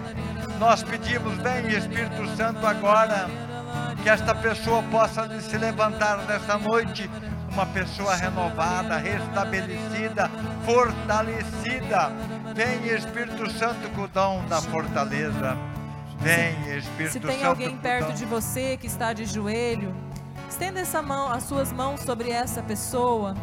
Nós 0.58 0.82
pedimos, 0.82 1.36
vem 1.38 1.68
Espírito 1.68 2.28
Santo 2.36 2.66
agora. 2.66 3.26
Que 4.02 4.08
esta 4.08 4.34
pessoa 4.34 4.82
possa 4.84 5.40
se 5.40 5.58
levantar 5.58 6.18
nessa 6.26 6.56
noite 6.56 7.10
uma 7.52 7.66
pessoa 7.66 8.14
renovada, 8.14 8.96
restabelecida, 8.96 10.30
fortalecida. 10.64 12.12
Vem 12.54 12.94
Espírito 12.94 13.50
Santo 13.50 13.88
com 13.90 14.02
o 14.02 14.08
dom 14.08 14.44
da 14.46 14.60
fortaleza. 14.60 15.56
Vem 16.20 16.76
Espírito. 16.76 17.12
Se 17.12 17.20
tem 17.20 17.44
alguém 17.44 17.76
perto 17.76 18.12
de 18.12 18.24
você 18.24 18.76
que 18.76 18.86
está 18.86 19.12
de 19.12 19.24
joelho, 19.24 19.94
estenda 20.48 20.80
essa 20.80 21.00
mão, 21.00 21.30
as 21.32 21.44
suas 21.44 21.72
mãos 21.72 22.00
sobre 22.00 22.30
essa 22.30 22.62
pessoa. 22.62 23.34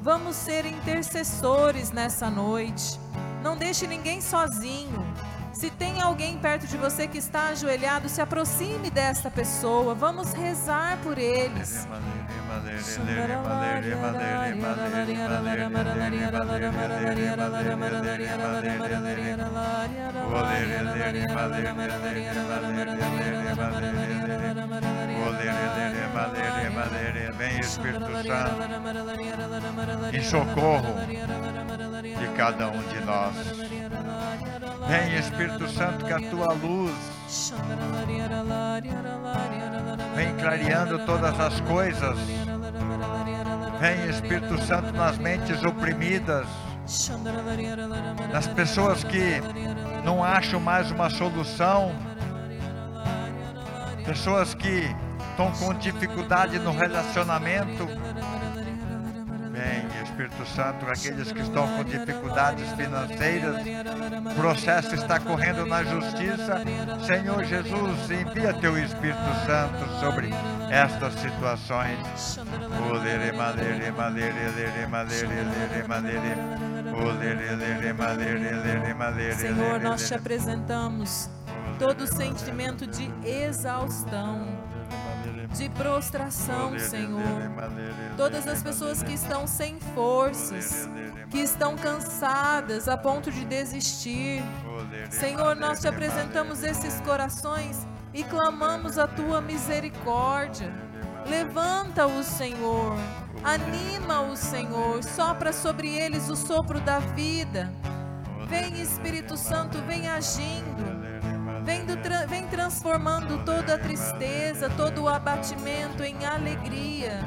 Vamos 0.00 0.34
ser 0.34 0.64
intercessores 0.64 1.92
nessa 1.92 2.30
noite. 2.30 2.98
Não 3.42 3.56
deixe 3.56 3.86
ninguém 3.86 4.20
sozinho. 4.20 5.04
Se 5.52 5.70
tem 5.70 6.00
alguém 6.00 6.38
perto 6.38 6.66
de 6.66 6.76
você 6.76 7.06
que 7.06 7.18
está 7.18 7.48
ajoelhado, 7.48 8.08
se 8.08 8.20
aproxime 8.20 8.90
desta 8.90 9.30
pessoa. 9.30 9.94
Vamos 9.94 10.32
rezar 10.32 10.98
por 11.02 11.18
eles. 11.18 11.86
Vem 27.36 27.58
Espírito 27.60 28.06
Santo 28.26 28.62
em 30.12 30.22
socorro 30.22 30.94
de 32.02 32.28
cada 32.36 32.68
um 32.68 32.82
de 32.82 33.00
nós. 33.04 33.34
Vem 34.88 35.18
Espírito 35.18 35.68
Santo 35.68 36.04
com 36.04 36.14
a 36.14 36.20
tua 36.30 36.52
luz 36.52 37.12
vem 40.14 40.36
clareando 40.36 40.98
todas 41.00 41.38
as 41.40 41.60
coisas. 41.60 42.18
Vem 43.80 44.08
Espírito 44.08 44.60
Santo 44.62 44.92
nas 44.92 45.18
mentes 45.18 45.62
oprimidas, 45.64 46.46
nas 48.30 48.46
pessoas 48.48 49.02
que 49.02 49.40
não 50.04 50.22
acham 50.22 50.60
mais 50.60 50.90
uma 50.90 51.08
solução, 51.08 51.94
pessoas 54.04 54.54
que 54.54 54.94
estão 55.30 55.50
com 55.52 55.74
dificuldade 55.74 56.58
no 56.58 56.72
relacionamento. 56.72 57.88
Espírito 60.22 60.46
Santo, 60.46 60.86
aqueles 60.86 61.32
que 61.32 61.40
estão 61.40 61.66
com 61.66 61.84
dificuldades 61.84 62.70
financeiras, 62.72 63.56
o 64.30 64.34
processo 64.34 64.94
está 64.94 65.18
correndo 65.18 65.66
na 65.66 65.82
justiça. 65.82 66.62
Senhor 67.04 67.44
Jesus, 67.44 68.10
envia 68.10 68.54
teu 68.54 68.78
Espírito 68.78 69.18
Santo 69.46 70.00
sobre 70.00 70.30
estas 70.70 71.14
situações. 71.14 71.98
Senhor, 79.36 79.80
nós 79.80 80.06
te 80.06 80.14
apresentamos 80.14 81.30
todo 81.78 82.06
sentimento 82.06 82.86
de 82.86 83.10
exaustão 83.26 84.61
de 85.52 85.68
prostração, 85.70 86.78
Senhor. 86.78 87.20
Todas 88.16 88.46
as 88.46 88.62
pessoas 88.62 89.02
que 89.02 89.12
estão 89.12 89.46
sem 89.46 89.78
forças, 89.94 90.88
que 91.30 91.38
estão 91.38 91.76
cansadas 91.76 92.88
a 92.88 92.96
ponto 92.96 93.30
de 93.30 93.44
desistir. 93.44 94.42
Senhor, 95.10 95.54
nós 95.56 95.80
te 95.80 95.88
apresentamos 95.88 96.62
esses 96.62 97.00
corações 97.00 97.86
e 98.14 98.24
clamamos 98.24 98.98
a 98.98 99.06
tua 99.06 99.40
misericórdia. 99.40 100.72
levanta 101.26 102.06
o 102.06 102.22
Senhor. 102.22 102.96
Anima 103.44 104.20
o 104.22 104.36
Senhor. 104.36 105.02
Sopra 105.02 105.52
sobre 105.52 105.88
eles 105.88 106.28
o 106.28 106.36
sopro 106.36 106.80
da 106.80 106.98
vida. 106.98 107.72
Vem, 108.48 108.80
Espírito 108.80 109.36
Santo, 109.36 109.78
vem 109.86 110.08
agindo. 110.08 111.01
Vem, 111.64 111.84
do 111.84 111.94
vem 112.28 112.46
transformando 112.48 113.44
toda 113.44 113.74
a 113.74 113.78
tristeza, 113.78 114.68
todo 114.70 115.02
o 115.02 115.08
abatimento 115.08 116.02
em 116.02 116.24
alegria, 116.24 117.20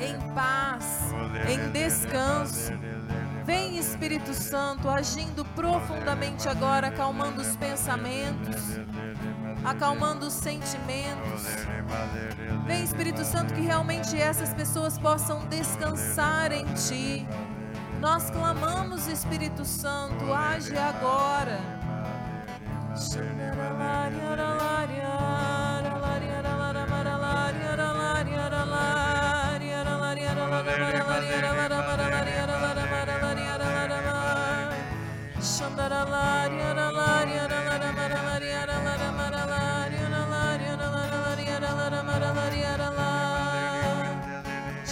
em 0.00 0.34
paz, 0.34 1.12
em 1.48 1.70
descanso. 1.70 2.72
Vem 3.44 3.78
Espírito 3.78 4.34
Santo 4.34 4.90
agindo 4.90 5.44
profundamente 5.54 6.48
agora, 6.48 6.88
acalmando 6.88 7.40
os 7.40 7.56
pensamentos, 7.56 8.78
acalmando 9.64 10.26
os 10.26 10.34
sentimentos. 10.34 11.46
Vem 12.66 12.82
Espírito 12.82 13.24
Santo 13.24 13.54
que 13.54 13.60
realmente 13.60 14.20
essas 14.20 14.52
pessoas 14.52 14.98
possam 14.98 15.46
descansar 15.46 16.52
em 16.52 16.66
Ti. 16.74 17.26
Nós 18.00 18.28
clamamos 18.30 19.06
Espírito 19.06 19.64
Santo, 19.64 20.32
age 20.32 20.76
agora. 20.76 21.77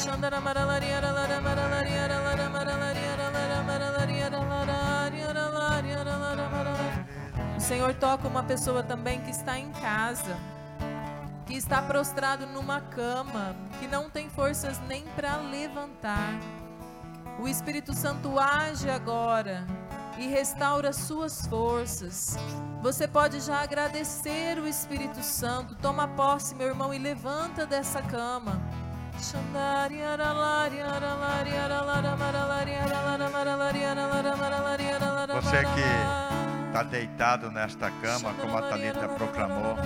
Shandara 0.06 0.40
Maralariara 0.40 1.10
Lara 1.12 1.40
Maralariara 1.40 2.16
Lara 2.24 2.48
Senhor 7.66 7.94
toca 7.94 8.28
uma 8.28 8.44
pessoa 8.44 8.80
também 8.84 9.20
que 9.22 9.30
está 9.32 9.58
em 9.58 9.72
casa, 9.72 10.36
que 11.46 11.54
está 11.54 11.82
prostrado 11.82 12.46
numa 12.46 12.80
cama, 12.80 13.56
que 13.80 13.88
não 13.88 14.08
tem 14.08 14.30
forças 14.30 14.78
nem 14.86 15.02
para 15.16 15.38
levantar. 15.38 16.38
O 17.40 17.48
Espírito 17.48 17.92
Santo 17.92 18.38
age 18.38 18.88
agora 18.88 19.66
e 20.16 20.28
restaura 20.28 20.92
suas 20.92 21.44
forças. 21.48 22.38
Você 22.82 23.08
pode 23.08 23.40
já 23.40 23.60
agradecer 23.62 24.60
o 24.60 24.68
Espírito 24.68 25.20
Santo. 25.20 25.74
Toma 25.74 26.06
posse, 26.06 26.54
meu 26.54 26.68
irmão, 26.68 26.94
e 26.94 26.98
levanta 26.98 27.66
dessa 27.66 28.00
cama. 28.00 28.62
Você 35.42 35.64
que 35.74 36.25
está 36.76 36.82
deitado 36.82 37.50
nesta 37.50 37.90
cama, 37.90 38.34
como 38.38 38.58
a 38.58 38.62
Talita 38.62 39.08
proclamou, 39.08 39.78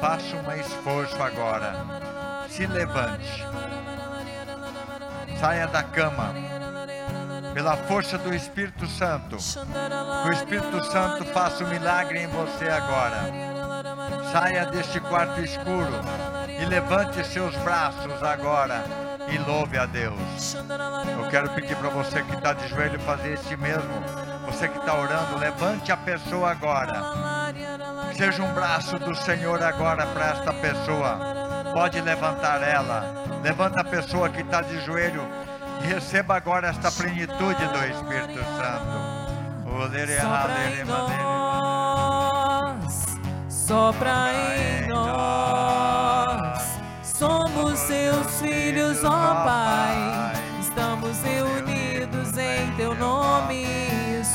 faça 0.00 0.36
um 0.36 0.52
esforço 0.54 1.22
agora. 1.22 1.74
Se 2.48 2.66
levante. 2.66 3.44
Saia 5.38 5.66
da 5.66 5.82
cama. 5.82 6.32
Pela 7.52 7.76
força 7.76 8.16
do 8.16 8.34
Espírito 8.34 8.86
Santo. 8.86 9.36
Que 9.36 10.28
o 10.28 10.32
Espírito 10.32 10.82
Santo 10.84 11.26
faça 11.26 11.62
um 11.62 11.68
milagre 11.68 12.20
em 12.20 12.26
você 12.26 12.70
agora. 12.70 13.30
Saia 14.32 14.64
deste 14.64 15.00
quarto 15.00 15.40
escuro 15.42 15.92
e 16.58 16.64
levante 16.64 17.22
seus 17.26 17.54
braços 17.56 18.22
agora 18.22 18.82
e 19.28 19.36
louve 19.38 19.76
a 19.76 19.84
Deus. 19.84 20.56
Eu 21.12 21.28
quero 21.28 21.50
pedir 21.50 21.76
para 21.76 21.90
você 21.90 22.22
que 22.22 22.34
está 22.34 22.54
de 22.54 22.66
joelho 22.68 22.98
fazer 23.00 23.34
este 23.34 23.56
mesmo. 23.58 24.27
Você 24.48 24.66
que 24.66 24.78
está 24.78 24.94
orando, 24.94 25.36
levante 25.38 25.92
a 25.92 25.96
pessoa 25.96 26.50
agora. 26.50 27.52
Seja 28.16 28.42
um 28.42 28.52
braço 28.54 28.98
do 28.98 29.14
Senhor 29.14 29.62
agora 29.62 30.06
para 30.06 30.30
esta 30.30 30.52
pessoa. 30.54 31.18
Pode 31.74 32.00
levantar 32.00 32.62
ela. 32.62 33.24
Levanta 33.42 33.82
a 33.82 33.84
pessoa 33.84 34.30
que 34.30 34.40
está 34.40 34.62
de 34.62 34.80
joelho 34.80 35.22
e 35.82 35.86
receba 35.86 36.34
agora 36.34 36.68
esta 36.68 36.90
plenitude 36.90 37.66
do 37.66 37.84
Espírito 37.84 38.42
Santo. 38.56 39.28
Sopra 40.18 40.64
em 40.66 40.84
nós, 41.68 43.06
sopra 43.48 44.32
em 44.56 44.88
nós. 44.88 46.78
Somos 47.02 47.78
seus 47.78 48.40
filhos, 48.40 49.04
ó 49.04 49.44
Pai. 49.44 50.27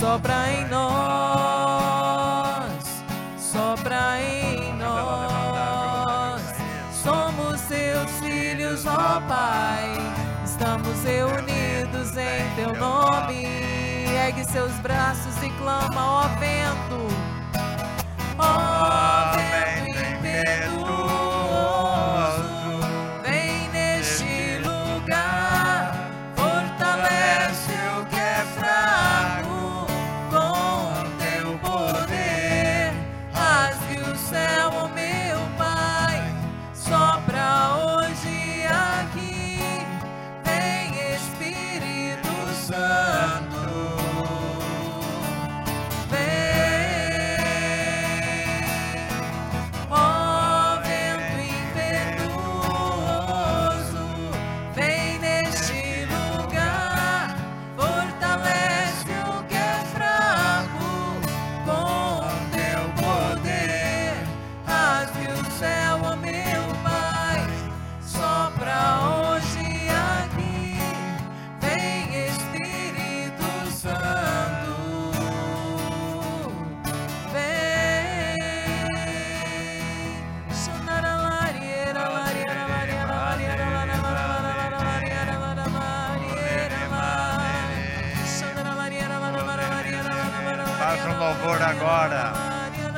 Sopra 0.04 0.52
em 0.52 0.68
nós, 0.68 2.04
sopra 3.38 4.22
em 4.22 4.74
nós. 4.74 6.42
Somos 6.92 7.62
seus 7.62 8.12
filhos, 8.20 8.86
ó 8.86 9.22
Pai. 9.22 9.94
Estamos 10.44 11.02
reunidos 11.06 12.18
em 12.18 12.54
teu 12.58 12.76
nome. 12.76 13.46
Ergue 14.26 14.44
seus 14.44 14.74
braços 14.82 15.42
e 15.42 15.50
clama, 15.52 16.06
ó 16.06 16.28
vento. 16.38 17.08
Ó 18.38 19.32
vento 19.38 20.00
impetuoso, 20.18 21.13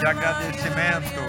de 0.06 0.12
agradecimento. 0.12 1.26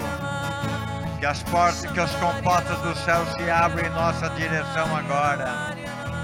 Que 1.19 1.25
as 1.25 1.41
portas, 1.43 1.91
que 1.91 1.99
as 1.99 2.11
comportas 2.15 2.77
do 2.79 2.95
céu 2.97 3.25
se 3.35 3.49
abrem 3.49 3.87
em 3.87 3.89
nossa 3.89 4.29
direção 4.31 4.95
agora. 4.95 5.75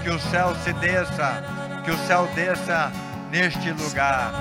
Que 0.03 0.09
o 0.11 0.19
céu 0.19 0.53
se 0.63 0.71
desça, 0.73 1.43
que 1.83 1.89
o 1.89 1.97
céu 2.05 2.27
desça 2.35 2.91
neste 3.31 3.71
lugar. 3.71 4.31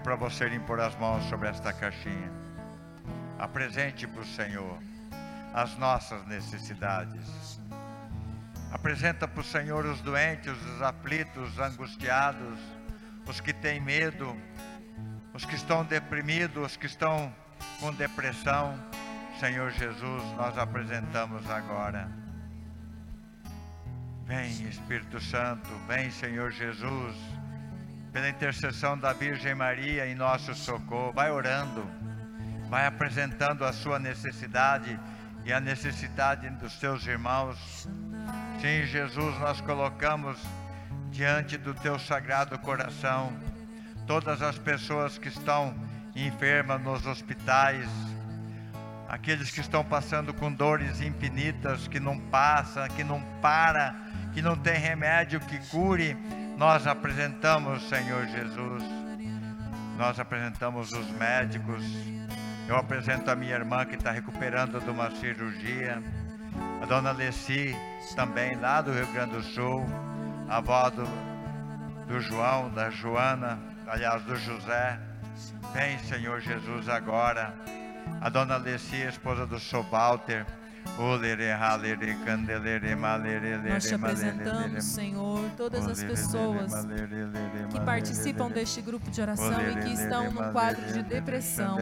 Pedir 0.00 0.02
para 0.02 0.16
você 0.16 0.48
impor 0.48 0.80
as 0.80 0.96
mãos 0.96 1.24
sobre 1.24 1.48
esta 1.48 1.72
caixinha. 1.72 2.30
Apresente 3.38 4.06
para 4.06 4.22
o 4.22 4.26
Senhor 4.26 4.78
as 5.54 5.76
nossas 5.76 6.26
necessidades. 6.26 7.60
Apresenta 8.72 9.28
para 9.28 9.40
o 9.40 9.44
Senhor 9.44 9.84
os 9.84 10.00
doentes, 10.00 10.52
os 10.52 10.82
aflitos, 10.82 11.52
os 11.52 11.58
angustiados, 11.58 12.58
os 13.26 13.40
que 13.40 13.52
têm 13.52 13.80
medo, 13.80 14.36
os 15.34 15.44
que 15.44 15.54
estão 15.54 15.84
deprimidos, 15.84 16.64
os 16.64 16.76
que 16.76 16.86
estão 16.86 17.32
com 17.78 17.92
depressão. 17.92 18.78
Senhor 19.38 19.70
Jesus, 19.70 20.22
nós 20.36 20.56
apresentamos 20.56 21.48
agora. 21.50 22.08
Vem, 24.24 24.50
Espírito 24.68 25.20
Santo, 25.20 25.68
vem, 25.88 26.10
Senhor 26.10 26.52
Jesus, 26.52 27.16
pela 28.12 28.28
intercessão 28.28 28.98
da 28.98 29.12
Virgem 29.12 29.54
Maria 29.54 30.06
em 30.06 30.14
nosso 30.14 30.54
socorro. 30.54 31.12
Vai 31.12 31.30
orando, 31.30 31.84
vai 32.68 32.86
apresentando 32.86 33.64
a 33.64 33.72
sua 33.72 33.98
necessidade 33.98 34.98
e 35.44 35.52
a 35.52 35.60
necessidade 35.60 36.48
dos 36.50 36.72
seus 36.78 37.06
irmãos. 37.06 37.88
Sim, 38.60 38.86
Jesus, 38.86 39.38
nós 39.38 39.60
colocamos 39.60 40.38
diante 41.10 41.56
do 41.56 41.74
teu 41.74 41.98
sagrado 41.98 42.58
coração 42.58 43.32
todas 44.06 44.42
as 44.42 44.58
pessoas 44.58 45.18
que 45.18 45.28
estão 45.28 45.74
enfermas 46.16 46.82
nos 46.82 47.06
hospitais, 47.06 47.88
aqueles 49.08 49.50
que 49.50 49.60
estão 49.60 49.84
passando 49.84 50.34
com 50.34 50.52
dores 50.52 51.00
infinitas 51.00 51.86
que 51.86 52.00
não 52.00 52.18
passa, 52.18 52.88
que 52.88 53.04
não 53.04 53.20
para, 53.40 53.94
que 54.32 54.42
não 54.42 54.56
tem 54.56 54.74
remédio 54.74 55.40
que 55.40 55.58
cure, 55.68 56.16
nós 56.60 56.86
apresentamos, 56.86 57.88
Senhor 57.88 58.26
Jesus. 58.26 58.82
Nós 59.96 60.20
apresentamos 60.20 60.92
os 60.92 61.10
médicos. 61.12 61.82
Eu 62.68 62.76
apresento 62.76 63.30
a 63.30 63.34
minha 63.34 63.54
irmã 63.54 63.86
que 63.86 63.94
está 63.94 64.10
recuperando 64.10 64.78
de 64.78 64.90
uma 64.90 65.10
cirurgia. 65.12 66.02
A 66.82 66.84
dona 66.84 67.12
Leci, 67.12 67.74
também 68.14 68.56
lá 68.56 68.82
do 68.82 68.92
Rio 68.92 69.06
Grande 69.06 69.36
do 69.36 69.42
Sul. 69.42 69.86
A 70.50 70.58
avó 70.58 70.90
do, 70.90 71.06
do 72.06 72.20
João, 72.20 72.68
da 72.74 72.90
Joana, 72.90 73.58
aliás, 73.86 74.22
do 74.24 74.36
José. 74.36 75.00
Vem, 75.72 75.98
Senhor 76.00 76.42
Jesus, 76.42 76.90
agora. 76.90 77.54
A 78.20 78.28
dona 78.28 78.58
Leci, 78.58 78.96
esposa 78.96 79.46
do 79.46 79.58
Sobalter. 79.58 80.44
Nós 83.68 83.84
te 83.84 83.94
apresentamos, 83.94 84.84
Senhor, 84.84 85.50
todas 85.56 85.86
as 85.86 86.02
pessoas 86.02 86.72
que 87.70 87.80
participam 87.80 88.50
deste 88.50 88.80
grupo 88.82 89.10
de 89.10 89.20
oração 89.20 89.60
e 89.70 89.76
que 89.82 89.92
estão 89.94 90.30
no 90.30 90.52
quadro 90.52 90.92
de 90.92 91.02
depressão. 91.02 91.78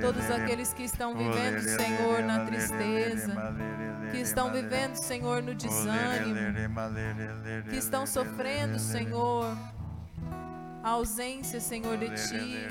Todos 0.00 0.30
aqueles 0.30 0.72
que 0.72 0.82
estão 0.84 1.14
vivendo, 1.16 1.60
Senhor, 1.60 2.22
na 2.22 2.44
tristeza, 2.46 3.32
que 4.10 4.18
estão 4.18 4.50
vivendo, 4.52 4.96
Senhor, 4.96 5.42
no 5.42 5.54
desânimo, 5.54 6.34
que 7.70 7.76
estão 7.76 8.06
sofrendo, 8.06 8.78
Senhor, 8.78 9.56
a 10.86 10.90
ausência, 10.90 11.60
Senhor, 11.60 11.98
de 11.98 12.06
Ti, 12.10 12.68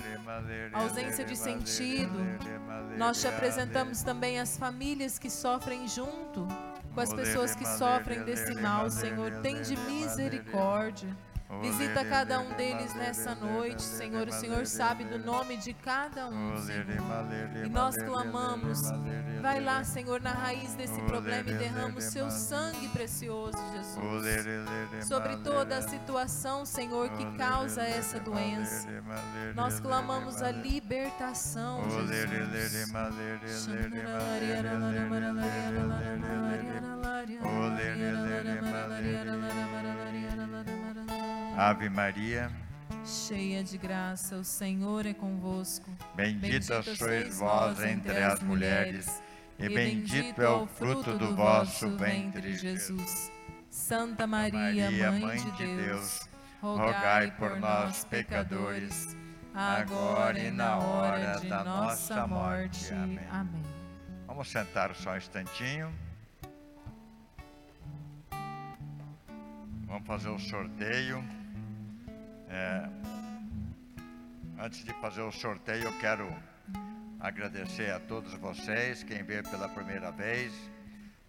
a 0.71 0.79
ausência 0.83 1.25
de 1.25 1.35
sentido. 1.35 2.15
Nós 2.97 3.19
te 3.19 3.27
apresentamos 3.27 4.03
também 4.03 4.39
as 4.39 4.57
famílias 4.57 5.19
que 5.19 5.29
sofrem 5.29 5.85
junto 5.85 6.47
com 6.93 7.01
as 7.01 7.13
pessoas 7.13 7.53
que 7.53 7.67
sofrem 7.67 8.23
desse 8.23 8.55
mal, 8.61 8.89
Senhor. 8.89 9.41
Tem 9.41 9.61
de 9.61 9.75
misericórdia. 9.75 11.09
Visita 11.61 12.05
cada 12.05 12.39
um 12.39 12.53
deles 12.53 12.93
nessa 12.95 13.35
noite, 13.35 13.81
Senhor. 13.81 14.27
O 14.27 14.31
Senhor 14.31 14.65
sabe 14.65 15.03
do 15.03 15.19
nome 15.19 15.57
de 15.57 15.73
cada 15.73 16.27
um, 16.27 16.57
Senhor. 16.57 16.85
E 17.65 17.69
nós 17.69 17.95
clamamos, 17.97 18.81
vai 19.41 19.61
lá, 19.61 19.83
Senhor, 19.83 20.21
na 20.21 20.31
raiz 20.31 20.75
desse 20.75 21.01
problema 21.03 21.49
e 21.49 21.53
derrama 21.53 21.97
o 21.97 22.01
seu 22.01 22.29
sangue 22.29 22.87
precioso, 22.89 23.57
Jesus. 23.73 23.97
Sobre 25.07 25.37
toda 25.37 25.77
a 25.77 25.81
situação, 25.81 26.65
Senhor, 26.65 27.09
que 27.09 27.25
causa 27.37 27.81
essa 27.83 28.19
doença. 28.19 28.87
Nós 29.55 29.79
clamamos 29.79 30.41
a 30.41 30.51
libertação, 30.51 31.83
Jesus. 31.89 32.15
Ave 41.57 41.89
Maria, 41.89 42.51
cheia 43.05 43.63
de 43.63 43.77
graça, 43.77 44.35
o 44.35 44.43
Senhor 44.43 45.05
é 45.05 45.13
convosco. 45.13 45.89
Bendita, 46.13 46.81
bendita 46.81 46.95
sois 46.95 47.39
vós 47.39 47.81
entre 47.81 48.21
as 48.21 48.41
mulheres, 48.41 49.23
e 49.57 49.69
bendito 49.69 50.41
é 50.41 50.49
o 50.49 50.67
fruto 50.67 51.17
do 51.17 51.33
vosso 51.33 51.95
ventre, 51.95 52.57
Jesus. 52.57 53.31
Santa 53.69 54.27
Maria, 54.27 54.91
Maria 54.91 55.11
Mãe 55.13 55.37
de 55.51 55.75
Deus, 55.77 56.27
rogai 56.61 57.31
por 57.31 57.57
nós, 57.57 58.03
pecadores, 58.03 59.15
agora 59.53 60.37
e 60.37 60.51
na 60.51 60.77
hora 60.77 61.39
de 61.39 61.47
nossa 61.47 62.27
morte. 62.27 62.93
Amém. 62.93 63.63
Vamos 64.27 64.49
sentar 64.49 64.93
só 64.93 65.11
um 65.13 65.17
instantinho. 65.17 65.89
Vamos 69.87 70.05
fazer 70.05 70.27
o 70.27 70.37
sorteio. 70.37 71.23
É, 72.57 72.87
antes 74.57 74.85
de 74.85 74.93
fazer 75.01 75.21
o 75.23 75.31
sorteio, 75.31 75.83
eu 75.83 75.99
quero 75.99 76.33
agradecer 77.19 77.91
a 77.91 77.99
todos 77.99 78.33
vocês, 78.35 79.03
quem 79.03 79.21
veio 79.23 79.43
pela 79.43 79.67
primeira 79.67 80.09
vez, 80.09 80.53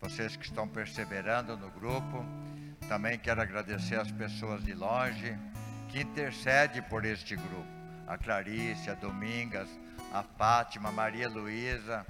vocês 0.01 0.37
que 0.37 0.45
estão 0.45 0.69
perseverando 0.69 1.57
no 1.57 1.69
grupo. 1.73 2.25
Também 2.89 3.19
quero 3.19 3.43
agradecer 3.43 3.99
as 3.99 4.13
pessoas 4.13 4.63
de 4.63 4.73
longe 4.73 5.37
que 5.89 6.01
intercedem 6.01 6.81
por 6.83 7.05
este 7.05 7.35
grupo. 7.35 7.67
A 8.07 8.17
Clarice, 8.17 8.89
a 8.89 8.95
Domingas, 8.95 9.69
a 10.13 10.23
Fátima, 10.23 10.91
a 10.91 10.93
Maria 10.93 11.29
Luísa, 11.29 12.07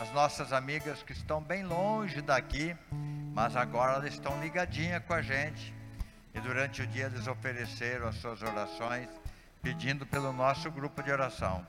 as 0.00 0.12
nossas 0.12 0.52
amigas 0.52 1.02
que 1.02 1.12
estão 1.12 1.42
bem 1.42 1.64
longe 1.64 2.22
daqui, 2.22 2.76
mas 3.34 3.56
agora 3.56 3.94
elas 3.94 4.14
estão 4.14 4.40
ligadinhas 4.40 5.02
com 5.04 5.14
a 5.14 5.20
gente 5.20 5.81
e 6.34 6.40
durante 6.40 6.82
o 6.82 6.86
dia 6.86 7.06
eles 7.06 7.26
ofereceram 7.26 8.08
as 8.08 8.16
suas 8.16 8.42
orações, 8.42 9.08
pedindo 9.62 10.06
pelo 10.06 10.32
nosso 10.32 10.70
grupo 10.70 11.02
de 11.02 11.10
oração. 11.10 11.66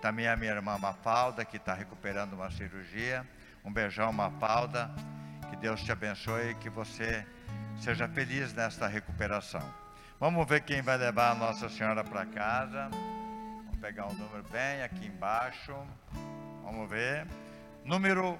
Também 0.00 0.26
a 0.26 0.36
minha 0.36 0.52
irmã 0.52 0.76
Mafalda, 0.78 1.44
que 1.44 1.56
está 1.56 1.74
recuperando 1.74 2.32
uma 2.32 2.50
cirurgia. 2.50 3.26
Um 3.64 3.72
beijão, 3.72 4.12
Mafalda. 4.12 4.90
Que 5.48 5.56
Deus 5.56 5.82
te 5.82 5.92
abençoe 5.92 6.50
e 6.50 6.54
que 6.56 6.68
você 6.68 7.24
seja 7.80 8.08
feliz 8.08 8.52
nesta 8.52 8.88
recuperação. 8.88 9.62
Vamos 10.18 10.46
ver 10.48 10.62
quem 10.62 10.82
vai 10.82 10.96
levar 10.96 11.30
a 11.30 11.34
Nossa 11.34 11.68
Senhora 11.68 12.02
para 12.02 12.26
casa. 12.26 12.88
Vamos 12.90 13.76
pegar 13.80 14.06
um 14.06 14.14
número 14.14 14.44
bem 14.50 14.82
aqui 14.82 15.06
embaixo. 15.06 15.74
Vamos 16.64 16.90
ver. 16.90 17.26
Número 17.84 18.38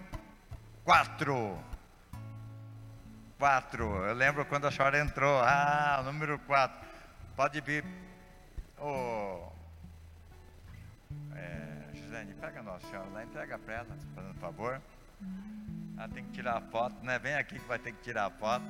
4 0.84 1.71
quatro. 3.42 4.06
Eu 4.06 4.14
lembro 4.14 4.46
quando 4.46 4.68
a 4.68 4.70
senhora 4.70 5.00
entrou. 5.00 5.40
Ah, 5.42 5.98
o 6.00 6.04
número 6.04 6.38
quatro. 6.38 6.78
Pode 7.34 7.60
vir. 7.60 7.84
Oh, 8.78 9.48
é, 11.34 11.92
Gisele, 11.92 12.34
pega 12.34 12.62
nossa 12.62 12.86
senhora 12.86 13.08
lá, 13.08 13.24
entrega 13.24 13.58
para 13.58 13.74
ela, 13.74 13.96
fazendo 14.14 14.34
favor. 14.34 14.80
Ela 15.98 16.08
tem 16.08 16.24
que 16.24 16.30
tirar 16.30 16.58
a 16.58 16.60
foto, 16.60 16.94
né? 17.04 17.18
Vem 17.18 17.34
aqui 17.34 17.58
que 17.58 17.66
vai 17.66 17.80
ter 17.80 17.90
que 17.90 18.00
tirar 18.04 18.26
a 18.26 18.30
foto. 18.30 18.64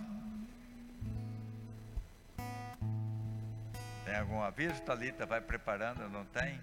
Tem 4.06 4.16
algum 4.16 4.40
aviso, 4.40 4.80
Thalita? 4.80 5.26
Vai 5.26 5.42
preparando, 5.42 6.08
não 6.08 6.24
tem? 6.24 6.58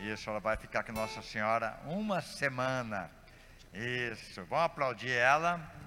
Isso, 0.00 0.28
ela 0.28 0.40
vai 0.40 0.56
ficar 0.56 0.82
com 0.82 0.90
Nossa 0.90 1.22
Senhora 1.22 1.78
uma 1.86 2.20
semana. 2.20 3.08
Isso, 3.72 4.44
vamos 4.46 4.64
aplaudir 4.64 5.12
ela. 5.12 5.85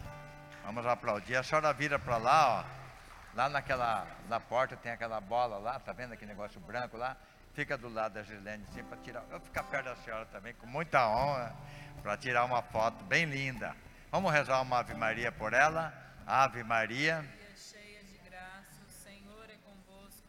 Vamos 0.69 0.85
aplaudir. 0.85 1.35
A 1.35 1.41
senhora 1.41 1.73
vira 1.73 1.97
para 1.97 2.17
lá, 2.17 2.59
ó. 2.59 3.35
Lá 3.35 3.49
naquela, 3.49 4.05
na 4.27 4.39
porta 4.39 4.77
tem 4.77 4.91
aquela 4.91 5.19
bola 5.19 5.57
lá, 5.57 5.79
tá 5.79 5.91
vendo 5.91 6.13
aquele 6.13 6.29
negócio 6.29 6.59
branco 6.59 6.95
lá? 6.95 7.17
Fica 7.55 7.75
do 7.75 7.89
lado 7.89 8.13
da 8.13 8.21
Gislene, 8.21 8.63
assim, 8.69 8.83
para 8.83 8.97
tirar. 8.99 9.23
Eu 9.31 9.39
ficar 9.39 9.63
perto 9.63 9.85
da 9.85 9.95
senhora 9.95 10.27
também, 10.27 10.53
com 10.53 10.67
muita 10.67 11.09
honra, 11.09 11.55
para 12.03 12.15
tirar 12.17 12.45
uma 12.45 12.61
foto 12.61 13.03
bem 13.05 13.25
linda. 13.25 13.75
Vamos 14.11 14.31
rezar 14.31 14.61
uma 14.61 14.77
Ave 14.77 14.93
Maria 14.93 15.31
por 15.31 15.53
ela. 15.53 15.91
Ave 16.27 16.63
Maria. 16.63 17.25
Cheia 17.57 18.03
de 18.03 18.19
graça, 18.29 18.85
o 18.87 18.91
Senhor 18.91 19.49
é 19.49 19.57
convosco. 19.65 20.21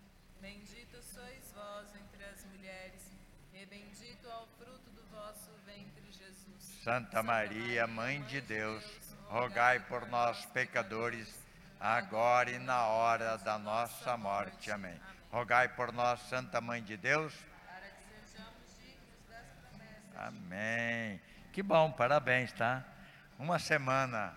Sois 1.03 1.53
vós 1.55 1.87
entre 1.97 2.25
as 2.25 2.47
mulheres, 2.47 3.13
e 3.53 3.67
bendito 3.67 4.27
é 4.27 4.37
o 4.37 4.47
fruto 4.57 4.91
do 4.91 5.05
vosso 5.15 5.51
ventre, 5.67 6.11
Jesus. 6.11 6.81
Santa 6.83 7.23
Maria, 7.23 7.87
Mãe 7.87 8.23
de 8.23 8.41
Deus 8.41 9.10
rogai 9.31 9.79
por 9.79 10.07
nós, 10.09 10.45
pecadores, 10.47 11.33
agora 11.79 12.51
e 12.51 12.59
na 12.59 12.87
hora 12.87 13.39
da 13.39 13.59
nossa 13.59 14.17
morte. 14.17 14.73
Amém. 14.73 15.01
Rogai 15.31 15.69
por 15.69 15.93
nós, 15.93 16.21
Santa 16.29 16.61
Mãe 16.61 16.83
de 16.83 16.97
Deus. 16.97 17.33
Amém. 20.17 21.21
Que 21.53 21.63
bom, 21.63 21.91
parabéns, 21.93 22.53
tá? 22.53 22.85
Uma 23.39 23.59
semana 23.59 24.37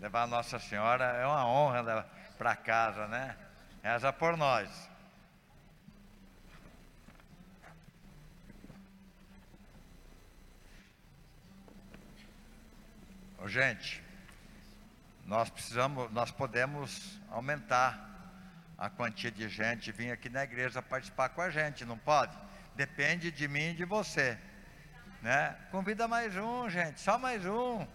levar 0.00 0.26
Nossa 0.26 0.58
Senhora 0.58 1.04
é 1.04 1.26
uma 1.26 1.46
honra 1.46 2.04
para 2.36 2.56
casa, 2.56 3.06
né? 3.06 3.36
Reza 3.82 4.12
por 4.12 4.36
nós. 4.36 4.68
Gente, 13.46 14.02
nós 15.24 15.50
precisamos, 15.50 16.10
nós 16.10 16.30
podemos 16.30 17.20
aumentar 17.30 18.08
a 18.76 18.88
quantia 18.88 19.30
de 19.30 19.48
gente 19.48 19.92
vir 19.92 20.10
aqui 20.10 20.28
na 20.28 20.42
igreja 20.42 20.80
participar 20.80 21.28
com 21.28 21.42
a 21.42 21.50
gente, 21.50 21.84
não 21.84 21.98
pode? 21.98 22.36
Depende 22.74 23.30
de 23.30 23.46
mim 23.46 23.70
e 23.70 23.74
de 23.74 23.84
você. 23.84 24.38
Né? 25.20 25.54
Convida 25.70 26.08
mais 26.08 26.36
um, 26.36 26.70
gente, 26.70 27.00
só 27.00 27.18
mais 27.18 27.44
um. 27.44 27.86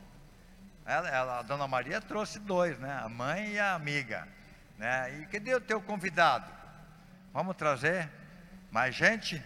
Ela, 0.86 1.10
ela, 1.10 1.40
a 1.40 1.42
dona 1.42 1.68
Maria 1.68 2.02
trouxe 2.02 2.38
dois, 2.40 2.78
né? 2.78 3.00
A 3.02 3.08
mãe 3.08 3.54
e 3.54 3.60
a 3.60 3.74
amiga. 3.74 4.28
Né? 4.78 5.22
E 5.22 5.26
cadê 5.28 5.56
o 5.56 5.62
teu 5.62 5.82
convidado? 5.82 6.52
Vamos 7.34 7.56
trazer 7.56 8.10
mais 8.70 8.94
gente? 8.94 9.42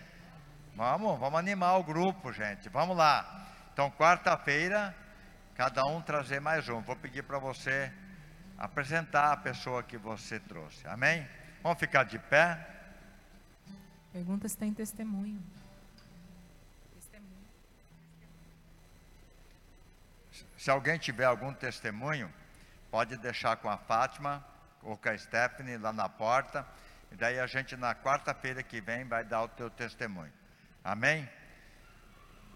Vamos, 0.76 1.20
vamos 1.20 1.40
animar 1.40 1.78
o 1.78 1.84
grupo, 1.84 2.34
gente. 2.34 2.68
Vamos 2.70 2.98
lá. 2.98 3.46
Então, 3.72 3.92
quarta-feira, 3.92 4.96
cada 5.58 5.84
um 5.88 6.00
trazer 6.00 6.40
mais 6.40 6.70
um. 6.70 6.82
Vou 6.82 6.96
pedir 6.96 7.24
para 7.24 7.40
você 7.40 7.92
apresentar 8.60 9.32
a 9.32 9.38
pessoa 9.38 9.82
que 9.82 9.98
você 9.98 10.40
trouxe. 10.40 10.88
Amém? 10.88 11.28
Vamos 11.64 11.80
ficar 11.80 12.04
de 12.04 12.20
pé. 12.20 12.64
Pergunta 14.14 14.48
se 14.48 14.56
tem 14.56 14.72
testemunho. 14.72 15.42
Se 20.56 20.70
alguém 20.70 21.00
tiver 21.00 21.26
algum 21.26 21.52
testemunho, 21.52 22.32
pode 22.92 23.18
deixar 23.18 23.58
com 23.58 23.68
a 23.68 23.80
Fátima 23.80 24.46
ou 24.84 24.96
com 24.96 25.10
a 25.10 25.18
Stephanie 25.18 25.78
lá 25.78 25.92
na 25.92 26.08
porta. 26.08 26.68
E 27.12 27.16
daí 27.16 27.40
a 27.40 27.48
gente 27.48 27.76
na 27.76 27.96
quarta-feira 27.96 28.62
que 28.62 28.80
vem 28.80 29.06
vai 29.06 29.24
dar 29.24 29.42
o 29.42 29.48
teu 29.48 29.72
testemunho. 29.72 30.34
Amém? 30.84 31.28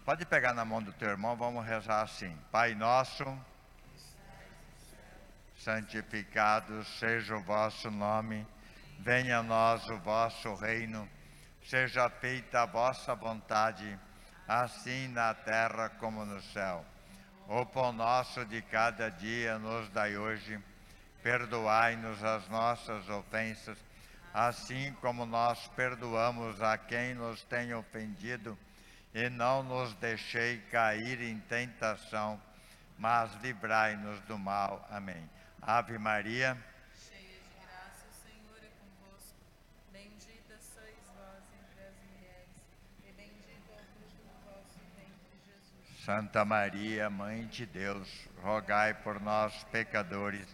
Pode 0.04 0.26
pegar 0.26 0.52
na 0.52 0.64
mão 0.64 0.82
do 0.82 0.92
teu 0.92 1.10
irmão, 1.10 1.36
vamos 1.36 1.64
rezar 1.64 2.02
assim. 2.02 2.36
Pai 2.50 2.74
nosso, 2.74 3.24
santificado 5.56 6.84
seja 6.84 7.36
o 7.36 7.42
vosso 7.44 7.88
nome, 7.88 8.44
venha 8.98 9.38
a 9.38 9.42
nós 9.44 9.88
o 9.88 9.98
vosso 9.98 10.52
reino, 10.56 11.08
seja 11.62 12.10
feita 12.10 12.62
a 12.62 12.66
vossa 12.66 13.14
vontade, 13.14 13.96
assim 14.48 15.06
na 15.06 15.34
terra 15.34 15.88
como 15.90 16.24
no 16.24 16.42
céu. 16.42 16.84
O 17.46 17.64
pão 17.64 17.92
nosso 17.92 18.44
de 18.44 18.60
cada 18.60 19.08
dia 19.08 19.56
nos 19.60 19.88
dai 19.90 20.16
hoje, 20.16 20.60
perdoai-nos 21.22 22.24
as 22.24 22.48
nossas 22.48 23.08
ofensas, 23.08 23.78
assim 24.34 24.92
como 25.00 25.24
nós 25.24 25.68
perdoamos 25.76 26.60
a 26.60 26.76
quem 26.76 27.14
nos 27.14 27.44
tem 27.44 27.72
ofendido, 27.72 28.58
e 29.14 29.28
não 29.28 29.62
nos 29.62 29.92
deixei 29.94 30.58
cair 30.70 31.20
em 31.20 31.38
tentação, 31.40 32.40
mas 32.98 33.34
livrai-nos 33.42 34.20
do 34.20 34.38
mal. 34.38 34.86
Amém. 34.90 35.28
Ave 35.60 35.98
Maria. 35.98 36.56
Cheia 36.94 37.20
de 37.20 37.60
graça, 37.60 38.06
o 38.10 38.14
Senhor 38.14 38.58
é 38.62 38.70
convosco. 38.80 39.36
Bendita 39.92 40.58
sois 40.58 40.96
vós 41.14 41.42
entre 41.52 41.84
as 41.84 41.94
mulheres, 42.08 42.48
e 43.06 43.12
bendito 43.12 43.70
é 43.70 43.74
o 43.74 43.84
fruto 43.94 44.16
do 44.16 44.50
vosso 44.50 44.78
ventre, 44.96 45.38
Jesus. 45.46 46.04
Santa 46.04 46.44
Maria, 46.44 47.10
Mãe 47.10 47.46
de 47.46 47.66
Deus, 47.66 48.08
rogai 48.42 48.94
por 48.94 49.20
nós, 49.20 49.62
pecadores, 49.64 50.46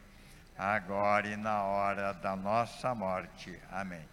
agora 0.57 1.29
e 1.29 1.37
na 1.37 1.63
hora 1.63 2.13
da 2.13 2.35
nossa 2.35 2.93
morte. 2.93 3.59
Amém. 3.71 4.07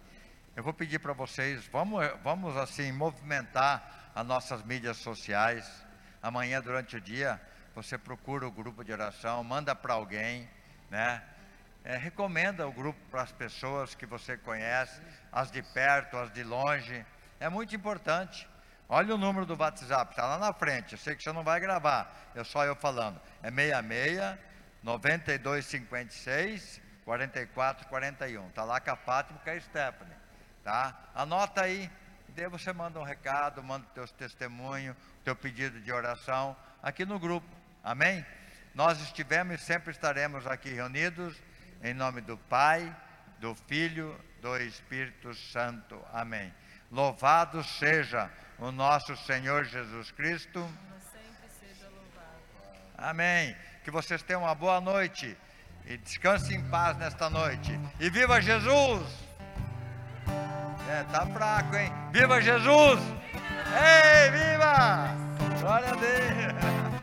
Eu 0.54 0.62
vou 0.62 0.72
pedir 0.72 1.00
para 1.00 1.12
vocês, 1.12 1.66
vamos, 1.66 2.06
vamos 2.22 2.56
assim 2.56 2.92
movimentar 2.92 3.95
as 4.16 4.26
nossas 4.26 4.64
mídias 4.64 4.96
sociais. 4.96 5.86
Amanhã 6.20 6.60
durante 6.60 6.96
o 6.96 7.00
dia, 7.00 7.40
você 7.72 7.96
procura 7.96 8.48
o 8.48 8.50
grupo 8.50 8.82
de 8.82 8.90
oração, 8.90 9.44
manda 9.44 9.76
para 9.76 9.94
alguém 9.94 10.48
né? 10.90 11.22
É, 11.84 11.96
recomenda 11.96 12.66
o 12.66 12.72
grupo 12.72 12.98
para 13.10 13.22
as 13.22 13.30
pessoas 13.32 13.94
que 13.94 14.06
você 14.06 14.36
conhece, 14.36 15.00
as 15.30 15.50
de 15.50 15.62
perto, 15.62 16.16
as 16.16 16.32
de 16.32 16.42
longe. 16.42 17.06
É 17.38 17.48
muito 17.48 17.76
importante. 17.76 18.48
Olha 18.88 19.14
o 19.14 19.18
número 19.18 19.46
do 19.46 19.56
WhatsApp, 19.56 20.10
está 20.10 20.26
lá 20.26 20.38
na 20.38 20.52
frente. 20.52 20.92
Eu 20.92 20.98
sei 20.98 21.14
que 21.14 21.22
você 21.22 21.32
não 21.32 21.44
vai 21.44 21.60
gravar, 21.60 22.30
é 22.34 22.42
só 22.44 22.64
eu 22.64 22.74
falando. 22.74 23.20
É 23.42 23.50
66 23.50 24.38
9256 24.82 26.80
4441. 27.04 28.48
Está 28.48 28.64
lá 28.64 28.80
com 28.80 28.90
a 28.90 28.96
Fátima 28.96 29.38
e 29.40 29.44
com 29.44 29.50
a 29.50 29.60
Stephanie. 29.60 30.16
Tá? 30.64 30.94
Anota 31.14 31.62
aí. 31.62 31.90
Você 32.50 32.70
manda 32.70 33.00
um 33.00 33.02
recado, 33.02 33.62
manda 33.62 33.86
o 33.86 33.94
teu 33.94 34.06
testemunho, 34.08 34.94
teu 35.24 35.34
pedido 35.34 35.80
de 35.80 35.90
oração 35.90 36.54
aqui 36.82 37.06
no 37.06 37.18
grupo. 37.18 37.48
Amém? 37.82 38.24
Nós 38.74 39.00
estivemos 39.00 39.60
e 39.60 39.64
sempre 39.64 39.90
estaremos 39.90 40.46
aqui 40.46 40.68
reunidos 40.68 41.34
em 41.82 41.94
nome 41.94 42.20
do 42.20 42.36
Pai, 42.36 42.94
do 43.38 43.54
Filho, 43.54 44.18
do 44.42 44.54
Espírito 44.58 45.34
Santo. 45.34 45.98
Amém. 46.12 46.52
Louvado 46.90 47.64
seja 47.64 48.30
o 48.58 48.70
nosso 48.70 49.16
Senhor 49.16 49.64
Jesus 49.64 50.10
Cristo. 50.10 50.60
Sempre 51.00 51.48
seja 51.58 51.88
louvado. 51.88 52.42
Amém. 52.98 53.56
Que 53.82 53.90
vocês 53.90 54.22
tenham 54.22 54.42
uma 54.42 54.54
boa 54.54 54.80
noite 54.80 55.36
e 55.86 55.96
descansem 55.96 56.58
em 56.58 56.68
paz 56.68 56.98
nesta 56.98 57.30
noite. 57.30 57.72
E 57.98 58.10
viva 58.10 58.40
Jesus! 58.42 59.25
É, 60.88 61.02
tá 61.10 61.26
fraco, 61.26 61.76
hein? 61.76 61.92
Viva 62.12 62.40
Jesus! 62.40 63.00
Ei, 63.74 64.30
viva! 64.30 65.10
Glória 65.60 65.88
a 65.88 65.96
Deus! 65.96 66.86